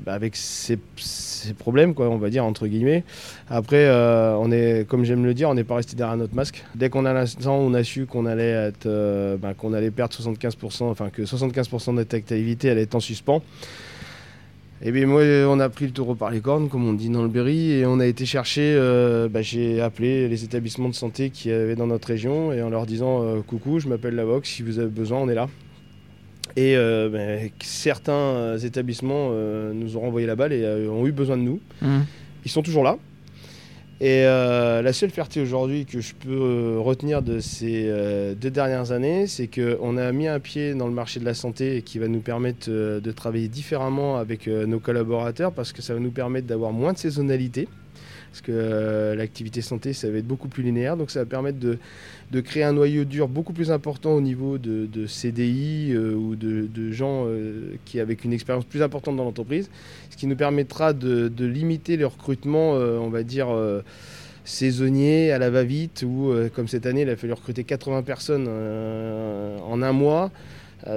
bah, 0.05 0.13
avec 0.13 0.35
ces, 0.35 0.77
problèmes, 1.57 1.93
quoi, 1.93 2.09
on 2.09 2.17
va 2.17 2.29
dire, 2.29 2.45
entre 2.45 2.67
guillemets. 2.67 3.03
Après, 3.49 3.89
on 3.89 4.51
est, 4.51 4.87
comme 4.87 5.03
j'aime 5.03 5.25
le 5.25 5.33
dire, 5.33 5.49
on 5.49 5.55
n'est 5.55 5.65
pas 5.65 5.75
resté 5.75 5.95
derrière 5.95 6.17
notre 6.17 6.35
masque. 6.35 6.63
Dès 6.75 6.89
qu'on 6.89 7.05
a 7.05 7.13
l'instant, 7.13 7.57
on 7.57 7.73
a 7.73 7.83
su 7.83 8.05
qu'on 8.05 8.25
allait, 8.25 8.69
être, 8.69 8.87
bah, 9.41 9.53
qu'on 9.53 9.73
allait 9.73 9.91
perdre 9.91 10.15
75%, 10.15 10.83
enfin 10.85 11.09
que 11.09 11.23
75% 11.23 11.87
de 11.87 11.91
notre 11.91 12.15
activité 12.15 12.69
allait 12.69 12.83
être 12.83 12.95
en 12.95 13.01
suspens. 13.01 13.41
Et 14.79 14.89
eh 14.89 14.91
bien 14.91 15.07
moi, 15.07 15.23
on 15.23 15.59
a 15.59 15.69
pris 15.69 15.85
le 15.85 15.91
taureau 15.91 16.13
par 16.13 16.29
les 16.29 16.39
cornes, 16.39 16.69
comme 16.69 16.87
on 16.87 16.93
dit 16.93 17.09
dans 17.09 17.23
le 17.23 17.29
Berry, 17.29 17.71
et 17.71 17.87
on 17.87 17.99
a 17.99 18.05
été 18.05 18.27
chercher, 18.27 18.75
euh, 18.77 19.27
bah, 19.27 19.41
j'ai 19.41 19.81
appelé 19.81 20.27
les 20.27 20.43
établissements 20.43 20.87
de 20.87 20.93
santé 20.93 21.31
qui 21.31 21.51
avaient 21.51 21.75
dans 21.75 21.87
notre 21.87 22.07
région, 22.07 22.53
et 22.53 22.61
en 22.61 22.69
leur 22.69 22.85
disant 22.85 23.23
euh, 23.23 23.41
Coucou, 23.41 23.79
je 23.79 23.87
m'appelle 23.87 24.13
la 24.13 24.23
si 24.43 24.61
vous 24.61 24.77
avez 24.77 24.89
besoin, 24.89 25.17
on 25.17 25.29
est 25.29 25.35
là». 25.35 25.49
Et 26.55 26.77
euh, 26.77 27.09
bah, 27.09 27.49
certains 27.63 28.55
établissements 28.59 29.31
nous 29.73 29.97
ont 29.97 30.01
renvoyé 30.01 30.27
la 30.27 30.35
balle 30.35 30.53
et 30.53 30.87
ont 30.87 31.07
eu 31.07 31.11
besoin 31.11 31.37
de 31.37 31.41
nous. 31.41 31.59
Mmh. 31.81 32.01
Ils 32.45 32.51
sont 32.51 32.61
toujours 32.61 32.83
là. 32.83 32.97
Et 33.99 34.25
euh, 34.25 34.83
la 34.83 34.93
seule 34.93 35.09
fierté 35.09 35.41
aujourd'hui 35.41 35.87
que 35.87 36.01
je 36.01 36.13
peux 36.13 36.29
euh, 36.29 36.79
retenir 36.79 37.23
de 37.23 37.39
ces 37.39 37.85
euh, 37.87 38.35
deux 38.35 38.51
dernières 38.51 38.91
années, 38.91 39.25
c'est 39.25 39.47
qu'on 39.47 39.97
a 39.97 40.11
mis 40.11 40.27
un 40.27 40.39
pied 40.39 40.75
dans 40.75 40.85
le 40.85 40.93
marché 40.93 41.19
de 41.19 41.25
la 41.25 41.33
santé 41.33 41.81
qui 41.81 41.97
va 41.97 42.07
nous 42.07 42.19
permettre 42.19 42.69
de 42.69 43.11
travailler 43.11 43.47
différemment 43.47 44.17
avec 44.17 44.47
nos 44.47 44.79
collaborateurs 44.79 45.51
parce 45.51 45.73
que 45.73 45.81
ça 45.81 45.95
va 45.95 45.99
nous 45.99 46.11
permettre 46.11 46.45
d'avoir 46.45 46.71
moins 46.71 46.93
de 46.93 46.99
saisonnalité 46.99 47.67
parce 48.37 48.45
que 48.45 48.51
euh, 48.53 49.15
l'activité 49.15 49.61
santé, 49.61 49.93
ça 49.93 50.11
va 50.11 50.19
être 50.19 50.27
beaucoup 50.27 50.47
plus 50.47 50.61
linéaire, 50.61 50.95
donc 50.95 51.09
ça 51.09 51.21
va 51.21 51.25
permettre 51.25 51.57
de, 51.59 52.41
créer 52.41 52.63
un 52.63 52.73
noyau 52.73 53.03
dur 53.03 53.27
beaucoup 53.27 53.51
plus 53.51 53.71
important 53.71 54.11
au 54.11 54.21
niveau 54.21 54.59
de, 54.59 55.07
CDI 55.07 55.91
euh, 55.93 56.13
ou 56.13 56.35
de, 56.35 56.91
gens 56.91 57.25
euh, 57.25 57.73
qui 57.85 57.99
avec 57.99 58.23
une 58.25 58.33
expérience 58.33 58.65
plus 58.65 58.83
importante 58.83 59.15
dans 59.15 59.23
l'entreprise, 59.23 59.71
ce 60.11 60.17
qui 60.17 60.27
nous 60.27 60.35
permettra 60.35 60.93
de, 60.93 61.31
limiter 61.39 61.97
le 61.97 62.05
recrutement, 62.05 62.73
on 62.73 63.09
va 63.09 63.23
dire 63.23 63.47
saisonnier 64.45 65.31
à 65.31 65.39
la 65.39 65.49
va-vite, 65.49 66.03
ou 66.07 66.31
comme 66.53 66.67
cette 66.67 66.85
année, 66.85 67.01
il 67.01 67.09
a 67.09 67.15
fallu 67.15 67.33
recruter 67.33 67.63
80 67.63 68.03
personnes 68.03 68.47
en 68.47 69.81
un 69.81 69.93
mois. 69.93 70.31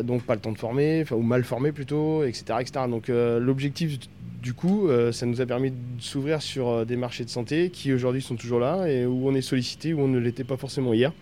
donc 0.03 0.23
pas 0.25 0.35
le 0.35 0.41
temps 0.41 0.53
de 0.53 0.59
former, 0.59 1.05
ou 1.11 1.23
mal 1.23 1.45
former 1.45 1.73
plutôt, 1.73 2.25
etc. 2.25 2.59
etc. 2.61 2.85
Donc 2.89 3.09
l'objectif 3.09 3.99
du 4.43 4.55
coup, 4.55 4.89
euh, 4.89 5.13
ça 5.13 5.27
nous 5.27 5.41
a 5.41 5.47
permis 5.47 5.71
de 5.71 5.77
s'ouvrir 5.99 6.41
sur 6.41 6.69
euh, 6.69 6.85
des 6.85 6.97
marchés 6.97 7.25
de 7.25 7.31
santé 7.31 7.71
qui 7.71 7.93
aujourd'hui 7.93 8.23
sont 8.23 8.37
toujours 8.37 8.59
là 8.59 8.87
et 8.87 9.05
où 9.05 9.29
on 9.29 9.35
est 9.35 9.43
sollicité, 9.43 9.93
où 9.93 10.01
on 10.01 10.09
ne 10.09 10.19
l'était 10.19 10.45
pas 10.45 10.57
forcément 10.57 10.95
hier. 10.95 11.13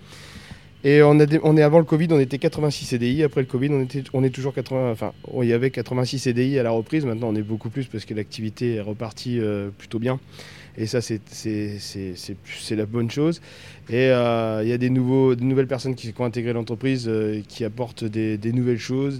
Et 0.85 1.03
on, 1.03 1.19
est 1.19 1.63
avant 1.63 1.81
le 1.81 1.85
Covid, 1.85 2.07
on 2.13 2.21
était 2.21 2.39
86 2.39 2.85
CDI. 2.85 3.25
Après 3.25 3.41
le 3.41 3.49
Covid, 3.49 3.69
on, 3.73 3.83
était, 3.83 3.99
est 3.99 4.31
toujours 4.31 4.55
80. 4.55 4.93
Enfin, 4.93 5.13
il 5.43 5.49
y 5.49 5.53
avait 5.53 5.73
86 5.73 6.21
CDI 6.21 6.57
à 6.61 6.63
la 6.63 6.71
reprise. 6.71 7.05
Maintenant, 7.05 7.31
on 7.31 7.35
est 7.35 7.43
beaucoup 7.43 7.69
plus 7.69 7.87
parce 7.87 8.05
que 8.05 8.15
l'activité 8.15 8.77
est 8.77 8.81
repartie 8.81 9.41
euh, 9.41 9.71
plutôt 9.77 9.99
bien. 9.99 10.21
Et 10.77 10.87
ça, 10.87 11.01
c'est 11.01 11.21
la 12.71 12.87
bonne 12.87 13.11
chose. 13.11 13.41
Et 13.91 14.05
il 14.05 14.69
y 14.69 14.73
a 14.73 14.79
des, 14.79 14.91
nouvelles 14.91 15.67
personnes 15.67 15.97
qui 15.97 16.15
ont 16.17 16.25
intégré 16.25 16.53
l'entreprise, 16.53 17.11
qui 17.49 17.65
apportent 17.65 18.05
des, 18.05 18.53
nouvelles 18.53 18.79
choses, 18.79 19.19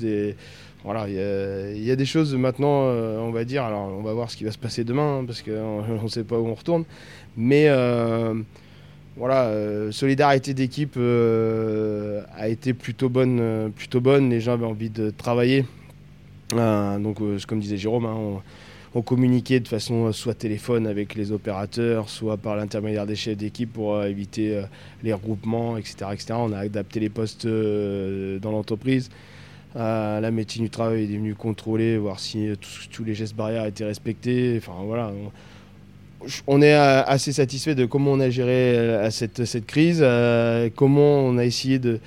voilà, 0.89 1.07
il 1.07 1.85
y, 1.85 1.91
a 1.91 1.97
des 1.97 2.07
choses 2.07 2.35
maintenant, 2.35 2.85
euh, 2.85 3.19
on 3.19 3.31
va 3.31 3.45
dire, 3.45 3.63
alors 3.63 3.93
on 3.93 4.01
va 4.01 4.15
voir 4.15 4.31
ce 4.31 4.39
qui 4.39 4.45
va 4.45 4.53
se 4.53 4.57
passer 4.57 4.85
demain, 4.85 5.19
hein, 5.19 5.25
parce 5.27 5.43
qu'on 5.43 5.83
ne 6.03 6.09
sait 6.09 6.25
pas 6.25 6.39
où 6.39 6.47
on 6.47 6.55
retourne, 6.55 6.85
mais 7.37 7.65
euh, 7.69 8.33
voilà, 9.15 9.49
euh, 9.49 9.93
solidarité 9.93 10.55
d'équipe 10.55 10.97
a 10.97 12.49
été 12.49 12.73
plutôt 12.73 13.11
bonne, 13.11 13.71
plutôt 13.77 14.01
bonne, 14.01 14.31
les 14.31 14.41
gens 14.41 14.55
avaient 14.55 14.65
envie 14.65 14.89
de 14.89 15.11
travailler. 15.11 15.67
donc, 16.53 17.19
comme 17.47 17.61
disait 17.61 17.77
Jérôme, 17.77 18.07
hein, 18.07 18.41
on 18.95 19.03
communiquait 19.03 19.61
de 19.61 19.69
façon 19.69 20.11
soit 20.13 20.33
téléphone 20.33 20.87
avec 20.87 21.15
les 21.17 21.33
opérateurs, 21.33 22.09
soit 22.09 22.39
par 22.39 22.57
l'intermédiaire 22.57 23.05
des 23.05 23.15
chefs 23.15 23.37
d'équipe 23.37 23.75
pour 23.75 24.03
éviter 24.05 24.63
les 25.03 25.13
regroupements, 25.13 25.77
etc., 25.77 25.97
etc. 26.15 26.27
On 26.39 26.53
a 26.55 26.61
adapté 26.61 26.99
les 26.99 27.11
postes 27.11 27.47
dans 27.47 28.53
l'entreprise. 28.53 29.11
La 29.75 30.31
médecine 30.31 30.65
du 30.65 30.71
travail 30.71 31.05
est 31.05 31.07
devenue 31.07 31.35
contrôlée, 31.35 31.99
voir 31.99 32.21
si 32.21 32.51
tous 32.91 33.05
les 33.05 33.15
gestes 33.15 33.37
barrières 33.37 33.67
étaient 33.67 33.85
respectés. 33.85 34.59
Enfin 34.59 34.79
voilà. 34.85 35.13
On, 36.49 36.61
est 36.61 36.75
assez 36.75 37.33
satisfait 37.33 37.77
de 37.77 37.85
comment 37.85 38.13
on 38.13 38.21
a 38.21 38.29
géré 38.29 39.09
cette, 39.11 39.45
cette 39.45 39.67
crise, 39.67 40.05
comment 40.75 41.21
on 41.21 41.39
a 41.39 41.45
essayé 41.45 41.79
de, 41.79 42.01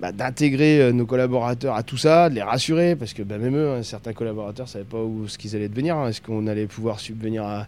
bah, 0.00 0.12
d'intégrer 0.12 0.82
euh, 0.82 0.92
nos 0.92 1.06
collaborateurs 1.06 1.76
à 1.76 1.82
tout 1.82 1.96
ça, 1.96 2.28
de 2.28 2.34
les 2.34 2.42
rassurer, 2.42 2.96
parce 2.96 3.14
que 3.14 3.22
bah, 3.22 3.38
même 3.38 3.56
eux, 3.56 3.70
hein, 3.70 3.82
certains 3.82 4.12
collaborateurs 4.12 4.66
ne 4.66 4.70
savaient 4.70 4.84
pas 4.84 5.02
où 5.02 5.28
ce 5.28 5.38
qu'ils 5.38 5.54
allaient 5.54 5.68
devenir, 5.68 5.96
hein. 5.96 6.08
est-ce 6.08 6.20
qu'on 6.20 6.46
allait 6.46 6.66
pouvoir 6.66 6.98
subvenir 6.98 7.66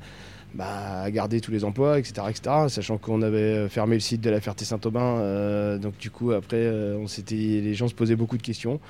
bah, 0.53 1.03
à, 1.03 1.11
garder 1.11 1.41
tous 1.41 1.53
les 1.53 1.65
emplois, 1.65 1.99
etc., 1.99 2.27
etc. 2.29 2.57
Sachant 2.69 2.99
qu'on 2.99 3.23
avait 3.23 3.39
euh, 3.39 3.69
fermé 3.69 3.95
le 3.95 4.01
site 4.01 4.21
de 4.21 4.29
la 4.29 4.41
Ferté-Saint-Aubin, 4.41 5.19
euh, 5.19 5.79
donc 5.79 5.97
du 5.99 6.11
coup 6.11 6.33
après, 6.33 6.69
on 7.01 7.07
s'était, 7.07 7.37
les 7.37 7.75
gens 7.75 7.89
se 7.89 7.95
posaient 7.95 8.17
beaucoup 8.17 8.37
de 8.37 8.43
questions. 8.43 8.81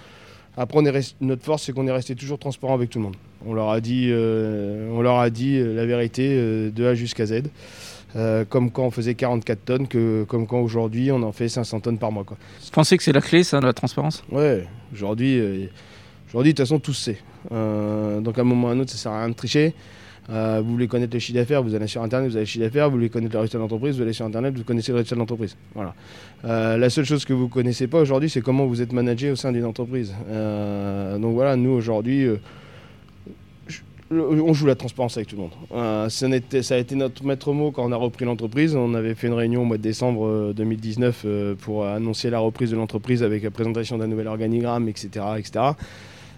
Après, 0.57 0.79
on 0.79 0.85
est 0.85 1.15
notre 1.21 1.45
force, 1.45 1.65
c'est 1.65 1.73
qu'on 1.73 1.87
est 1.87 1.93
resté 1.93 2.15
toujours 2.15 2.39
transparent 2.39 2.75
avec 2.75 2.91
tout 2.91 2.99
le 2.99 3.05
monde. 3.05 3.17
On 3.45 3.53
leur 3.53 3.71
a 3.71 3.81
dit, 3.81 4.11
on 4.13 5.03
leur 5.03 5.19
a 5.19 5.31
dit 5.31 5.59
la 5.63 5.85
vérité 5.85 6.71
de 6.71 6.87
A 6.87 6.95
jusqu'à 6.95 7.27
Z. 7.27 7.43
Euh, 8.17 8.45
comme 8.49 8.71
quand 8.71 8.85
on 8.85 8.91
faisait 8.91 9.15
44 9.15 9.65
tonnes, 9.65 9.89
que, 9.89 10.25
comme 10.25 10.47
quand 10.47 10.61
aujourd'hui 10.61 11.11
on 11.13 11.23
en 11.23 11.33
fait 11.33 11.49
500 11.49 11.81
tonnes 11.81 11.99
par 11.99 12.13
mois. 12.13 12.25
Quoi. 12.25 12.39
Vous 12.63 12.71
pensez 12.71 12.97
que 12.97 13.03
c'est 13.03 13.13
la 13.13 13.21
clé, 13.21 13.43
ça, 13.43 13.61
la 13.61 13.75
transparence? 13.75 14.25
Ouais, 14.31 14.67
aujourd'hui, 14.93 15.39
euh, 15.39 15.67
aujourd'hui 16.29 16.53
de 16.53 16.57
toute 16.57 16.67
façon, 16.67 16.79
tout 16.79 16.95
se 16.95 17.13
sait. 17.13 17.19
Euh, 17.53 18.21
donc 18.21 18.39
à 18.39 18.41
un 18.41 18.45
moment 18.45 18.69
ou 18.69 18.71
à 18.71 18.73
un 18.75 18.81
autre, 18.81 18.91
ça 18.91 18.97
sert 18.97 19.13
à 19.13 19.19
rien 19.21 19.29
de 19.29 19.35
tricher. 19.35 19.75
Vous 20.29 20.71
voulez 20.71 20.89
connaître 20.89 21.15
le 21.15 21.19
chiffre 21.19 21.39
d'affaires, 21.39 21.63
vous 21.63 21.75
allez 21.75 21.87
sur 21.87 22.03
Internet, 22.03 22.29
vous 22.31 22.37
avez 22.37 22.45
le 22.45 22.49
chiffre 22.49 22.65
d'affaires. 22.65 22.89
Vous 22.89 22.97
voulez 22.97 23.09
connaître 23.09 23.35
le 23.35 23.41
résultat 23.41 23.59
d'entreprise, 23.59 23.97
vous 23.97 24.03
allez 24.03 24.13
sur 24.13 24.27
Internet, 24.27 24.57
vous 24.57 24.65
connaissez 24.65 24.93
le 24.93 24.99
résultat 24.99 25.17
d'entreprise. 25.17 25.57
Voilà. 25.75 25.95
la 26.43 26.91
seule 26.91 27.05
chose 27.05 27.25
que 27.25 27.33
vous 27.33 27.45
ne 27.45 27.51
connaissez 27.51 27.87
pas 27.87 28.01
aujourd'hui, 28.01 28.31
c'est 28.31 28.43
comment 28.43 28.67
vous 28.67 28.83
êtes 28.83 28.93
managé 28.93 29.31
au 29.31 29.37
sein 29.37 29.53
d'une 29.53 29.65
entreprise. 29.65 30.15
donc 30.29 31.35
voilà, 31.35 31.57
nous 31.57 31.71
aujourd'hui 31.71 32.29
on 34.11 34.53
joue 34.53 34.67
la 34.67 34.75
transparence 34.75 35.17
avec 35.17 35.29
tout 35.29 35.37
le 35.37 35.43
monde. 35.43 35.53
Euh, 35.73 36.09
ça, 36.09 36.27
a 36.75 36.79
été 36.79 36.95
notre 36.95 37.25
maître 37.25 37.53
mot 37.53 37.73
quand 37.73 37.85
on 37.85 37.93
a 37.93 37.97
repris 37.97 38.25
l'entreprise. 38.25 38.77
On 38.77 38.95
avait 38.95 39.15
fait 39.15 39.27
une 39.27 39.33
réunion 39.35 39.63
au 39.63 39.65
mois 39.65 39.79
de 39.79 39.83
décembre 39.83 40.53
2019 40.55 41.23
euh, 41.25 41.29
euh, 41.29 41.55
pour 41.57 41.85
annoncer 41.85 42.31
la 42.31 42.39
reprise 42.39 42.71
de 42.71 42.77
l'entreprise 42.77 43.23
avec 43.23 43.43
la 43.43 43.51
présentation 43.51 43.99
d'un 43.99 44.07
nouvel 44.07 44.29
organigramme, 44.29 44.89
etc. 44.89 45.09
etc. 45.39 45.65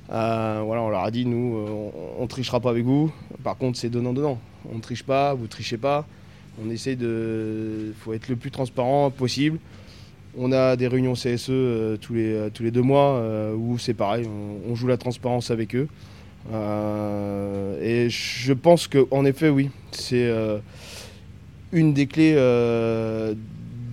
voilà, 0.08 0.82
on 0.82 0.88
leur 0.88 1.04
a 1.04 1.10
dit, 1.10 1.26
nous, 1.26 1.92
on, 2.18 2.22
ne 2.22 2.28
trichera 2.28 2.60
pas 2.60 2.70
avec 2.70 2.84
vous. 2.84 3.12
Par 3.44 3.56
contre, 3.56 3.78
c'est 3.78 3.90
donnant-donnant. 3.90 4.38
On 4.70 4.76
ne 4.76 4.80
triche 4.80 5.02
pas, 5.02 5.34
vous 5.34 5.46
trichez 5.46 5.76
pas. 5.76 6.06
On 6.64 6.70
essaie 6.70 6.96
de... 6.96 7.92
faut 8.00 8.12
être 8.12 8.28
le 8.28 8.36
plus 8.36 8.50
transparent 8.50 9.10
possible. 9.10 9.58
On 10.36 10.52
a 10.52 10.76
des 10.76 10.88
réunions 10.88 11.14
CSE 11.14 11.98
tous, 12.00 12.14
les, 12.14 12.48
tous 12.52 12.62
les 12.62 12.70
deux 12.70 12.82
mois 12.82 13.22
où 13.54 13.78
c'est 13.78 13.94
pareil, 13.94 14.28
on 14.68 14.74
joue 14.74 14.86
la 14.86 14.96
transparence 14.96 15.50
avec 15.50 15.74
eux. 15.74 15.88
Euh, 16.52 17.78
et 17.82 18.10
je 18.10 18.52
pense 18.52 18.88
qu'en 18.88 19.24
effet, 19.24 19.48
oui, 19.48 19.70
c'est 19.90 20.26
euh, 20.26 20.58
une 21.72 21.92
des 21.92 22.06
clés 22.06 22.34
euh, 22.36 23.34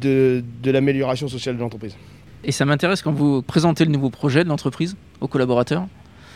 de, 0.01 0.43
l'amélioration 0.63 1.27
sociale 1.27 1.55
de 1.55 1.61
l'entreprise. 1.61 1.95
Et 2.43 2.51
ça 2.51 2.65
m'intéresse 2.65 3.01
quand 3.01 3.11
vous 3.11 3.41
présentez 3.41 3.85
le 3.85 3.91
nouveau 3.91 4.09
projet 4.09 4.43
de 4.43 4.49
l'entreprise 4.49 4.95
aux 5.19 5.27
collaborateurs. 5.27 5.87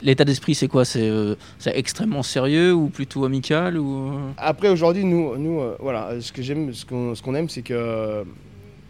L'état 0.01 0.25
d'esprit, 0.25 0.55
c'est 0.55 0.67
quoi? 0.67 0.85
C'est 0.85 1.37
extrêmement 1.65 2.23
sérieux 2.23 2.73
ou 2.73 2.89
plutôt 2.89 3.25
amical 3.25 3.77
ou... 3.77 4.11
Après, 4.37 4.69
aujourd'hui, 4.69 5.03
nous, 5.03 5.37
nous 5.37 5.61
voilà, 5.79 6.21
ce 6.21 6.31
que 6.31 6.41
j'aime, 6.41 6.73
ce 6.73 6.85
qu'on 6.85 7.35
aime, 7.35 7.49
c'est 7.49 7.61
que 7.61 8.23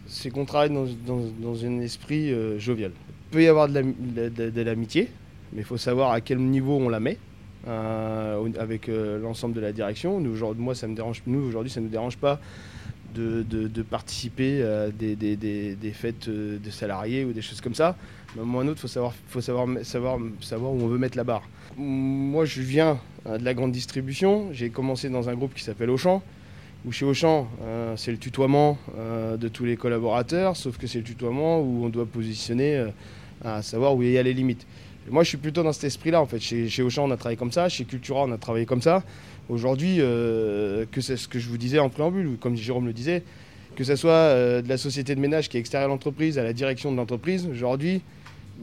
c'est 0.06 0.30
qu'on 0.30 0.44
travaille 0.44 0.70
dans, 0.70 0.86
dans, 1.40 1.64
un 1.64 1.80
esprit 1.80 2.32
jovial. 2.58 2.92
Il 3.30 3.32
peut 3.32 3.42
y 3.42 3.48
avoir 3.48 3.68
de 3.68 4.62
l'amitié, 4.62 5.08
mais 5.52 5.62
il 5.62 5.64
faut 5.64 5.76
savoir 5.76 6.12
à 6.12 6.20
quel 6.20 6.38
niveau 6.38 6.76
on 6.76 6.88
la 6.88 7.00
met. 7.00 7.18
Euh, 7.68 8.48
avec 8.58 8.88
euh, 8.88 9.18
l'ensemble 9.18 9.54
de 9.54 9.60
la 9.60 9.70
direction. 9.72 10.18
Nous, 10.18 10.34
moi, 10.54 10.74
ça 10.74 10.88
me 10.88 10.94
dérange, 10.96 11.22
nous 11.26 11.40
aujourd'hui, 11.40 11.70
ça 11.70 11.80
ne 11.80 11.84
nous 11.84 11.90
dérange 11.90 12.16
pas 12.16 12.40
de, 13.14 13.82
participer 13.82 14.62
à 14.62 14.88
des, 14.90 15.14
des, 15.14 15.92
fêtes 15.92 16.28
euh, 16.28 16.58
de 16.58 16.70
salariés 16.70 17.22
ou 17.26 17.34
des 17.34 17.42
choses 17.42 17.60
comme 17.60 17.74
ça. 17.74 17.96
Un 18.38 18.44
moment 18.44 18.58
autre, 18.58 18.72
il 18.76 18.80
faut, 18.80 18.88
savoir, 18.88 19.12
faut 19.28 19.40
savoir, 19.40 19.66
savoir, 19.82 20.18
savoir 20.40 20.72
où 20.72 20.82
on 20.82 20.86
veut 20.86 20.98
mettre 20.98 21.16
la 21.16 21.24
barre. 21.24 21.42
Moi, 21.76 22.44
je 22.44 22.60
viens 22.60 22.98
de 23.26 23.44
la 23.44 23.54
grande 23.54 23.72
distribution. 23.72 24.48
J'ai 24.52 24.70
commencé 24.70 25.08
dans 25.08 25.28
un 25.28 25.34
groupe 25.34 25.54
qui 25.54 25.64
s'appelle 25.64 25.90
Auchan. 25.90 26.22
Où 26.86 26.92
chez 26.92 27.04
Auchan, 27.04 27.48
c'est 27.96 28.10
le 28.10 28.16
tutoiement 28.16 28.78
de 28.96 29.48
tous 29.48 29.64
les 29.64 29.76
collaborateurs, 29.76 30.56
sauf 30.56 30.78
que 30.78 30.86
c'est 30.86 30.98
le 30.98 31.04
tutoiement 31.04 31.60
où 31.60 31.84
on 31.84 31.88
doit 31.90 32.06
positionner 32.06 32.86
à 33.44 33.60
savoir 33.60 33.94
où 33.94 34.02
il 34.02 34.10
y 34.12 34.18
a 34.18 34.22
les 34.22 34.32
limites 34.32 34.66
moi, 35.10 35.24
je 35.24 35.28
suis 35.28 35.38
plutôt 35.38 35.62
dans 35.62 35.72
cet 35.72 35.84
esprit-là, 35.84 36.20
en 36.20 36.26
fait. 36.26 36.40
Chez, 36.40 36.82
Auchan, 36.82 37.04
on 37.08 37.10
a 37.10 37.16
travaillé 37.16 37.36
comme 37.36 37.52
ça. 37.52 37.68
Chez 37.68 37.84
Cultura, 37.84 38.24
on 38.24 38.32
a 38.32 38.38
travaillé 38.38 38.66
comme 38.66 38.82
ça. 38.82 39.02
Aujourd'hui, 39.48 39.96
euh, 39.98 40.84
que 40.90 41.00
c'est 41.00 41.16
ce 41.16 41.26
que 41.26 41.38
je 41.38 41.48
vous 41.48 41.58
disais 41.58 41.78
en 41.78 41.88
préambule, 41.88 42.26
ou 42.26 42.36
comme 42.36 42.56
Jérôme 42.56 42.86
le 42.86 42.92
disait, 42.92 43.22
que 43.76 43.82
ce 43.82 43.96
soit 43.96 44.10
euh, 44.10 44.62
de 44.62 44.68
la 44.68 44.76
société 44.76 45.14
de 45.14 45.20
ménage 45.20 45.48
qui 45.48 45.56
est 45.56 45.60
extérieure 45.60 45.88
à 45.88 45.92
l'entreprise, 45.92 46.38
à 46.38 46.44
la 46.44 46.52
direction 46.52 46.92
de 46.92 46.96
l'entreprise, 46.96 47.48
aujourd'hui, 47.50 48.02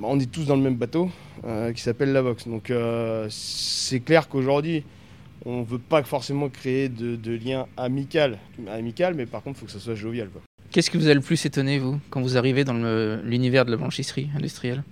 on 0.01 0.19
est 0.19 0.31
tous 0.31 0.45
dans 0.45 0.55
le 0.55 0.61
même 0.61 0.75
bateau 0.75 1.09
euh, 1.45 1.73
qui 1.73 1.81
s'appelle 1.81 2.11
la 2.11 2.21
Vox. 2.21 2.47
Donc, 2.47 2.71
c'est 3.29 3.99
clair 3.99 4.27
qu'aujourd'hui, 4.27 4.83
on 5.45 5.61
ne 5.61 5.65
veut 5.65 5.79
pas 5.79 6.03
forcément 6.03 6.49
créer 6.49 6.89
de, 6.89 7.15
de 7.15 7.31
lien 7.31 7.67
amical, 7.77 8.37
amical, 8.69 9.13
mais 9.13 9.25
par 9.25 9.43
contre, 9.43 9.57
il 9.57 9.59
faut 9.61 9.65
que 9.67 9.71
ça 9.71 9.79
soit 9.79 9.95
jovial. 9.95 10.29
Qu'est-ce 10.71 10.91
qui 10.91 10.97
vous 10.97 11.07
a 11.07 11.13
le 11.13 11.21
plus 11.21 11.45
étonné, 11.45 11.79
vous, 11.79 11.99
quand 12.09 12.21
vous 12.21 12.37
arrivez 12.37 12.63
dans 12.65 12.73
l'univers 13.23 13.65
de 13.65 13.71
la 13.71 13.77
blanchisserie 13.77 14.29
industrielle 14.35 14.83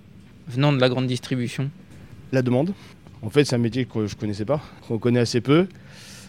venant 0.48 0.72
de 0.72 0.80
la 0.80 0.88
grande 0.88 1.06
distribution? 1.06 1.70
La 2.32 2.42
demande. 2.42 2.72
En 3.22 3.30
fait, 3.30 3.44
c'est 3.44 3.56
un 3.56 3.58
métier 3.58 3.84
que 3.84 4.06
je 4.06 4.14
ne 4.14 4.20
connaissais 4.20 4.44
pas, 4.44 4.60
qu'on 4.86 4.98
connaît 4.98 5.20
assez 5.20 5.40
peu. 5.40 5.66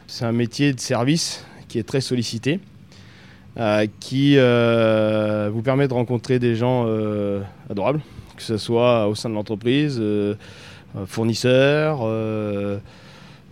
C'est 0.07 0.25
un 0.25 0.31
métier 0.31 0.73
de 0.73 0.79
service 0.79 1.45
qui 1.67 1.79
est 1.79 1.83
très 1.83 2.01
sollicité, 2.01 2.59
euh, 3.57 3.87
qui 3.99 4.35
euh, 4.37 5.49
vous 5.53 5.61
permet 5.61 5.87
de 5.87 5.93
rencontrer 5.93 6.39
des 6.39 6.55
gens 6.55 6.85
euh, 6.87 7.41
adorables, 7.69 8.01
que 8.37 8.43
ce 8.43 8.57
soit 8.57 9.07
au 9.07 9.15
sein 9.15 9.29
de 9.29 9.33
l'entreprise, 9.33 10.01
fournisseurs, 11.05 12.07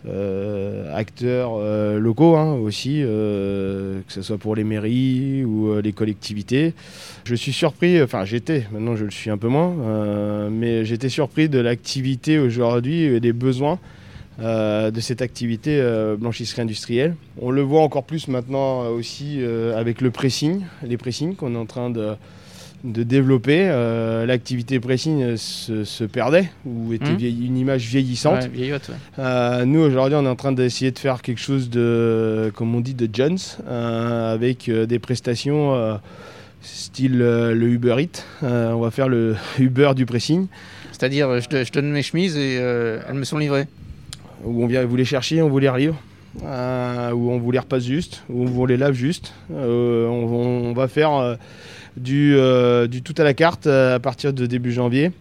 euh, 0.07 0.95
acteurs 0.95 1.53
euh, 1.55 1.97
locaux 1.97 2.35
hein, 2.35 2.53
aussi, 2.53 3.01
euh, 3.01 4.01
que 4.05 4.13
ce 4.13 4.21
soit 4.21 4.37
pour 4.37 4.55
les 4.55 4.63
mairies 4.63 5.43
ou 5.43 5.79
les 5.81 5.93
collectivités. 5.93 6.73
Je 7.23 7.33
suis 7.33 7.53
surpris, 7.53 8.01
enfin 8.01 8.23
j'étais, 8.23 8.67
maintenant 8.71 8.95
je 8.95 9.05
le 9.05 9.11
suis 9.11 9.31
un 9.31 9.37
peu 9.37 9.47
moins, 9.47 10.49
mais 10.51 10.85
j'étais 10.85 11.09
surpris 11.09 11.49
de 11.49 11.59
l'activité 11.59 12.37
aujourd'hui 12.37 13.03
et 13.03 13.19
des 13.19 13.33
besoins 13.33 13.79
de 14.39 14.99
cette 14.99 15.21
activité 15.21 15.81
blanchisserie 16.19 16.61
industrielle. 16.61 17.15
On 17.41 17.49
le 17.49 17.61
voit 17.61 17.81
encore 17.81 18.03
plus 18.03 18.27
maintenant 18.27 18.87
aussi 18.89 19.39
avec 19.75 20.01
le 20.01 20.11
pressing, 20.11 20.61
les 20.83 20.97
pressings 20.97 21.35
qu'on 21.35 21.55
est 21.55 21.57
en 21.57 21.65
train 21.65 21.89
de 21.89 22.15
de 22.85 23.03
développer. 23.03 23.67
Euh, 23.69 24.25
l'activité 24.25 24.79
pressing 24.79 25.35
se, 25.37 26.03
perdait 26.05 26.49
ou 26.65 26.93
était 26.93 27.05
hmm. 27.05 27.45
une 27.45 27.57
image 27.57 27.87
vieillissante. 27.87 28.49
Euh, 29.19 29.65
nous, 29.65 29.79
aujourd'hui, 29.79 30.15
on 30.15 30.25
est 30.25 30.29
en 30.29 30.35
train 30.35 30.51
d'essayer 30.51 30.91
de 30.91 30.99
faire 30.99 31.21
quelque 31.21 31.41
chose 31.41 31.69
de, 31.69 32.51
comme 32.55 32.73
on 32.75 32.79
dit, 32.79 32.93
de 32.93 33.09
Jones, 33.11 33.37
euh, 33.67 34.33
avec 34.33 34.69
des 34.69 34.99
prestations 34.99 35.99
style 36.61 37.17
le 37.19 37.67
Uber 37.67 37.95
Eats. 37.99 38.23
on 38.41 38.79
va 38.79 38.91
faire 38.91 39.09
le 39.09 39.35
Uber 39.59 39.91
du 39.95 40.05
pressing. 40.05 40.47
C'est-à-dire, 40.91 41.39
je, 41.39 41.71
donne 41.71 41.91
mes 41.91 42.01
chemises 42.03 42.37
et 42.37 42.55
elles 42.55 43.15
me 43.15 43.25
sont 43.25 43.37
livrées. 43.37 43.67
Où 44.43 44.63
on 44.63 44.67
vient 44.67 44.85
vous 44.85 44.95
les 44.95 45.05
chercher, 45.05 45.41
on 45.41 45.49
vous 45.49 45.59
les 45.59 45.69
relivre. 45.69 45.95
où 46.41 46.45
on 46.45 47.39
vous 47.39 47.51
les 47.51 47.59
repasse 47.59 47.85
juste, 47.85 48.23
où 48.29 48.43
on 48.43 48.45
vous 48.45 48.65
les 48.65 48.77
lave 48.77 48.93
juste. 48.93 49.33
on, 49.49 50.73
va 50.75 50.87
faire 50.87 51.37
euh, 52.07 52.87
du, 52.87 53.01
tout 53.01 53.15
à 53.17 53.23
la 53.23 53.33
carte 53.33 53.67
euh, 53.67 53.95
à 53.95 53.99
partir 53.99 54.33
de 54.33 54.45
début 54.45 54.71
janvier. 54.71 55.11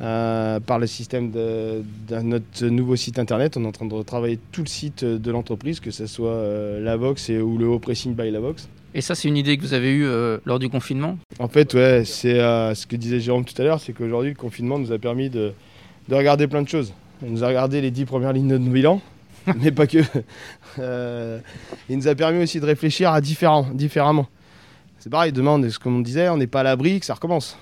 Euh, 0.00 0.58
par 0.58 0.80
le 0.80 0.88
système 0.88 1.30
de, 1.30 1.84
notre 2.20 2.66
nouveau 2.66 2.96
site 2.96 3.20
internet. 3.20 3.56
On 3.56 3.62
est 3.62 3.68
en 3.68 3.70
train 3.70 3.86
de 3.86 3.94
retravailler 3.94 4.40
tout 4.50 4.62
le 4.62 4.68
site 4.68 5.04
de 5.04 5.30
l'entreprise, 5.30 5.78
que 5.78 5.92
ce 5.92 6.06
soit 6.06 6.36
la 6.80 6.96
Vox 6.96 7.30
et, 7.30 7.38
ou 7.38 7.58
le 7.58 7.68
haut 7.68 7.78
pressing 7.78 8.12
by 8.12 8.32
la 8.32 8.40
Vox. 8.40 8.68
Et 8.92 9.00
ça, 9.00 9.14
c'est 9.14 9.28
une 9.28 9.36
idée 9.36 9.56
que 9.56 9.62
vous 9.62 9.72
avez 9.72 9.92
eue 9.92 10.08
lors 10.44 10.58
du 10.58 10.68
confinement? 10.68 11.16
En 11.38 11.46
fait, 11.46 11.74
ouais, 11.74 12.02
c'est 12.04 12.38
ce 12.38 12.86
que 12.88 12.96
disait 12.96 13.20
Jérôme 13.20 13.44
tout 13.44 13.54
à 13.62 13.64
l'heure, 13.64 13.78
c'est 13.78 13.92
qu'aujourd'hui, 13.92 14.30
le 14.30 14.36
confinement 14.36 14.80
nous 14.80 14.90
a 14.90 14.98
permis 14.98 15.30
de, 15.30 15.52
regarder 16.10 16.48
plein 16.48 16.62
de 16.62 16.68
choses. 16.68 16.92
On 17.24 17.30
nous 17.30 17.44
a 17.44 17.46
regardé 17.46 17.80
les 17.80 17.92
dix 17.92 18.04
premières 18.04 18.32
lignes 18.32 18.48
de 18.48 18.58
nos 18.58 18.72
bilan, 18.72 19.00
mais 19.60 19.70
pas 19.70 19.86
que. 19.86 19.98
il 21.88 21.96
nous 21.96 22.08
a 22.08 22.16
permis 22.16 22.42
aussi 22.42 22.58
de 22.58 22.66
réfléchir 22.66 23.12
à 23.12 23.20
différents, 23.20 23.68
différemment. 23.72 24.26
C'est 25.04 25.10
pareil, 25.10 25.32
demain, 25.32 25.60
on 25.84 26.00
disait, 26.00 26.30
on 26.30 26.38
n'est 26.38 26.46
pas 26.46 26.60
à 26.60 26.62
l'abri 26.62 26.98
que 26.98 27.04
ça 27.04 27.12
recommence. 27.12 27.58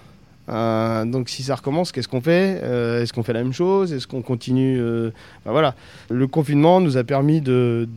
Euh, 0.48 1.04
donc 1.04 1.28
si 1.28 1.42
ça 1.42 1.56
recommence, 1.56 1.90
qu'est-ce 1.90 2.06
qu'on 2.06 2.20
fait? 2.20 2.60
Euh, 2.62 3.02
Est-ce 3.02 3.12
qu'on 3.12 3.24
fait 3.24 3.32
la 3.32 3.42
même 3.42 3.52
chose? 3.52 3.92
Est-ce 3.92 4.06
qu'on 4.06 4.22
continue 4.22 4.78
euh, 4.78 5.10
Voilà. 5.44 5.74
Le 6.08 6.28
confinement 6.28 6.80
nous 6.80 6.96
a 6.96 7.02
permis 7.02 7.40
de, 7.40 7.88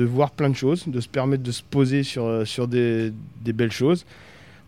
voir 0.00 0.32
plein 0.32 0.50
de 0.50 0.54
choses, 0.54 0.86
de 0.86 1.00
se 1.00 1.08
permettre 1.08 1.42
de 1.42 1.52
se 1.52 1.62
poser 1.62 2.02
sur, 2.02 2.68
des, 2.68 3.14
belles 3.46 3.72
choses. 3.72 4.04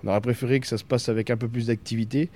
On 0.03 0.09
aurait 0.09 0.23
préféré 0.23 0.59
que 0.59 0.67
ça 0.67 0.79
se 0.79 0.85
passe 0.85 1.11
avec 1.11 1.29
un 1.29 1.37
peu 1.37 1.47
plus 1.47 1.67
d'activité. 1.67 2.31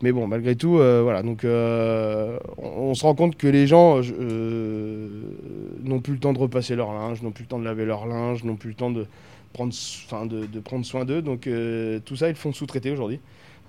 Mais 0.00 0.12
bon, 0.12 0.28
malgré 0.28 0.54
tout, 0.54 0.74
voilà. 0.74 1.24
Donc, 1.24 1.40
on, 1.44 2.38
on, 2.62 2.94
se 2.94 3.02
rend 3.02 3.16
compte 3.16 3.36
que 3.36 3.48
les 3.48 3.66
gens 3.66 3.96
n'ont 3.96 6.00
plus 6.00 6.12
le 6.12 6.20
temps 6.20 6.32
de 6.32 6.38
repasser 6.38 6.76
leur 6.76 6.92
linge, 6.92 7.20
n'ont 7.20 7.32
plus 7.32 7.42
le 7.42 7.48
temps 7.48 7.58
de 7.58 7.64
laver 7.64 7.84
leur 7.84 8.06
linge, 8.06 8.44
n'ont 8.44 8.54
plus 8.54 8.68
le 8.68 8.76
temps 8.76 8.92
de 8.92 9.08
prendre, 9.52 9.74
de, 10.28 10.60
prendre 10.60 10.84
soin 10.84 11.04
d'eux. 11.04 11.22
Donc, 11.22 11.48
tout 12.04 12.16
ça, 12.16 12.28
ils 12.28 12.32
le 12.32 12.36
font 12.36 12.52
sous-traiter 12.52 12.90
aujourd'hui. 12.90 13.20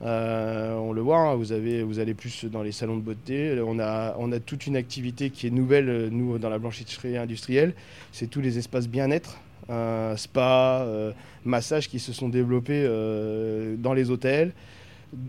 Euh, 0.02 0.76
on 0.76 0.92
le 0.92 1.02
voit, 1.02 1.18
hein, 1.18 1.36
vous, 1.36 1.52
avez, 1.52 1.82
vous 1.84 2.00
allez 2.00 2.14
plus 2.14 2.46
dans 2.46 2.62
les 2.62 2.72
salons 2.72 2.98
de 2.98 3.02
beauté. 3.02 3.62
On 3.66 3.80
a, 3.80 4.16
on 4.18 4.32
a 4.32 4.40
toute 4.40 4.68
une 4.68 4.76
activité 4.76 5.30
qui 5.30 5.48
est 5.48 5.50
nouvelle, 5.50 5.90
euh, 5.90 6.10
nous, 6.12 6.38
dans 6.40 6.50
la 6.50 6.60
blanchisserie 6.60 7.18
industrielle. 7.18 7.74
C'est 8.12 8.28
tous 8.28 8.42
les 8.42 8.58
espaces 8.58 8.88
bien-être, 8.88 9.38
euh, 9.70 10.18
spa, 10.18 10.86
massage 11.46 11.88
qui 11.88 12.00
se 12.00 12.12
sont 12.12 12.30
développés 12.30 12.84
dans 13.78 13.94
les 13.94 14.10
hôtels. 14.10 14.54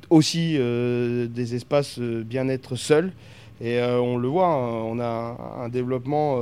Aussi 0.09 0.55
des 0.55 1.55
espaces 1.55 1.99
bien-être 1.99 2.75
seuls. 2.75 3.13
Et 3.61 3.81
on 3.81 4.17
le 4.17 4.27
voit, 4.27 4.49
hein, 4.49 4.83
on 4.85 4.99
a 4.99 5.37
un, 5.61 5.69
développement 5.69 6.41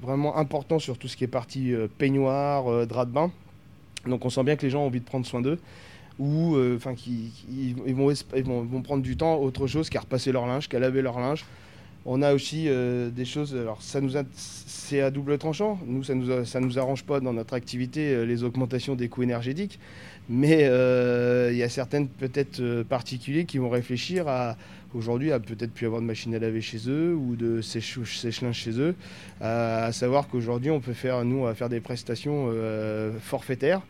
vraiment 0.00 0.36
important 0.38 0.78
sur 0.78 0.96
tout 0.96 1.08
ce 1.08 1.16
qui 1.16 1.24
est 1.24 1.28
partie 1.28 1.74
peignoir, 1.98 2.86
drap 2.86 3.04
de 3.04 3.12
bain. 3.12 3.30
Donc 4.06 4.24
on 4.24 4.30
sent 4.30 4.42
bien 4.44 4.56
que 4.56 4.62
les 4.62 4.70
gens 4.70 4.82
ont 4.82 4.86
envie 4.86 5.00
de 5.00 5.04
prendre 5.04 5.26
soin 5.26 5.42
d'eux 5.42 5.58
ou 6.20 6.54
euh, 6.54 6.76
enfin 6.76 6.94
qui, 6.94 7.32
ils, 7.50 7.94
vont, 7.94 8.12
vont, 8.44 8.82
prendre 8.82 9.02
du 9.02 9.16
temps 9.16 9.36
autre 9.36 9.66
chose 9.66 9.88
qu'à 9.88 10.00
repasser 10.00 10.30
leur 10.30 10.46
linge, 10.46 10.68
qu'à 10.68 10.78
laver 10.78 11.02
leur 11.02 11.18
linge. 11.18 11.44
On 12.06 12.22
a 12.22 12.32
aussi 12.32 12.64
euh, 12.66 13.10
des 13.10 13.24
choses, 13.26 13.54
alors 13.54 13.82
ça 13.82 14.00
nous 14.00 14.12
c'est 14.34 15.00
à 15.00 15.10
double 15.10 15.36
tranchant. 15.38 15.78
Nous, 15.86 16.04
ça 16.04 16.14
nous, 16.14 16.44
ça 16.44 16.60
nous 16.60 16.78
arrange 16.78 17.04
pas 17.04 17.20
dans 17.20 17.32
notre 17.32 17.54
activité 17.54 18.12
euh, 18.12 18.24
les 18.24 18.42
augmentations 18.44 18.94
des 18.94 19.08
coûts 19.08 19.22
énergétiques, 19.22 19.78
mais 20.28 20.60
il 21.50 21.56
y 21.56 21.62
a 21.62 21.68
certaines 21.68 22.08
peut-être 22.08 22.82
particuliers 22.82 23.46
qui 23.46 23.58
vont 23.58 23.70
réfléchir 23.70 24.28
à 24.28 24.56
aujourd'hui 24.94 25.32
à 25.32 25.40
peut-être 25.40 25.72
plus 25.72 25.86
avoir 25.86 26.00
de 26.00 26.06
machine 26.06 26.34
à 26.34 26.38
laver 26.38 26.60
chez 26.60 26.88
eux 26.88 27.14
ou 27.14 27.36
de 27.36 27.60
sèche-linge 27.60 28.56
chez 28.56 28.78
eux, 28.78 28.94
à, 29.40 29.92
savoir 29.92 30.28
qu'aujourd'hui 30.28 30.70
on 30.70 30.80
peut 30.80 30.92
faire, 30.92 31.24
nous, 31.24 31.52
faire 31.54 31.68
des 31.68 31.80
prestations 31.80 32.52
forfaitaires. 33.20 33.82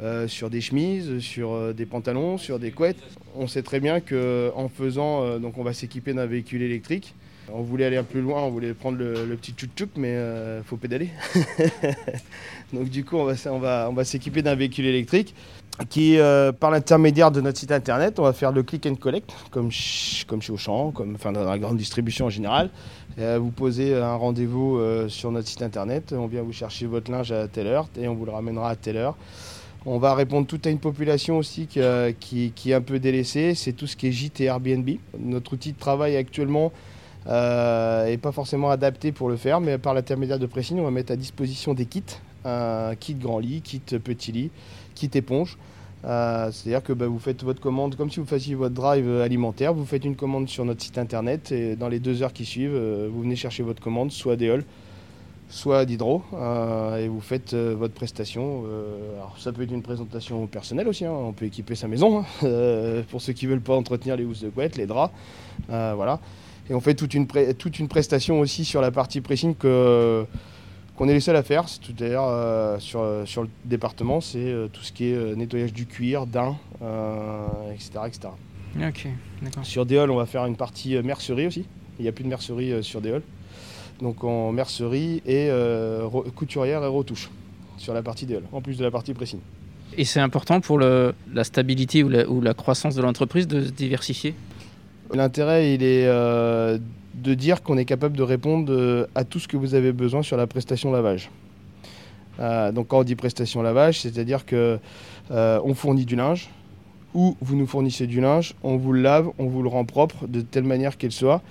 Euh, 0.00 0.26
sur 0.26 0.50
des 0.50 0.60
chemises, 0.60 1.20
sur 1.20 1.52
euh, 1.52 1.72
des 1.72 1.86
pantalons, 1.86 2.36
sur 2.36 2.58
des 2.58 2.72
couettes. 2.72 2.98
On 3.36 3.46
sait 3.46 3.62
très 3.62 3.78
bien 3.78 4.00
qu'en 4.00 4.68
faisant, 4.68 5.22
euh, 5.22 5.38
donc 5.38 5.56
on 5.56 5.62
va 5.62 5.72
s'équiper 5.72 6.12
d'un 6.12 6.26
véhicule 6.26 6.62
électrique. 6.62 7.14
On 7.52 7.62
voulait 7.62 7.84
aller 7.84 7.96
un 7.96 8.02
peu 8.02 8.14
plus 8.14 8.20
loin, 8.20 8.42
on 8.42 8.50
voulait 8.50 8.74
prendre 8.74 8.98
le, 8.98 9.36
petit 9.36 9.52
tchouk 9.52 9.90
mais 9.96 10.14
il 10.14 10.64
faut 10.64 10.78
pédaler. 10.78 11.10
donc 12.72 12.88
du 12.88 13.04
coup, 13.04 13.18
on 13.18 13.24
va 13.58 14.04
s'équiper 14.04 14.40
d'un 14.40 14.54
véhicule 14.54 14.86
électrique 14.86 15.34
qui, 15.88 16.18
par 16.60 16.70
l'intermédiaire 16.70 17.30
de 17.30 17.40
notre 17.40 17.58
site 17.58 17.72
internet, 17.72 18.18
on 18.20 18.22
va 18.22 18.32
faire 18.32 18.52
le 18.52 18.62
click 18.62 18.86
and 18.86 18.94
collect, 18.94 19.32
comme, 19.50 19.70
chez 19.70 20.52
Auchan, 20.52 20.92
comme 20.92 21.14
enfin, 21.16 21.32
dans 21.32 21.44
la 21.44 21.58
grande 21.58 21.76
distribution 21.76 22.26
en 22.26 22.30
général. 22.30 22.70
vous 23.18 23.50
posez 23.50 23.94
un 23.96 24.14
rendez-vous 24.14 24.80
sur 25.08 25.32
notre 25.32 25.48
site 25.48 25.62
internet, 25.62 26.14
on 26.16 26.28
vient 26.28 26.42
vous 26.42 26.52
chercher 26.52 26.86
votre 26.86 27.10
linge 27.10 27.32
à 27.32 27.48
telle 27.48 27.66
heure 27.66 27.88
et 27.98 28.06
on 28.06 28.14
vous 28.14 28.24
le 28.24 28.30
ramènera 28.30 28.70
à 28.70 28.76
telle 28.76 28.98
heure. 28.98 29.16
On 29.86 29.98
va 29.98 30.14
répondre 30.14 30.46
tout 30.46 30.60
à 30.64 30.70
une 30.70 30.78
population 30.78 31.36
aussi 31.36 31.68
euh, 31.76 32.10
qui, 32.18 32.52
est 32.66 32.72
un 32.72 32.80
peu 32.80 32.98
délaissée, 32.98 33.54
c'est 33.54 33.72
tout 33.72 33.86
ce 33.86 33.96
qui 33.96 34.06
est 34.08 34.12
gîte 34.12 34.40
et 34.40 34.44
Airbnb. 34.44 34.88
Notre 35.18 35.52
outil 35.52 35.72
de 35.72 35.78
travail 35.78 36.16
actuellement 36.16 36.72
n'est 37.26 37.32
euh, 37.32 38.16
pas 38.16 38.32
forcément 38.32 38.70
adapté 38.70 39.12
pour 39.12 39.28
le 39.28 39.36
faire, 39.36 39.60
mais 39.60 39.76
par 39.76 39.92
l'intermédiaire 39.92 40.38
de 40.38 40.46
Pressing, 40.46 40.78
on 40.78 40.84
va 40.84 40.90
mettre 40.90 41.12
à 41.12 41.16
disposition 41.16 41.74
des 41.74 41.84
kits, 41.84 42.02
un 42.46 42.94
kit 42.98 43.14
grand 43.14 43.38
lit, 43.38 43.60
kit 43.60 43.80
petit 43.80 44.32
lit, 44.32 44.50
kit 44.94 45.10
éponge. 45.14 45.58
Euh, 46.04 46.50
c'est-à-dire 46.52 46.82
que 46.82 46.92
bah, 46.92 47.06
vous 47.06 47.18
faites 47.18 47.42
votre 47.42 47.60
commande 47.60 47.96
comme 47.96 48.10
si 48.10 48.20
vous 48.20 48.26
fassiez 48.26 48.54
votre 48.54 48.74
drive 48.74 49.08
alimentaire, 49.20 49.72
vous 49.72 49.86
faites 49.86 50.04
une 50.04 50.16
commande 50.16 50.48
sur 50.48 50.64
notre 50.66 50.82
site 50.82 50.98
internet 50.98 51.50
et 51.50 51.76
dans 51.76 51.88
les 51.88 51.98
deux 51.98 52.22
heures 52.22 52.34
qui 52.34 52.44
suivent, 52.44 52.76
vous 52.76 53.22
venez 53.22 53.36
chercher 53.36 53.62
votre 53.62 53.82
commande, 53.82 54.12
soit 54.12 54.40
halls, 54.42 54.64
soit 55.48 55.84
d'hydro, 55.84 56.22
euh, 56.32 56.96
et 56.96 57.08
vous 57.08 57.20
faites 57.20 57.54
euh, 57.54 57.74
votre 57.78 57.94
prestation. 57.94 58.64
Euh, 58.66 59.16
alors 59.16 59.36
ça 59.38 59.52
peut 59.52 59.62
être 59.62 59.70
une 59.70 59.82
présentation 59.82 60.46
personnelle 60.46 60.88
aussi, 60.88 61.04
hein. 61.04 61.12
on 61.12 61.32
peut 61.32 61.44
équiper 61.46 61.74
sa 61.74 61.88
maison, 61.88 62.24
hein. 62.42 63.02
pour 63.10 63.20
ceux 63.20 63.32
qui 63.32 63.46
ne 63.46 63.52
veulent 63.52 63.60
pas 63.60 63.74
entretenir 63.74 64.16
les 64.16 64.24
housses 64.24 64.42
de 64.42 64.50
couette, 64.50 64.76
les 64.76 64.86
draps, 64.86 65.14
voilà. 65.68 66.20
Et 66.70 66.74
on 66.74 66.80
fait 66.80 66.94
toute 66.94 67.12
une, 67.12 67.26
toute 67.26 67.78
une 67.78 67.88
prestation 67.88 68.40
aussi 68.40 68.64
sur 68.64 68.80
la 68.80 68.90
partie 68.90 69.20
pressing 69.20 69.54
que 69.54 70.24
qu'on 70.96 71.08
est 71.08 71.12
les 71.14 71.20
seuls 71.20 71.36
à 71.36 71.42
faire, 71.42 71.68
c'est-à-dire 71.68 72.22
sur, 72.80 73.04
sur 73.24 73.42
le 73.42 73.48
département, 73.64 74.20
c'est 74.20 74.54
tout 74.72 74.82
ce 74.82 74.92
qui 74.92 75.06
est 75.06 75.36
nettoyage 75.36 75.72
du 75.72 75.86
cuir, 75.86 76.26
d'un, 76.26 76.56
etc., 77.72 77.90
etc. 78.06 78.28
Ok, 78.80 79.06
Sur 79.62 79.86
Déol, 79.86 80.10
on 80.10 80.16
va 80.16 80.26
faire 80.26 80.46
une 80.46 80.56
partie 80.56 80.96
mercerie 81.02 81.46
aussi. 81.46 81.64
Il 81.98 82.02
n'y 82.02 82.08
a 82.08 82.12
plus 82.12 82.24
de 82.24 82.28
mercerie 82.28 82.82
sur 82.82 83.00
Déol 83.00 83.22
donc 84.00 84.24
en 84.24 84.52
mercerie 84.52 85.22
et 85.26 85.48
euh, 85.50 86.08
couturière 86.34 86.82
et 86.82 86.86
retouche 86.86 87.30
sur 87.76 87.94
la 87.94 88.02
partie 88.02 88.26
DL, 88.26 88.42
en 88.52 88.60
plus 88.60 88.78
de 88.78 88.84
la 88.84 88.90
partie 88.90 89.14
pressing. 89.14 89.40
Et 89.96 90.04
c'est 90.04 90.20
important 90.20 90.60
pour 90.60 90.78
le, 90.78 91.14
la 91.32 91.44
stabilité 91.44 92.02
ou 92.02 92.08
la, 92.08 92.28
ou 92.28 92.40
la 92.40 92.54
croissance 92.54 92.94
de 92.94 93.02
l'entreprise 93.02 93.46
de 93.46 93.64
se 93.64 93.70
diversifier? 93.70 94.34
L'intérêt, 95.12 95.74
il 95.74 95.82
est 95.82 96.06
euh, 96.06 96.78
de 97.14 97.34
dire 97.34 97.62
qu'on 97.62 97.78
est 97.78 97.84
capable 97.84 98.16
de 98.16 98.22
répondre 98.22 98.72
euh, 98.72 99.06
à 99.14 99.24
tout 99.24 99.38
ce 99.38 99.48
que 99.48 99.56
vous 99.56 99.74
avez 99.74 99.92
besoin 99.92 100.22
sur 100.22 100.36
la 100.36 100.46
prestation 100.46 100.92
lavage. 100.92 101.30
donc 102.38 102.88
quand 102.88 102.98
on 103.00 103.04
dit 103.04 103.14
prestation 103.14 103.62
lavage, 103.62 104.00
c'est-à-dire 104.00 104.44
que 104.44 104.78
on 105.30 105.74
fournit 105.74 106.04
du 106.04 106.16
linge, 106.16 106.50
ou 107.14 107.36
vous 107.40 107.56
nous 107.56 107.66
fournissez 107.66 108.06
du 108.06 108.20
linge, 108.20 108.54
on 108.62 108.76
vous 108.76 108.92
le 108.92 109.00
lave, 109.00 109.30
on 109.38 109.46
vous 109.46 109.62
le 109.62 109.68
rend 109.68 109.84
propre 109.84 110.26
de 110.26 110.40
telle 110.40 110.64
manière 110.64 110.98
qu'elle 110.98 111.12
soit. 111.12 111.42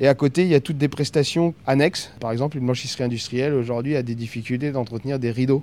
Et 0.00 0.08
à 0.08 0.14
côté, 0.14 0.42
il 0.42 0.48
y 0.48 0.54
a 0.54 0.60
toutes 0.60 0.78
des 0.78 0.88
prestations 0.88 1.54
annexes. 1.66 2.12
Par 2.20 2.32
exemple, 2.32 2.58
une 2.58 2.64
blanchisserie 2.64 3.04
industrielle 3.04 3.54
aujourd'hui 3.54 3.96
a 3.96 4.02
des 4.02 4.14
difficultés 4.14 4.70
d'entretenir 4.70 5.18
des 5.18 5.30
rideaux, 5.30 5.62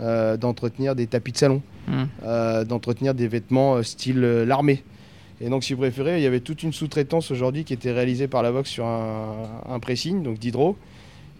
euh, 0.00 0.36
d'entretenir 0.36 0.94
des 0.96 1.06
tapis 1.06 1.32
de 1.32 1.36
salon, 1.36 1.62
mmh. 1.86 2.02
euh, 2.24 2.64
d'entretenir 2.64 3.14
des 3.14 3.28
vêtements 3.28 3.76
euh, 3.76 3.82
style 3.82 4.20
l'armée. 4.20 4.82
Et 5.44 5.48
donc, 5.48 5.64
si 5.64 5.72
vous 5.74 5.80
préférez, 5.80 6.18
il 6.18 6.22
y 6.22 6.26
avait 6.26 6.40
toute 6.40 6.62
une 6.62 6.72
sous-traitance 6.72 7.30
aujourd'hui 7.30 7.64
qui 7.64 7.72
était 7.72 7.90
réalisée 7.92 8.28
par 8.28 8.42
la 8.42 8.50
Vox 8.50 8.70
sur 8.70 8.86
un, 8.86 9.78
pressing, 9.80 10.22
donc 10.22 10.38
d'hydro. 10.38 10.76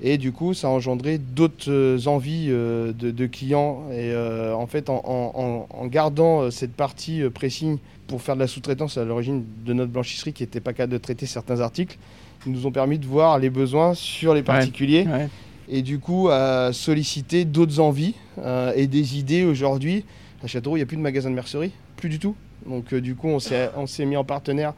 Et 0.02 0.18
du 0.18 0.32
coup, 0.32 0.52
ça 0.54 0.66
a 0.66 0.70
engendré 0.70 1.18
d'autres 1.18 2.08
envies 2.08 2.48
de, 2.48 3.26
clients. 3.26 3.84
Et 3.92 4.12
en 4.52 4.66
fait, 4.66 4.90
en, 4.90 5.66
en 5.70 5.86
gardant 5.86 6.50
cette 6.50 6.72
partie 6.72 7.22
pressing 7.32 7.78
pour 8.08 8.22
faire 8.22 8.34
de 8.34 8.40
la 8.40 8.48
sous-traitance 8.48 8.98
à 8.98 9.04
l'origine 9.04 9.44
de 9.64 9.72
notre 9.72 9.92
blanchisserie 9.92 10.32
qui 10.32 10.42
n'était 10.42 10.58
pas 10.58 10.72
capable 10.72 10.94
de 10.94 10.98
traiter 10.98 11.26
certains 11.26 11.60
articles, 11.60 11.96
ils 12.44 12.52
nous 12.52 12.66
ont 12.66 12.72
permis 12.72 12.98
de 12.98 13.06
voir 13.06 13.38
les 13.38 13.50
besoins 13.50 13.94
sur 13.94 14.34
les 14.34 14.42
particuliers 14.42 15.06
et 15.68 15.82
du 15.82 15.98
coup 15.98 16.28
à 16.28 16.72
solliciter 16.72 17.44
d'autres 17.44 17.80
envies 17.80 18.14
euh, 18.38 18.72
et 18.76 18.86
des 18.86 19.18
idées 19.18 19.44
aujourd'hui. 19.44 20.04
À 20.42 20.46
Châteauroux, 20.46 20.76
il 20.76 20.80
n'y 20.80 20.84
a 20.84 20.86
plus 20.86 20.96
de 20.96 21.02
magasin 21.02 21.30
de 21.30 21.34
mercerie, 21.34 21.72
plus 21.96 22.08
du 22.08 22.18
tout. 22.18 22.34
Donc 22.66 22.92
euh, 22.92 23.00
du 23.00 23.14
coup, 23.14 23.28
on 23.28 23.38
s'est 23.38 24.06
mis 24.06 24.16
en 24.16 24.24
partenaire 24.24 24.74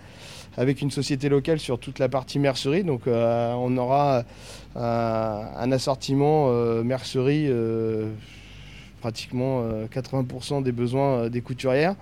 avec 0.57 0.83
une 0.83 0.91
société 0.91 1.29
locale 1.29 1.59
sur 1.59 1.79
toute 1.79 1.99
la 1.99 2.09
partie 2.09 2.39
mercerie. 2.39 2.85
Donc 2.85 3.07
euh, 3.07 3.53
on 3.55 3.77
aura 3.77 4.25
un 4.77 5.73
assortiment 5.73 6.49
mercerie 6.83 7.49
pratiquement 9.01 9.65
80% 9.93 10.63
des 10.63 10.73
besoins 10.73 11.29
des 11.29 11.41
couturières. 11.41 11.95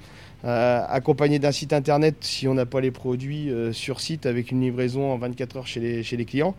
Euh, 0.44 0.84
accompagné 0.88 1.38
d'un 1.38 1.52
site 1.52 1.72
internet 1.72 2.16
si 2.20 2.48
on 2.48 2.54
n'a 2.54 2.66
pas 2.66 2.80
les 2.80 2.90
produits 2.90 3.48
euh, 3.48 3.72
sur 3.72 4.00
site 4.00 4.26
avec 4.26 4.50
une 4.50 4.60
livraison 4.60 5.12
en 5.12 5.16
24 5.16 5.56
heures 5.56 5.66
chez 5.68 5.78
les, 5.78 6.02
chez 6.02 6.16
les 6.16 6.24
clients. 6.24 6.56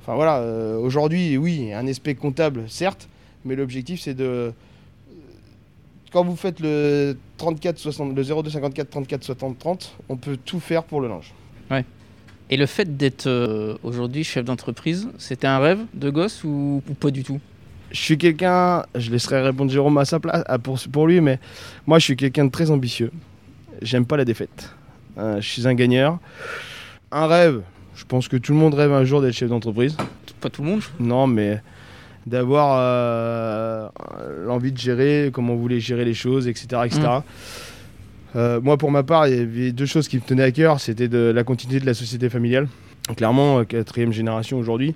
Enfin 0.00 0.16
voilà, 0.16 0.38
euh, 0.38 0.76
aujourd'hui, 0.76 1.36
oui, 1.36 1.72
un 1.72 1.86
aspect 1.86 2.16
comptable, 2.16 2.64
certes, 2.68 3.08
mais 3.44 3.54
l'objectif 3.54 4.00
c'est 4.00 4.14
de. 4.14 4.52
Quand 6.10 6.24
vous 6.24 6.34
faites 6.34 6.58
le 6.58 7.16
34 7.42 7.76
60, 7.76 8.14
le 8.14 8.22
02 8.22 8.50
54 8.50 8.88
34 8.88 9.24
60 9.24 9.58
30, 9.58 9.96
on 10.08 10.16
peut 10.16 10.36
tout 10.36 10.60
faire 10.60 10.84
pour 10.84 11.00
le 11.00 11.08
linge. 11.08 11.34
Ouais. 11.72 11.84
Et 12.50 12.56
le 12.56 12.66
fait 12.66 12.96
d'être 12.96 13.28
aujourd'hui 13.82 14.22
chef 14.22 14.44
d'entreprise, 14.44 15.08
c'était 15.18 15.48
un 15.48 15.58
rêve 15.58 15.80
de 15.92 16.08
gosse 16.10 16.44
ou 16.44 16.82
pas 17.00 17.10
du 17.10 17.24
tout? 17.24 17.40
Je 17.90 18.00
suis 18.00 18.16
quelqu'un, 18.16 18.84
je 18.94 19.10
laisserai 19.10 19.42
répondre 19.42 19.72
Jérôme 19.72 19.98
à 19.98 20.04
sa 20.04 20.20
place, 20.20 20.44
pour, 20.62 20.78
pour 20.92 21.08
lui, 21.08 21.20
mais 21.20 21.40
moi 21.84 21.98
je 21.98 22.04
suis 22.04 22.16
quelqu'un 22.16 22.44
de 22.44 22.50
très 22.50 22.70
ambitieux. 22.70 23.10
J'aime 23.82 24.06
pas 24.06 24.16
la 24.16 24.24
défaite. 24.24 24.70
Euh, 25.18 25.40
je 25.40 25.48
suis 25.48 25.66
un 25.66 25.74
gagneur. 25.74 26.20
Un 27.10 27.26
rêve, 27.26 27.62
je 27.96 28.04
pense 28.04 28.28
que 28.28 28.36
tout 28.36 28.52
le 28.52 28.58
monde 28.58 28.74
rêve 28.74 28.92
un 28.92 29.04
jour 29.04 29.20
d'être 29.20 29.34
chef 29.34 29.48
d'entreprise. 29.48 29.96
Pas 30.40 30.48
tout 30.48 30.62
le 30.62 30.68
monde 30.68 30.82
Non, 31.00 31.26
mais 31.26 31.60
d'avoir 32.24 32.76
euh, 32.78 33.71
l'envie 34.52 34.72
de 34.72 34.78
gérer, 34.78 35.30
comment 35.32 35.54
vous 35.54 35.60
voulez 35.60 35.80
gérer 35.80 36.04
les 36.04 36.14
choses, 36.14 36.48
etc. 36.48 36.82
etc. 36.84 37.00
moi, 38.62 38.76
pour 38.76 38.90
ma 38.90 39.02
part, 39.02 39.28
il 39.28 39.36
y 39.36 39.40
avait 39.40 39.72
deux 39.72 39.86
choses 39.86 40.08
qui 40.08 40.16
me 40.16 40.22
tenaient 40.22 40.42
à 40.42 40.52
cœur. 40.52 40.80
C'était 40.80 41.08
de 41.08 41.32
la 41.34 41.44
continuité 41.44 41.80
de 41.80 41.86
la 41.86 41.94
société 41.94 42.30
familiale. 42.30 42.68
Clairement, 43.16 43.64
quatrième 43.64 44.12
génération 44.12 44.58
aujourd'hui. 44.58 44.94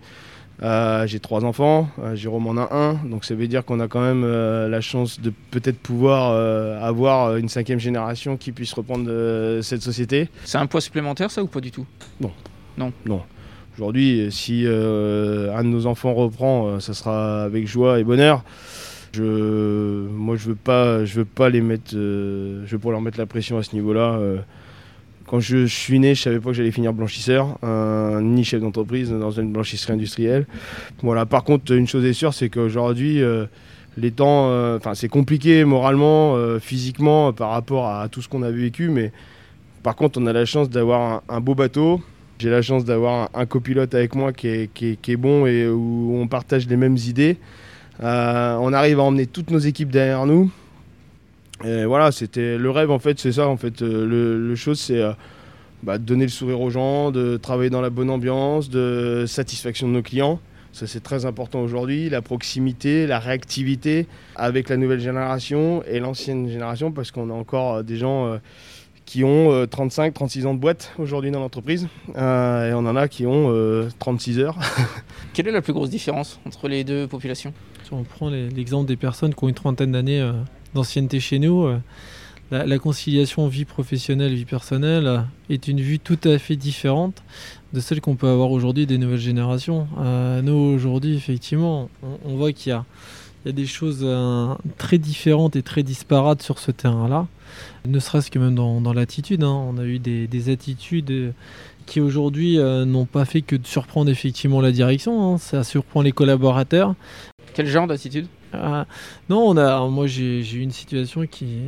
Euh, 0.62 1.07
j'ai 1.07 1.20
trois 1.20 1.44
enfants, 1.44 1.90
euh, 2.02 2.16
Jérôme 2.16 2.46
en 2.46 2.57
a 2.57 2.74
un, 2.74 2.94
donc 2.94 3.26
ça 3.26 3.34
veut 3.34 3.46
dire 3.46 3.64
qu'on 3.64 3.78
a 3.78 3.88
quand 3.88 4.00
même 4.00 4.24
euh, 4.24 4.68
la 4.68 4.80
chance 4.80 5.20
de 5.20 5.30
peut-être 5.50 5.78
pouvoir 5.78 6.32
avoir 6.82 7.36
une 7.36 7.48
cinquième 7.48 7.78
génération 7.78 8.36
qui 8.36 8.52
puisse 8.52 8.72
reprendre 8.72 9.11
cette 9.62 9.82
société. 9.82 10.28
C'est 10.44 10.59
un 10.59 10.66
poids 10.66 10.80
supplémentaire 10.80 11.30
ça 11.30 11.42
ou 11.42 11.46
pas 11.46 11.61
du 11.61 11.70
tout? 11.70 11.86
Non. 12.20 12.32
Non. 12.78 12.92
Non. 13.04 13.22
Aujourd'hui, 13.76 14.28
si 14.30 14.64
un 14.66 15.62
de 15.62 15.68
nos 15.68 15.86
enfants 15.86 16.14
reprend, 16.14 16.80
ça 16.80 16.94
sera 16.94 17.44
avec 17.44 17.66
joie 17.66 18.00
et 18.00 18.04
bonheur. 18.04 18.42
Moi, 19.23 20.37
je 20.37 20.49
veux 20.49 20.55
pas, 20.55 21.05
je 21.05 21.14
veux 21.14 21.25
pas 21.25 21.49
les 21.49 21.61
mettre, 21.61 21.93
je 21.93 22.67
veux 22.67 22.79
pas 22.79 22.91
leur 22.91 23.01
mettre 23.01 23.19
la 23.19 23.27
pression 23.27 23.59
à 23.59 23.62
ce 23.62 23.75
niveau-là. 23.75 24.21
Quand 25.27 25.41
je 25.41 25.67
suis 25.67 25.99
né, 25.99 26.14
je 26.14 26.23
savais 26.23 26.39
pas 26.39 26.51
que 26.51 26.57
j'allais 26.57 26.71
finir 26.71 26.93
blanchisseur, 26.93 27.59
ni 28.23 28.45
chef 28.45 28.61
d'entreprise 28.61 29.11
dans 29.11 29.33
une 29.33 29.53
blanchisserie 29.53 29.95
industrielle. 29.95 30.47
Voilà. 31.03 31.27
Par 31.27 31.45
contre, 31.45 31.73
une 31.73 31.87
chose 31.87 32.05
est 32.05 32.12
sûre, 32.12 32.33
c'est 32.33 32.49
qu'aujourd'hui, 32.49 33.23
euh, 33.23 33.47
les 33.97 34.11
temps, 34.11 34.49
euh, 34.51 34.79
c'est 34.95 35.09
compliqué 35.09 35.64
moralement, 35.64 36.37
euh, 36.37 36.59
physiquement, 36.59 37.33
par 37.33 37.51
rapport 37.51 37.89
à 37.89 38.09
tout 38.09 38.23
ce 38.23 38.29
qu'on 38.29 38.43
a 38.43 38.51
vécu. 38.51 38.89
Mais 38.89 39.12
par 39.83 39.97
contre, 39.97 40.21
on 40.21 40.27
a 40.27 40.33
la 40.33 40.45
chance 40.45 40.71
d'avoir 40.71 41.23
un, 41.29 41.41
beau 41.41 41.55
bateau. 41.55 42.01
J'ai 42.39 42.51
la 42.51 42.62
chance 42.62 42.85
d'avoir 42.85 43.31
un, 43.35 43.47
copilote 43.47 43.95
avec 43.95 44.14
moi 44.14 44.33
qui 44.33 44.49
est, 44.49 44.71
qui, 44.73 44.99
est, 45.09 45.17
bon 45.17 45.47
et 45.47 45.67
où 45.69 46.19
on 46.21 46.29
partage 46.29 46.69
les 46.69 46.77
mêmes 46.77 46.97
idées. 46.97 47.39
On 48.01 48.72
arrive 48.72 49.01
à 49.01 49.03
emmener 49.03 49.26
toutes 49.26 49.51
nos 49.51 49.59
équipes 49.59 49.90
derrière 49.90 50.26
nous. 50.26 50.51
Voilà, 51.62 52.12
c'était 52.12 52.59
le 52.59 52.70
rêve 52.70 52.90
en 52.90 52.99
fait, 52.99 53.18
c'est 53.18 53.32
ça 53.32 53.49
en 53.49 53.57
fait. 53.57 53.82
Euh, 53.82 54.38
le, 54.38 54.55
chose, 54.57 54.78
c'est 54.78 55.01
euh, 55.01 55.12
bah, 55.82 55.99
de 55.99 56.05
donner 56.05 56.24
le 56.24 56.30
sourire 56.30 56.61
aux 56.61 56.70
gens, 56.70 57.11
de 57.11 57.36
travailler 57.36 57.70
dans 57.70 57.80
la 57.80 57.90
bonne 57.90 58.11
ambiance, 58.11 58.68
de 58.68 59.24
satisfaction 59.26 59.88
de 59.88 59.92
nos 59.92 60.03
clients. 60.03 60.40
Ça, 60.72 60.86
c'est 60.86 61.03
très 61.03 61.24
important 61.24 61.61
aujourd'hui. 61.61 62.11
La 62.11 62.20
proximité, 62.20 63.07
la 63.07 63.18
réactivité 63.18 64.07
avec 64.34 64.68
la 64.68 64.76
nouvelle 64.76 65.01
génération 65.01 65.82
et 65.84 66.01
l'ancienne 66.01 66.51
génération, 66.51 66.92
parce 66.92 67.11
qu'on 67.11 67.30
a 67.30 67.32
encore 67.32 67.76
euh, 67.76 67.82
des 67.82 67.97
gens 67.97 68.38
qui 69.07 69.22
ont 69.22 69.66
35, 69.70 70.12
36 70.12 70.47
ans 70.47 70.55
de 70.55 70.59
boîte 70.59 70.92
aujourd'hui 70.99 71.30
dans 71.30 71.38
l'entreprise. 71.38 71.86
et 72.09 72.18
on 72.18 72.84
en 72.86 72.97
a 72.97 73.07
qui 73.07 73.24
ont 73.24 73.88
36 74.01 74.40
heures. 74.40 74.59
Quelle 75.32 75.47
est 75.47 75.53
la 75.53 75.62
plus 75.62 75.72
grosse 75.72 75.90
différence 75.90 76.40
entre 76.44 76.66
les 76.66 76.82
deux 76.82 77.07
populations? 77.07 77.55
Si 77.87 77.93
on 77.93 78.03
prend 78.03 78.30
l'exemple 78.30 78.89
des 78.89 78.97
personnes 78.97 79.32
qui 79.32 79.45
ont 79.45 79.49
une 79.49 79.55
trentaine 79.55 79.93
d'années 79.93 80.28
d'ancienneté 80.74 81.20
chez 81.20 81.39
nous, 81.39 81.68
euh, 82.53 82.64
la, 82.64 82.78
conciliation 82.78 83.49
vie 83.49 83.64
professionnelle, 83.64 84.34
vie 84.34 84.45
personnelle 84.45 85.07
euh, 85.07 85.18
est 85.51 85.68
une 85.68 85.80
vue 85.80 85.99
tout 86.01 86.18
à 86.24 86.39
fait 86.39 86.57
différente 86.57 87.22
de 87.72 87.78
celle 87.80 88.01
qu'on 88.01 88.16
peut 88.16 88.28
avoir 88.28 88.51
aujourd'hui 88.51 88.87
des 88.87 88.99
nouvelles 88.99 89.18
générations. 89.18 89.87
Euh, 89.99 90.43
nous, 90.43 90.53
aujourd'hui, 90.53 91.16
effectivement, 91.16 91.89
on, 92.24 92.37
voit 92.37 92.53
qu'il 92.53 92.70
y 92.70 92.72
a, 92.72 92.84
des 93.53 93.66
choses 93.66 94.05
très 94.76 94.99
différentes 94.99 95.55
et 95.55 95.62
très 95.62 95.84
disparates 95.84 96.43
sur 96.43 96.59
ce 96.59 96.72
terrain-là, 96.72 97.28
ne 97.87 98.01
serait-ce 98.01 98.28
que 98.28 98.41
même 98.41 98.57
dans, 98.57 98.93
l'attitude. 98.93 99.45
Hein. 99.45 99.64
On 99.68 99.78
a 99.78 99.84
eu 99.84 100.01
des, 100.01 100.51
attitudes 100.51 101.32
qui 101.87 102.01
aujourd'hui 102.01 102.59
n'ont 102.59 103.05
pas 103.05 103.24
fait 103.24 103.43
que 103.43 103.55
de 103.55 103.64
surprendre 103.64 104.11
effectivement 104.11 104.61
la 104.61 104.72
direction, 104.72 105.34
hein. 105.34 105.39
ça 105.39 105.62
surprend 105.62 106.03
les 106.03 106.11
collaborateurs. 106.11 106.97
Quel 107.57 107.68
genre 107.68 107.86
d'attitude? 107.86 108.26
Ah, 108.52 108.84
non, 109.30 109.54
moi 109.90 110.07
j'ai 110.07 110.40
eu 110.40 110.61
une 110.61 110.72
situation 110.72 111.26
qui, 111.26 111.59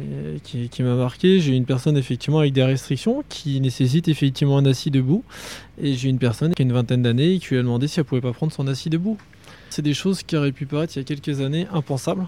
m'a 0.81 0.95
marqué. 0.95 1.41
J'ai 1.41 1.57
une 1.57 1.65
personne 1.65 1.97
effectivement 1.97 2.41
avec 2.41 2.53
des 2.53 2.63
restrictions 2.63 3.25
qui 3.31 3.59
nécessite 3.63 4.07
effectivement 4.07 4.59
un 4.59 4.67
assis 4.67 4.91
debout. 4.91 5.25
Et 5.81 5.95
j'ai 5.95 6.11
une 6.11 6.19
personne 6.19 6.53
qui 6.53 6.61
a 6.61 6.67
une 6.67 6.75
vingtaine 6.75 7.01
d'années 7.01 7.33
et 7.33 7.39
qui 7.39 7.55
lui 7.55 7.57
a 7.57 7.63
demandé 7.63 7.89
si 7.89 8.01
elle 8.01 8.05
pouvait 8.05 8.21
pas 8.21 8.35
prendre 8.35 8.53
son 8.53 8.69
assis 8.69 8.91
debout. 8.91 9.17
C'est 9.71 9.81
des 9.81 9.95
choses 9.95 10.23
qui 10.23 10.37
auraient 10.37 10.53
pu 10.53 10.67
paraître 10.67 10.95
il 10.95 10.99
y 10.99 11.01
a 11.01 11.05
quelques 11.05 11.41
années 11.41 11.67
impensables. 11.73 12.27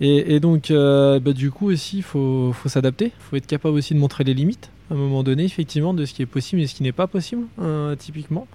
Et, 0.00 0.40
donc, 0.40 0.70
euh, 0.70 1.20
bah, 1.20 1.34
du 1.34 1.50
coup, 1.50 1.70
aussi, 1.70 1.98
il 1.98 2.02
faut, 2.02 2.52
faut 2.54 2.70
s'adapter. 2.70 3.06
Il 3.06 3.22
faut 3.28 3.36
être 3.36 3.48
capable 3.48 3.76
aussi 3.76 3.92
de 3.92 3.98
montrer 3.98 4.24
les 4.24 4.32
limites, 4.32 4.70
à 4.90 4.94
un 4.94 4.96
moment 4.96 5.24
donné, 5.24 5.44
effectivement, 5.44 5.92
de 5.92 6.06
ce 6.06 6.14
qui 6.14 6.22
est 6.22 6.26
possible 6.26 6.62
et 6.62 6.68
ce 6.68 6.74
qui 6.74 6.84
n'est 6.84 6.92
pas 6.92 7.08
possible, 7.08 7.42
hein, 7.60 7.94
typiquement. 7.98 8.46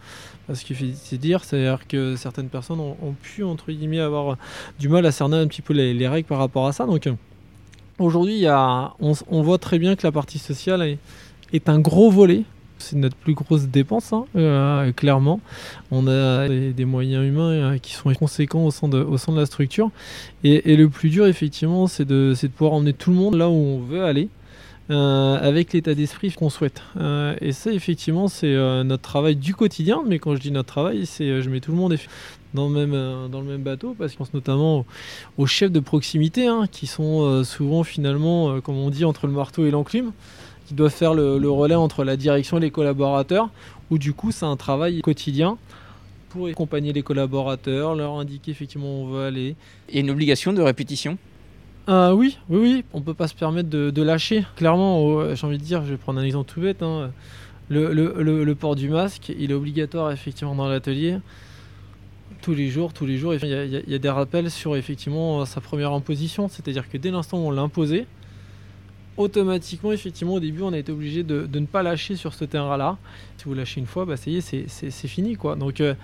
Ce 0.51 0.65
qu'il 0.65 0.75
fait 0.75 1.17
dire, 1.17 1.43
c'est-à-dire 1.43 1.87
que 1.87 2.17
certaines 2.17 2.49
personnes 2.49 2.79
ont, 2.79 3.15
pu, 3.21 3.43
entre 3.43 3.71
guillemets, 3.71 3.99
avoir 3.99 4.37
du 4.77 4.89
mal 4.89 5.05
à 5.05 5.11
cerner 5.11 5.37
un 5.37 5.47
petit 5.47 5.61
peu 5.61 5.73
les, 5.73 6.07
règles 6.07 6.27
par 6.27 6.37
rapport 6.37 6.67
à 6.67 6.73
ça. 6.73 6.85
Donc 6.85 7.07
aujourd'hui, 7.97 8.45
on, 8.49 9.41
voit 9.41 9.57
très 9.57 9.79
bien 9.79 9.95
que 9.95 10.05
la 10.05 10.11
partie 10.11 10.39
sociale 10.39 10.97
est, 11.53 11.69
un 11.69 11.79
gros 11.79 12.11
volet. 12.11 12.43
C'est 12.77 12.97
notre 12.97 13.15
plus 13.15 13.33
grosse 13.33 13.67
dépense, 13.67 14.11
hein, 14.11 14.25
euh, 14.35 14.91
clairement. 14.91 15.39
On 15.91 16.05
a 16.07 16.49
des, 16.49 16.85
moyens 16.85 17.25
humains 17.25 17.51
euh, 17.51 17.77
qui 17.77 17.93
sont 17.93 18.13
conséquents 18.13 18.65
au 18.65 18.71
sein 18.71 18.89
de, 18.89 18.97
au 18.97 19.17
sein 19.17 19.31
de 19.31 19.39
la 19.39 19.45
structure. 19.45 19.91
Et, 20.43 20.75
le 20.75 20.89
plus 20.89 21.09
dur, 21.09 21.25
effectivement, 21.25 21.87
c'est 21.87 22.03
de, 22.03 22.33
de 22.41 22.47
pouvoir 22.47 22.73
emmener 22.73 22.91
tout 22.91 23.11
le 23.11 23.15
monde 23.15 23.35
là 23.35 23.47
où 23.47 23.53
on 23.53 23.79
veut 23.79 24.03
aller. 24.03 24.27
Euh, 24.89 25.37
avec 25.39 25.71
l'état 25.71 25.95
d'esprit 25.95 26.31
qu'on 26.33 26.49
souhaite. 26.49 26.81
Euh, 26.99 27.35
et 27.39 27.53
ça, 27.53 27.71
effectivement, 27.71 28.27
c'est 28.27 28.53
euh, 28.53 28.83
notre 28.83 29.03
travail 29.03 29.37
du 29.37 29.55
quotidien. 29.55 30.03
Mais 30.05 30.19
quand 30.19 30.35
je 30.35 30.41
dis 30.41 30.51
notre 30.51 30.67
travail, 30.67 31.05
c'est 31.05 31.41
je 31.41 31.49
mets 31.49 31.61
tout 31.61 31.71
le 31.71 31.77
monde 31.77 31.95
dans 32.53 32.67
le 32.69 32.85
même, 32.85 33.63
bateau, 33.63 33.95
parce 33.97 34.11
qu'on 34.13 34.25
pense 34.25 34.33
notamment 34.33 34.85
aux, 35.37 35.45
chefs 35.45 35.71
de 35.71 35.79
proximité, 35.79 36.47
hein, 36.47 36.65
qui 36.69 36.85
sont 36.85 37.43
souvent 37.43 37.83
finalement, 37.83 38.59
comme 38.61 38.75
on 38.75 38.89
dit, 38.89 39.05
entre 39.05 39.25
le 39.25 39.33
marteau 39.33 39.65
et 39.65 39.71
l'enclume, 39.71 40.11
qui 40.67 40.73
doivent 40.73 40.93
faire 40.93 41.13
le, 41.13 41.39
le, 41.39 41.49
relais 41.49 41.75
entre 41.75 42.03
la 42.03 42.17
direction 42.17 42.57
et 42.57 42.61
les 42.61 42.69
collaborateurs, 42.69 43.49
où 43.89 43.97
du 43.97 44.13
coup, 44.13 44.31
c'est 44.31 44.45
un 44.45 44.57
travail 44.57 45.01
quotidien 45.01 45.57
pour 46.29 46.47
accompagner 46.47 46.93
les 46.93 47.03
collaborateurs, 47.03 47.95
leur 47.95 48.19
indiquer 48.19 48.51
effectivement 48.51 49.01
où 49.01 49.05
on 49.05 49.07
veut 49.07 49.23
aller. 49.23 49.55
Et 49.89 50.01
une 50.01 50.11
obligation 50.11 50.51
de 50.51 50.61
répétition? 50.61 51.17
Ah 51.85 52.15
oui, 52.15 52.37
oui, 52.49 52.59
oui, 52.59 52.85
on 52.93 53.01
peut 53.01 53.13
pas 53.13 53.27
se 53.27 53.35
permettre 53.35 53.69
de, 53.69 54.01
lâcher. 54.01 54.45
Clairement, 54.55 55.35
j'ai 55.35 55.45
envie 55.45 55.57
de 55.57 55.63
dire, 55.63 55.83
je 55.83 55.91
vais 55.91 55.97
prendre 55.97 56.19
un 56.19 56.23
exemple 56.23 56.49
tout 56.51 56.61
bête. 56.61 56.81
Hein. 56.81 57.11
Le, 57.69 58.53
port 58.53 58.75
du 58.75 58.89
masque, 58.89 59.29
il 59.37 59.51
est 59.51 59.53
obligatoire 59.53 60.11
effectivement 60.11 60.55
dans 60.55 60.67
l'atelier. 60.67 61.17
Tous 62.41 62.53
les 62.53 62.69
jours, 62.69 62.93
tous 62.93 63.05
les 63.05 63.17
jours, 63.17 63.33
il 63.33 63.45
y, 63.45 63.95
a, 63.95 63.99
des 63.99 64.09
rappels 64.09 64.49
sur 64.49 64.75
effectivement 64.75 65.45
sa 65.45 65.59
première 65.59 65.91
imposition. 65.91 66.47
C'est-à-dire 66.47 66.89
que 66.89 66.97
dès 66.97 67.11
l'instant 67.11 67.37
où 67.39 67.47
on 67.47 67.51
l'a 67.51 67.61
imposé, 67.61 68.05
automatiquement, 69.17 69.91
effectivement, 69.91 70.35
au 70.35 70.39
début, 70.39 70.61
on 70.61 70.71
a 70.71 70.77
été 70.77 70.91
obligé 70.91 71.23
de, 71.23 71.47
ne 71.51 71.65
pas 71.65 71.83
lâcher 71.83 72.15
sur 72.15 72.33
ce 72.33 72.45
terrain-là. 72.45 72.97
Si 73.37 73.45
vous 73.45 73.53
lâchez 73.53 73.81
une 73.81 73.87
fois, 73.87 74.05
bah, 74.05 74.15
ça 74.15 74.29
y 74.29 74.37
est, 74.37 74.67
c'est 74.69 75.07
fini. 75.07 75.35
quoi. 75.35 75.55
Donc, 75.55 75.81
euh, 75.81 75.95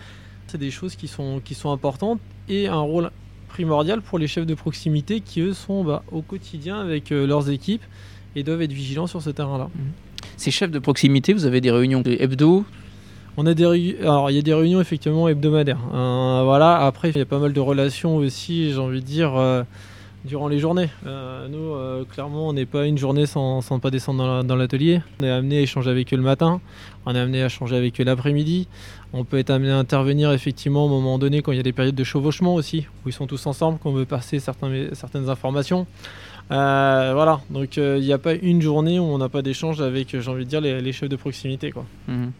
c'est 0.48 0.58
des 0.58 0.72
choses 0.72 0.96
qui 0.96 1.08
sont, 1.08 1.42
qui 1.44 1.56
sont 1.56 1.72
importantes 1.72 2.20
et 2.48 2.68
un 2.68 2.80
rôle 2.80 3.12
primordial 3.50 4.02
pour 4.02 4.18
les 4.18 4.28
chefs 4.28 4.46
de 4.46 4.54
proximité 4.54 5.20
qui, 5.20 5.42
eux, 5.42 5.54
sont 5.54 5.84
bah, 5.84 6.04
au 6.12 6.22
quotidien 6.22 6.80
avec 6.80 7.12
euh, 7.12 7.28
leurs 7.28 7.50
équipes 7.50 7.84
et 8.36 8.44
doivent 8.44 8.62
être 8.62 8.72
vigilants 8.72 9.08
sur 9.08 9.22
ce 9.22 9.30
terrain-là. 9.30 9.70
Mhm. 9.76 9.92
Ces 10.38 10.52
chefs 10.52 10.72
de 10.72 10.80
proximité, 10.80 11.34
vous 11.34 11.46
avez 11.46 11.60
des 11.60 11.72
réunions 11.72 12.02
hebdo? 12.06 12.64
On 13.36 13.46
a 13.46 13.54
des 13.54 13.98
alors 14.02 14.32
il 14.32 14.36
y 14.36 14.40
a 14.40 14.42
des 14.42 14.54
réunions 14.54 14.82
effectivement 14.82 15.28
hebdomadaires. 15.28 15.80
Hein. 15.94 16.44
voilà. 16.44 16.86
Après 16.86 17.10
il 17.10 17.18
y 17.18 17.22
a 17.22 17.26
pas 17.26 17.40
mal 17.40 17.54
de 17.54 17.60
relations 17.60 18.18
aussi, 18.18 18.72
j'ai 18.72 18.78
envie 18.78 19.02
de 19.02 19.06
dire. 19.06 19.36
Euh, 19.36 19.64
durant 20.26 20.50
les 20.50 20.60
journées. 20.60 20.90
Euh, 21.06 21.48
nous, 21.48 22.06
clairement, 22.08 22.50
on 22.50 22.54
n'est 22.54 22.66
pas 22.66 22.86
une 22.86 22.98
journée 22.98 23.26
sans, 23.26 23.62
sans 23.62 23.80
pas 23.80 23.90
descendre 23.90 24.44
dans 24.44 24.56
l'atelier. 24.58 25.02
On 25.22 25.26
est 25.26 25.30
amené 25.30 25.60
à 25.60 25.62
échanger 25.62 25.90
avec 25.90 26.14
eux 26.14 26.18
le 26.18 26.24
matin, 26.24 26.60
on 27.10 27.16
est 27.16 27.20
amené 27.20 27.42
à 27.42 27.48
échanger 27.48 27.76
avec 27.76 28.00
eux 28.00 28.04
l'après-midi. 28.04 28.68
On 29.14 29.24
peut 29.24 29.38
être 29.40 29.50
amené 29.50 29.72
à 29.72 29.78
intervenir 29.78 30.32
effectivement 30.32 30.86
au 30.86 30.90
moment 30.90 31.18
donné 31.18 31.42
quand 31.42 31.52
il 31.52 31.58
y 31.58 31.60
a 31.60 31.64
des 31.64 31.74
périodes 31.74 31.96
de 31.96 32.04
chevauchement 32.04 32.54
aussi, 32.54 32.86
où 33.04 33.10
ils 33.10 33.14
sont 33.14 33.26
tous 33.26 33.48
ensemble, 33.48 33.80
qu'on 33.80 33.92
veut 33.92 34.06
passer 34.06 34.40
certains, 34.40 34.72
certaines 34.94 35.30
informations. 35.30 35.88
Euh, 36.52 37.12
voilà, 37.14 37.42
donc 37.50 37.78
il 37.78 38.02
n'y 38.02 38.14
a 38.14 38.18
pas 38.18 38.34
une 38.34 38.62
journée 38.62 39.00
où 39.00 39.04
on 39.04 39.18
n'a 39.18 39.30
pas 39.30 39.42
d'échange 39.42 39.82
avec, 39.82 40.20
j'ai 40.20 40.30
envie 40.30 40.46
de 40.46 40.50
dire, 40.50 40.62
les, 40.62 40.92
chefs 40.92 41.10
de 41.10 41.16
proximité. 41.16 41.72
Quoi. 41.72 41.86
Mhm. 42.08 42.32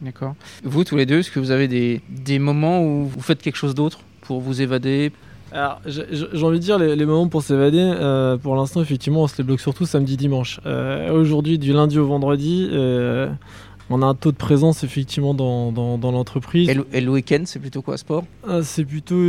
D'accord. 0.00 0.34
Vous, 0.64 0.84
tous 0.84 0.96
les 0.96 1.06
deux, 1.06 1.20
est-ce 1.20 1.30
que 1.30 1.38
vous 1.38 1.50
avez 1.50 1.68
des, 1.68 2.00
des 2.08 2.38
moments 2.38 2.82
où 2.82 3.04
vous 3.04 3.20
faites 3.20 3.40
quelque 3.40 3.56
chose 3.56 3.74
d'autre 3.74 4.00
pour 4.22 4.40
vous 4.40 4.62
évader? 4.62 5.12
Alors, 5.52 5.80
j'ai 5.84 6.42
envie 6.42 6.58
de 6.58 6.64
dire 6.64 6.78
les, 6.78 7.04
moments 7.04 7.28
pour 7.28 7.42
s'évader. 7.42 7.78
Euh, 7.78 8.38
pour 8.38 8.56
l'instant, 8.56 8.80
effectivement, 8.80 9.22
on 9.22 9.26
se 9.26 9.36
les 9.36 9.44
bloque 9.44 9.60
surtout 9.60 9.84
samedi, 9.84 10.16
dimanche. 10.16 10.60
Euh, 10.64 11.12
aujourd'hui, 11.12 11.58
du 11.58 11.72
lundi 11.72 11.98
au 11.98 12.06
vendredi, 12.06 12.68
euh, 12.72 13.28
on 13.92 14.02
a 14.02 14.06
un 14.06 14.14
taux 14.14 14.32
de 14.32 14.36
présence 14.36 14.84
effectivement 14.84 15.34
dans, 15.34 15.72
dans, 15.72 16.12
l'entreprise. 16.12 16.68
Et 16.92 17.00
le, 17.00 17.10
week-end, 17.10 17.42
c'est 17.44 17.58
plutôt 17.58 17.82
quoi, 17.82 17.96
sport? 17.96 18.24
C'est 18.62 18.84
plutôt 18.84 19.20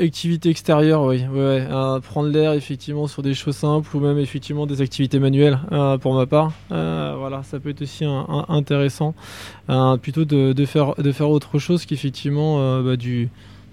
activité 0.00 0.50
extérieure, 0.50 1.02
oui. 1.02 1.24
Ouais, 1.32 1.66
prendre 2.02 2.28
l'air 2.28 2.52
effectivement 2.52 3.06
sur 3.06 3.22
des 3.22 3.34
choses 3.34 3.56
simples 3.56 3.96
ou 3.96 4.00
même 4.00 4.18
effectivement 4.18 4.66
des 4.66 4.80
activités 4.82 5.18
manuelles 5.18 5.58
pour 6.00 6.14
ma 6.14 6.26
part. 6.26 6.52
voilà, 6.68 7.42
ça 7.42 7.58
peut 7.58 7.70
être 7.70 7.82
aussi 7.82 8.04
intéressant. 8.04 9.14
plutôt 10.02 10.24
de, 10.24 10.52
de, 10.52 10.64
faire, 10.64 10.94
de 10.96 11.12
faire 11.12 11.30
autre 11.30 11.58
chose 11.58 11.86
qu'effectivement 11.86 12.82
bah, 12.82 12.96
du 12.96 13.28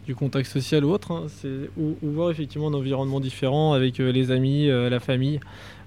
du 0.07 0.15
contact 0.15 0.49
social 0.49 0.85
ou 0.85 0.91
autre, 0.91 1.11
hein, 1.11 1.25
c'est 1.27 1.69
ou, 1.77 1.97
ou 2.01 2.11
voir 2.11 2.31
effectivement 2.31 2.69
un 2.69 2.73
environnement 2.73 3.19
différent 3.19 3.73
avec 3.73 3.99
euh, 3.99 4.09
les 4.11 4.31
amis, 4.31 4.69
euh, 4.69 4.89
la 4.89 5.01
famille, 5.01 5.41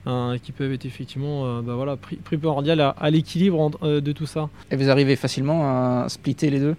hein, 0.07 0.37
qui 0.43 0.53
peuvent 0.53 0.73
être 0.73 0.87
effectivement 0.87 1.45
euh, 1.45 1.61
bah 1.63 1.75
voilà, 1.75 1.97
pri- 1.97 2.19
primordial 2.23 2.81
à, 2.81 2.91
à 2.91 3.11
l'équilibre 3.11 3.71
euh, 3.83 4.01
de 4.01 4.13
tout 4.13 4.27
ça. 4.27 4.49
Et 4.71 4.77
vous 4.77 4.91
arrivez 4.91 5.17
facilement 5.17 5.63
à 5.65 6.09
splitter 6.09 6.51
les 6.51 6.61
deux? 6.61 6.77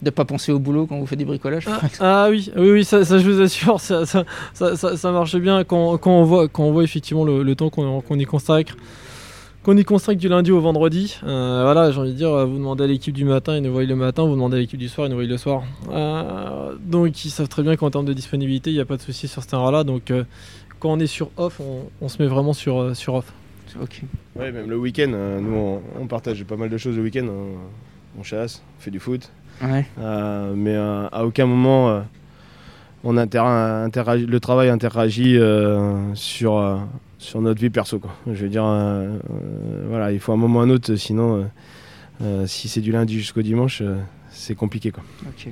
De 0.00 0.10
pas 0.10 0.24
penser 0.24 0.52
au 0.52 0.60
boulot 0.60 0.86
quand 0.86 0.96
vous 0.96 1.06
faites 1.06 1.18
du 1.18 1.24
bricolage 1.24 1.66
exemple? 1.66 1.96
Ah 1.98 2.28
oui, 2.30 2.52
oui, 2.56 2.70
oui, 2.70 2.84
ça, 2.84 3.04
ça, 3.04 3.18
je 3.18 3.28
vous 3.28 3.40
assure, 3.40 3.80
ça, 3.80 5.10
marche 5.10 5.36
bien 5.36 5.64
quand, 5.64 5.98
quand 5.98 6.12
on 6.12 6.22
voit, 6.22 6.46
quand 6.46 6.62
on 6.62 6.70
voit 6.70 6.84
effectivement 6.84 7.24
le, 7.24 7.42
le 7.42 7.54
temps 7.56 7.68
qu'on 7.68 8.18
y 8.18 8.24
consacre. 8.24 8.76
Qu'on 9.64 9.76
y 9.76 9.84
consacre 9.84 10.20
du 10.20 10.28
lundi 10.28 10.52
au 10.52 10.60
vendredi, 10.60 11.18
Euh, 11.24 11.62
voilà, 11.64 11.90
j'ai 11.90 11.98
envie 11.98 12.12
de 12.12 12.16
dire, 12.16 12.30
vous 12.46 12.58
demandez 12.58 12.84
à 12.84 12.86
l'équipe 12.86 13.12
du 13.12 13.24
matin, 13.24 13.56
ils 13.56 13.62
nous 13.62 13.72
voient 13.72 13.82
le 13.82 13.96
matin, 13.96 14.22
vous 14.22 14.34
demandez 14.34 14.56
à 14.56 14.60
l'équipe 14.60 14.78
du 14.78 14.88
soir, 14.88 15.08
ils 15.08 15.10
nous 15.10 15.16
voient 15.16 15.26
le 15.26 15.36
soir. 15.36 15.64
Euh, 15.90 16.74
donc 16.80 17.24
ils 17.24 17.30
savent 17.30 17.48
très 17.48 17.64
bien 17.64 17.74
qu'en 17.74 17.90
termes 17.90 18.06
de 18.06 18.12
disponibilité, 18.12 18.70
il 18.70 18.74
n'y 18.74 18.80
a 18.80 18.84
pas 18.84 18.96
de 18.96 19.02
souci 19.02 19.26
sur 19.26 19.42
ce 19.42 19.48
terrain-là. 19.48 19.82
Donc 19.82 20.12
euh, 20.12 20.22
quand 20.78 20.90
on 20.92 20.98
est 21.00 21.06
sur 21.06 21.30
off, 21.36 21.60
on, 21.60 21.84
on 22.00 22.08
se 22.08 22.22
met 22.22 22.28
vraiment 22.28 22.52
sur, 22.52 22.78
euh, 22.80 22.94
sur 22.94 23.14
off. 23.14 23.32
Ok. 23.82 24.02
Ouais, 24.36 24.50
même 24.52 24.68
le 24.70 24.78
week-end, 24.78 25.10
euh, 25.12 25.40
nous 25.40 25.54
on, 25.54 25.82
on 26.00 26.06
partage 26.06 26.42
pas 26.44 26.56
mal 26.56 26.68
de 26.70 26.78
choses 26.78 26.96
le 26.96 27.02
week-end. 27.02 27.26
On, 27.28 28.20
on 28.20 28.22
chasse, 28.22 28.62
on 28.78 28.82
fait 28.82 28.90
du 28.90 28.98
foot. 29.00 29.30
Ouais. 29.62 29.86
Euh, 29.98 30.54
mais 30.56 30.74
euh, 30.74 31.08
à 31.10 31.24
aucun 31.26 31.46
moment 31.46 31.90
euh, 31.90 32.00
on 33.04 33.16
inter- 33.16 33.38
interagit- 33.38 34.26
le 34.26 34.40
travail 34.40 34.68
interagit 34.70 35.36
euh, 35.36 36.14
sur, 36.14 36.56
euh, 36.56 36.76
sur 37.18 37.40
notre 37.40 37.60
vie 37.60 37.70
perso. 37.70 37.98
Quoi. 37.98 38.10
Je 38.26 38.42
veux 38.42 38.48
dire, 38.48 38.64
euh, 38.64 39.18
euh, 39.30 39.86
voilà, 39.88 40.12
il 40.12 40.20
faut 40.20 40.32
un 40.32 40.36
moment 40.36 40.60
ou 40.60 40.62
un 40.62 40.70
autre, 40.70 40.94
sinon, 40.96 41.36
euh, 41.36 41.44
euh, 42.22 42.46
si 42.46 42.68
c'est 42.68 42.80
du 42.80 42.90
lundi 42.92 43.16
jusqu'au 43.18 43.42
dimanche, 43.42 43.80
euh, 43.82 43.96
c'est 44.30 44.54
compliqué. 44.54 44.90
Quoi. 44.90 45.04
Ok. 45.28 45.48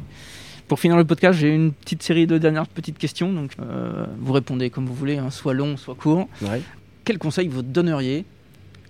Pour 0.69 0.81
finir 0.81 0.97
le 0.97 1.05
podcast, 1.05 1.39
j'ai 1.39 1.55
une 1.55 1.73
petite 1.73 2.03
série 2.03 2.27
de 2.27 2.39
dernières 2.39 2.67
petites 2.67 2.99
questions. 2.99 3.33
Donc, 3.33 3.53
euh, 3.61 4.05
vous 4.19 4.33
répondez 4.33 4.69
comme 4.69 4.87
vous 4.87 4.95
voulez, 4.95 5.17
hein, 5.17 5.31
soit 5.31 5.55
long, 5.55 5.77
soit 5.77 5.95
court. 5.95 6.29
Quel 7.05 7.19
conseil 7.19 7.47
vous 7.47 7.63
donneriez 7.63 8.25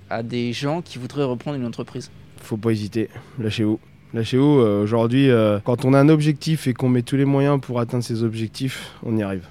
à 0.08 0.22
des 0.22 0.54
gens 0.54 0.80
qui 0.80 0.98
voudraient 0.98 1.24
reprendre 1.24 1.58
une 1.58 1.66
entreprise? 1.66 2.10
Faut 2.40 2.56
pas 2.56 2.70
hésiter, 2.70 3.10
lâchez-vous. 3.38 3.78
Lâchez-vous, 4.14 4.60
euh, 4.60 4.82
aujourd'hui, 4.82 5.28
euh, 5.28 5.58
quand 5.64 5.84
on 5.84 5.92
a 5.92 6.00
un 6.00 6.08
objectif 6.08 6.66
et 6.66 6.72
qu'on 6.72 6.88
met 6.88 7.02
tous 7.02 7.16
les 7.16 7.26
moyens 7.26 7.60
pour 7.60 7.78
atteindre 7.78 8.04
ces 8.04 8.22
objectifs, 8.22 8.92
on 9.02 9.14
y 9.18 9.22
arrive. 9.22 9.44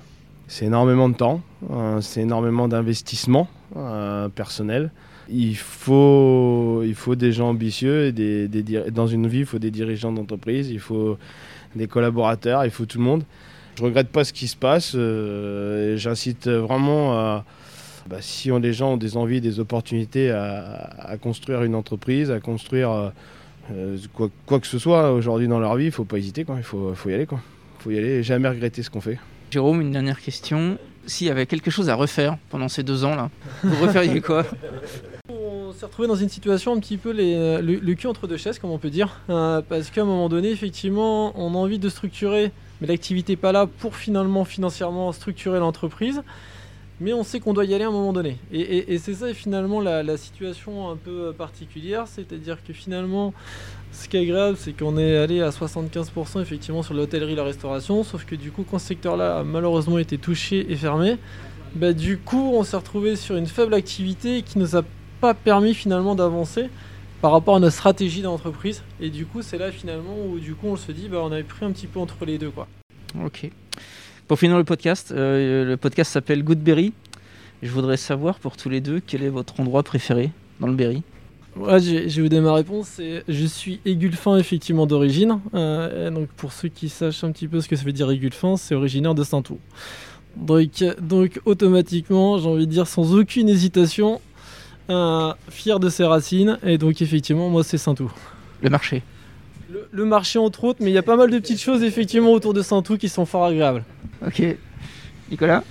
C'est 0.47 0.65
énormément 0.65 1.09
de 1.09 1.15
temps, 1.15 1.41
euh, 1.69 2.01
c'est 2.01 2.21
énormément 2.21 2.67
d'investissement 2.67 3.47
personnel. 4.35 4.91
Il 5.27 5.57
faut, 5.57 6.81
il 6.83 6.95
faut 6.95 7.15
des 7.15 7.31
gens 7.31 7.49
ambitieux, 7.49 8.05
et 8.05 8.11
des, 8.11 8.47
des 8.47 8.63
dans 8.91 9.07
une 9.07 9.27
vie, 9.27 9.39
il 9.39 9.45
faut 9.45 9.59
des 9.59 9.71
dirigeants 9.71 10.13
d'entreprise, 10.13 10.69
il 10.69 10.79
faut 10.79 11.17
des 11.75 11.87
collaborateurs, 11.87 12.65
il 12.65 12.71
faut 12.71 12.85
tout 12.85 12.97
le 12.97 13.03
monde. 13.03 13.23
Je 13.77 13.83
regrette 13.83 14.09
pas 14.09 14.23
ce 14.23 14.31
qui 14.31 14.47
se 14.47 14.55
passe, 14.55 14.93
euh, 14.95 15.97
j'incite 15.97 16.47
vraiment 16.47 17.13
à, 17.13 17.43
bah, 18.07 18.17
si 18.21 18.51
on, 18.51 18.59
les 18.59 18.71
gens 18.71 18.93
ont 18.93 18.97
des 18.97 19.17
envies, 19.17 19.41
des 19.41 19.59
opportunités 19.59 20.31
à, 20.31 20.95
à 20.99 21.17
construire 21.17 21.63
une 21.63 21.75
entreprise, 21.75 22.31
à 22.31 22.39
construire 22.39 22.91
euh, 22.91 23.09
euh, 23.71 23.97
quoi, 24.13 24.29
quoi 24.45 24.59
que 24.59 24.67
ce 24.67 24.79
soit 24.79 25.11
aujourd'hui 25.11 25.47
dans 25.47 25.59
leur 25.59 25.75
vie, 25.75 25.85
il 25.85 25.91
faut 25.91 26.05
pas 26.05 26.17
hésiter, 26.17 26.45
quoi. 26.45 26.55
il 26.57 26.63
faut, 26.63 26.93
faut 26.93 27.09
y 27.09 27.13
aller. 27.13 27.27
Il 27.29 27.83
faut 27.83 27.91
y 27.91 27.97
aller 27.97 28.09
et 28.09 28.23
jamais 28.23 28.47
regretter 28.47 28.83
ce 28.83 28.89
qu'on 28.89 29.01
fait. 29.01 29.17
Jérôme, 29.51 29.81
une 29.81 29.91
dernière 29.91 30.21
question. 30.21 30.77
S'il 31.05 31.27
y 31.27 31.29
avait 31.29 31.45
quelque 31.45 31.69
chose 31.69 31.89
à 31.89 31.95
refaire 31.95 32.37
pendant 32.49 32.67
ces 32.67 32.83
deux 32.83 33.03
ans-là, 33.05 33.29
vous 33.63 33.75
referiez 33.85 34.21
quoi? 34.21 34.45
s'est 35.75 35.85
retrouvé 35.85 36.07
dans 36.07 36.15
une 36.15 36.29
situation 36.29 36.73
un 36.73 36.79
petit 36.79 36.97
peu 36.97 37.11
les- 37.11 37.61
le, 37.61 37.75
le 37.75 37.93
cul 37.95 38.07
entre 38.07 38.27
deux 38.27 38.37
chaises, 38.37 38.59
comme 38.59 38.71
on 38.71 38.77
peut 38.79 38.89
dire, 38.89 39.21
Euh, 39.29 39.61
parce 39.67 39.89
qu'à 39.91 40.01
un 40.01 40.05
moment 40.05 40.29
donné, 40.29 40.49
effectivement, 40.49 41.33
on 41.39 41.53
a 41.53 41.57
envie 41.57 41.79
de 41.79 41.89
structurer, 41.89 42.51
mais 42.81 42.87
l'activité 42.87 43.33
n'est 43.33 43.37
pas 43.37 43.51
là 43.51 43.67
pour 43.67 43.95
finalement 43.95 44.45
financièrement 44.45 45.11
structurer 45.11 45.59
l'entreprise. 45.59 46.21
Mais 47.01 47.11
on 47.11 47.23
sait 47.23 47.41
qu'on 47.41 47.53
doit 47.53 47.65
y 47.65 47.73
aller 47.73 47.83
à 47.83 47.89
un 47.89 47.91
moment 47.91 48.13
donné. 48.13 48.37
Et, 48.53 48.61
et- 48.61 48.93
et 48.93 48.97
c'est 48.99 49.15
ça 49.15 49.33
finalement 49.33 49.81
la, 49.81 50.15
situation 50.17 50.89
un 50.89 50.95
peu 50.95 51.33
particulière, 51.37 52.07
c'est-à-dire 52.07 52.57
que 52.65 52.71
finalement, 52.71 53.33
ce 53.91 54.07
qui 54.07 54.15
est 54.15 54.21
agréable, 54.21 54.55
c'est 54.57 54.71
qu'on 54.71 54.97
est 54.97 55.17
allé 55.17 55.41
à 55.41 55.49
75% 55.51 56.41
effectivement 56.41 56.83
sur 56.83 56.93
l'hôtellerie, 56.93 57.35
la 57.35 57.43
restauration, 57.43 58.03
sauf 58.05 58.23
que 58.25 58.35
du 58.35 58.49
coup, 58.51 58.63
quand 58.69 58.79
ce 58.79 58.87
secteur-là 58.87 59.39
a 59.39 59.43
malheureusement 59.43 59.97
été 59.99 60.17
touché 60.17 60.71
et 60.71 60.75
fermé, 60.77 61.17
bah, 61.75 61.91
du 61.91 62.17
coup, 62.17 62.51
on 62.53 62.63
s'est 62.63 62.77
retrouvé 62.77 63.17
sur 63.17 63.35
une 63.35 63.47
faible 63.47 63.73
activité 63.73 64.41
qui 64.41 64.57
nous 64.57 64.77
a 64.77 64.83
pas 65.25 65.33
permis 65.33 65.73
finalement 65.73 66.13
d'avancer 66.13 66.69
par 67.21 67.31
rapport 67.31 67.55
à 67.55 67.59
notre 67.59 67.75
stratégie 67.75 68.21
d'entreprise. 68.21 68.83
Et 69.01 69.09
du 69.09 69.25
coup, 69.25 69.41
c'est 69.41 69.57
là 69.57 69.71
finalement 69.71 70.15
où 70.29 70.37
du 70.39 70.53
coup 70.53 70.67
on 70.67 70.75
se 70.75 70.91
dit, 70.91 71.07
bah, 71.09 71.17
on 71.23 71.31
avait 71.31 71.41
pris 71.43 71.65
un 71.65 71.71
petit 71.71 71.87
peu 71.87 71.99
entre 71.99 72.25
les 72.25 72.37
deux. 72.37 72.51
quoi. 72.51 72.67
Ok. 73.25 73.49
Pour 74.27 74.37
finir 74.37 74.57
le 74.57 74.63
podcast, 74.63 75.11
euh, 75.11 75.65
le 75.65 75.77
podcast 75.77 76.11
s'appelle 76.11 76.43
Goodberry. 76.43 76.93
Je 77.63 77.71
voudrais 77.71 77.97
savoir 77.97 78.37
pour 78.39 78.55
tous 78.57 78.69
les 78.69 78.81
deux 78.81 78.99
quel 79.05 79.23
est 79.23 79.29
votre 79.29 79.59
endroit 79.59 79.81
préféré 79.81 80.29
dans 80.59 80.67
le 80.67 80.73
Berry? 80.75 81.01
Ouais, 81.55 81.79
j'ai- 81.79 82.09
je 82.09 82.21
vous 82.21 82.29
donner 82.29 82.41
ma 82.43 82.53
réponse. 82.53 82.87
C'est, 82.97 83.23
je 83.27 83.45
suis 83.45 83.79
égulfin 83.85 84.37
effectivement 84.37 84.85
d'origine. 84.85 85.39
Euh, 85.55 86.11
donc 86.11 86.27
pour 86.37 86.51
ceux 86.51 86.67
qui 86.67 86.89
sachent 86.89 87.23
un 87.23 87.31
petit 87.31 87.47
peu 87.47 87.61
ce 87.61 87.67
que 87.67 87.75
ça 87.75 87.83
veut 87.83 87.93
dire 87.93 88.11
égulfin, 88.11 88.57
c'est 88.57 88.75
originaire 88.75 89.15
de 89.15 89.23
Saint-Ouen. 89.23 89.57
Donc, 90.35 90.83
donc 91.01 91.39
automatiquement, 91.45 92.37
j'ai 92.37 92.47
envie 92.49 92.67
de 92.67 92.71
dire 92.71 92.87
sans 92.87 93.15
aucune 93.15 93.47
hésitation, 93.47 94.19
euh, 94.89 95.33
fier 95.49 95.79
de 95.79 95.89
ses 95.89 96.03
racines. 96.05 96.57
Et 96.63 96.77
donc 96.77 97.01
effectivement, 97.01 97.49
moi 97.49 97.63
c'est 97.63 97.77
Saint-Ouen. 97.77 98.09
Le 98.61 98.69
marché. 98.69 99.03
Le, 99.71 99.87
le 99.91 100.05
marché 100.05 100.37
entre 100.39 100.63
autres, 100.65 100.79
mais 100.81 100.91
il 100.91 100.93
y 100.93 100.97
a 100.97 101.03
pas 101.03 101.15
mal 101.17 101.29
de 101.31 101.39
petites 101.39 101.59
choses 101.61 101.83
effectivement 101.83 102.31
autour 102.31 102.53
de 102.53 102.61
Saint-Ouen 102.61 102.97
qui 102.97 103.09
sont 103.09 103.25
fort 103.25 103.45
agréables. 103.45 103.83
Ok. 104.25 104.43
Nicolas? 105.31 105.63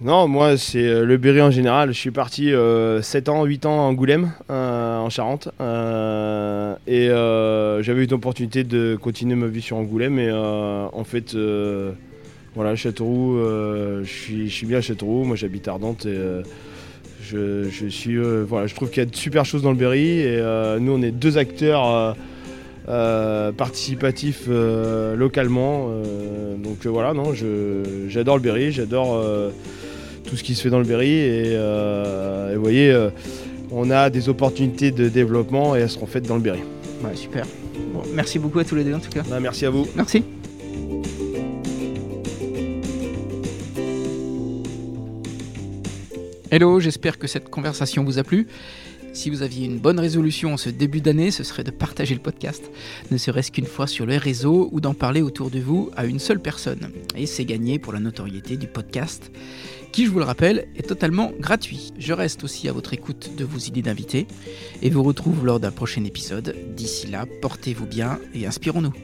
Non, 0.00 0.28
moi, 0.28 0.56
c'est 0.56 0.86
euh, 0.86 1.04
le 1.04 1.16
Berry 1.16 1.42
en 1.42 1.50
général. 1.50 1.88
Je 1.92 1.98
suis 1.98 2.12
parti 2.12 2.52
euh, 2.52 3.02
7 3.02 3.28
ans, 3.28 3.44
8 3.44 3.66
ans 3.66 3.80
à 3.80 3.82
Angoulême, 3.82 4.30
euh, 4.48 4.96
en 4.98 5.10
Charente. 5.10 5.48
euh, 5.60 6.76
et 6.86 7.10
euh, 7.10 7.82
j'avais 7.82 8.04
eu 8.04 8.06
l'opportunité 8.06 8.62
de 8.62 8.96
continuer 9.00 9.34
ma 9.34 9.48
vie 9.48 9.60
sur 9.60 9.76
Angoulême. 9.76 10.20
Et 10.20 10.28
euh, 10.30 10.86
en 10.92 11.02
fait, 11.02 11.34
euh, 11.34 11.90
voilà, 12.54 12.76
Châteauroux, 12.76 13.38
euh, 13.38 14.04
je 14.04 14.08
suis- 14.08 14.48
je 14.48 14.54
suis 14.54 14.66
bien 14.66 14.78
à 14.78 14.82
Châteauroux. 14.82 15.24
Moi, 15.24 15.34
j'habite 15.34 15.66
à 15.66 15.72
Ardentes. 15.72 16.06
Et, 16.06 16.10
euh, 16.14 16.42
je, 17.28 17.68
je 17.70 17.86
suis, 17.86 18.16
euh, 18.16 18.44
voilà, 18.48 18.66
je 18.66 18.74
trouve 18.74 18.88
qu'il 18.90 18.98
y 19.02 19.06
a 19.06 19.08
de 19.08 19.14
super 19.14 19.44
choses 19.44 19.62
dans 19.62 19.70
le 19.70 19.76
Berry. 19.76 20.20
Et 20.20 20.38
euh, 20.38 20.78
nous, 20.78 20.92
on 20.92 21.02
est 21.02 21.10
deux 21.10 21.38
acteurs. 21.38 22.14
euh, 22.88 23.52
participatifs 23.52 24.48
localement 24.48 25.90
donc 26.64 26.86
voilà 26.86 27.12
non 27.12 27.34
j'adore 28.08 28.36
le 28.36 28.42
Berry 28.42 28.72
j'adore 28.72 29.22
tout 30.26 30.36
ce 30.36 30.42
qui 30.42 30.54
se 30.54 30.62
fait 30.62 30.70
dans 30.70 30.78
le 30.78 30.86
Berry 30.86 31.10
et, 31.10 31.52
et 31.52 32.56
vous 32.56 32.62
voyez 32.62 32.96
on 33.70 33.90
a 33.90 34.08
des 34.08 34.30
opportunités 34.30 34.90
de 34.90 35.10
développement 35.10 35.76
et 35.76 35.80
elles 35.80 35.90
seront 35.90 36.06
faites 36.06 36.26
dans 36.26 36.36
le 36.36 36.40
Berry 36.40 36.60
Ouais, 37.04 37.14
super. 37.14 37.44
Bon, 37.92 38.00
merci 38.14 38.38
beaucoup 38.38 38.58
à 38.58 38.64
tous 38.64 38.74
les 38.74 38.84
deux 38.84 38.94
en 38.94 39.00
tout 39.00 39.10
cas. 39.10 39.22
Bah, 39.28 39.38
merci 39.38 39.66
à 39.66 39.70
vous 39.70 39.86
Merci. 39.94 40.24
Hello, 46.50 46.80
j'espère 46.80 47.18
que 47.18 47.26
cette 47.26 47.50
conversation 47.50 48.04
vous 48.04 48.18
a 48.18 48.22
plu. 48.22 48.46
Si 49.12 49.28
vous 49.28 49.42
aviez 49.42 49.66
une 49.66 49.78
bonne 49.78 50.00
résolution 50.00 50.54
en 50.54 50.56
ce 50.56 50.70
début 50.70 51.02
d'année, 51.02 51.30
ce 51.30 51.44
serait 51.44 51.62
de 51.62 51.70
partager 51.70 52.14
le 52.14 52.22
podcast, 52.22 52.70
ne 53.10 53.18
serait-ce 53.18 53.52
qu'une 53.52 53.66
fois 53.66 53.86
sur 53.86 54.06
les 54.06 54.16
réseaux 54.16 54.70
ou 54.72 54.80
d'en 54.80 54.94
parler 54.94 55.20
autour 55.20 55.50
de 55.50 55.58
vous 55.58 55.90
à 55.94 56.06
une 56.06 56.18
seule 56.18 56.40
personne. 56.40 56.90
Et 57.14 57.26
c'est 57.26 57.44
gagné 57.44 57.78
pour 57.78 57.92
la 57.92 58.00
notoriété 58.00 58.56
du 58.56 58.66
podcast, 58.66 59.30
qui, 59.92 60.06
je 60.06 60.10
vous 60.10 60.20
le 60.20 60.24
rappelle, 60.24 60.68
est 60.74 60.88
totalement 60.88 61.32
gratuit. 61.38 61.92
Je 61.98 62.14
reste 62.14 62.44
aussi 62.44 62.66
à 62.66 62.72
votre 62.72 62.94
écoute 62.94 63.32
de 63.36 63.44
vos 63.44 63.58
idées 63.58 63.82
d'invités 63.82 64.26
et 64.80 64.88
vous 64.88 65.02
retrouve 65.02 65.44
lors 65.44 65.60
d'un 65.60 65.70
prochain 65.70 66.04
épisode. 66.04 66.56
D'ici 66.74 67.08
là, 67.08 67.26
portez-vous 67.42 67.86
bien 67.86 68.18
et 68.32 68.46
inspirons-nous. 68.46 68.94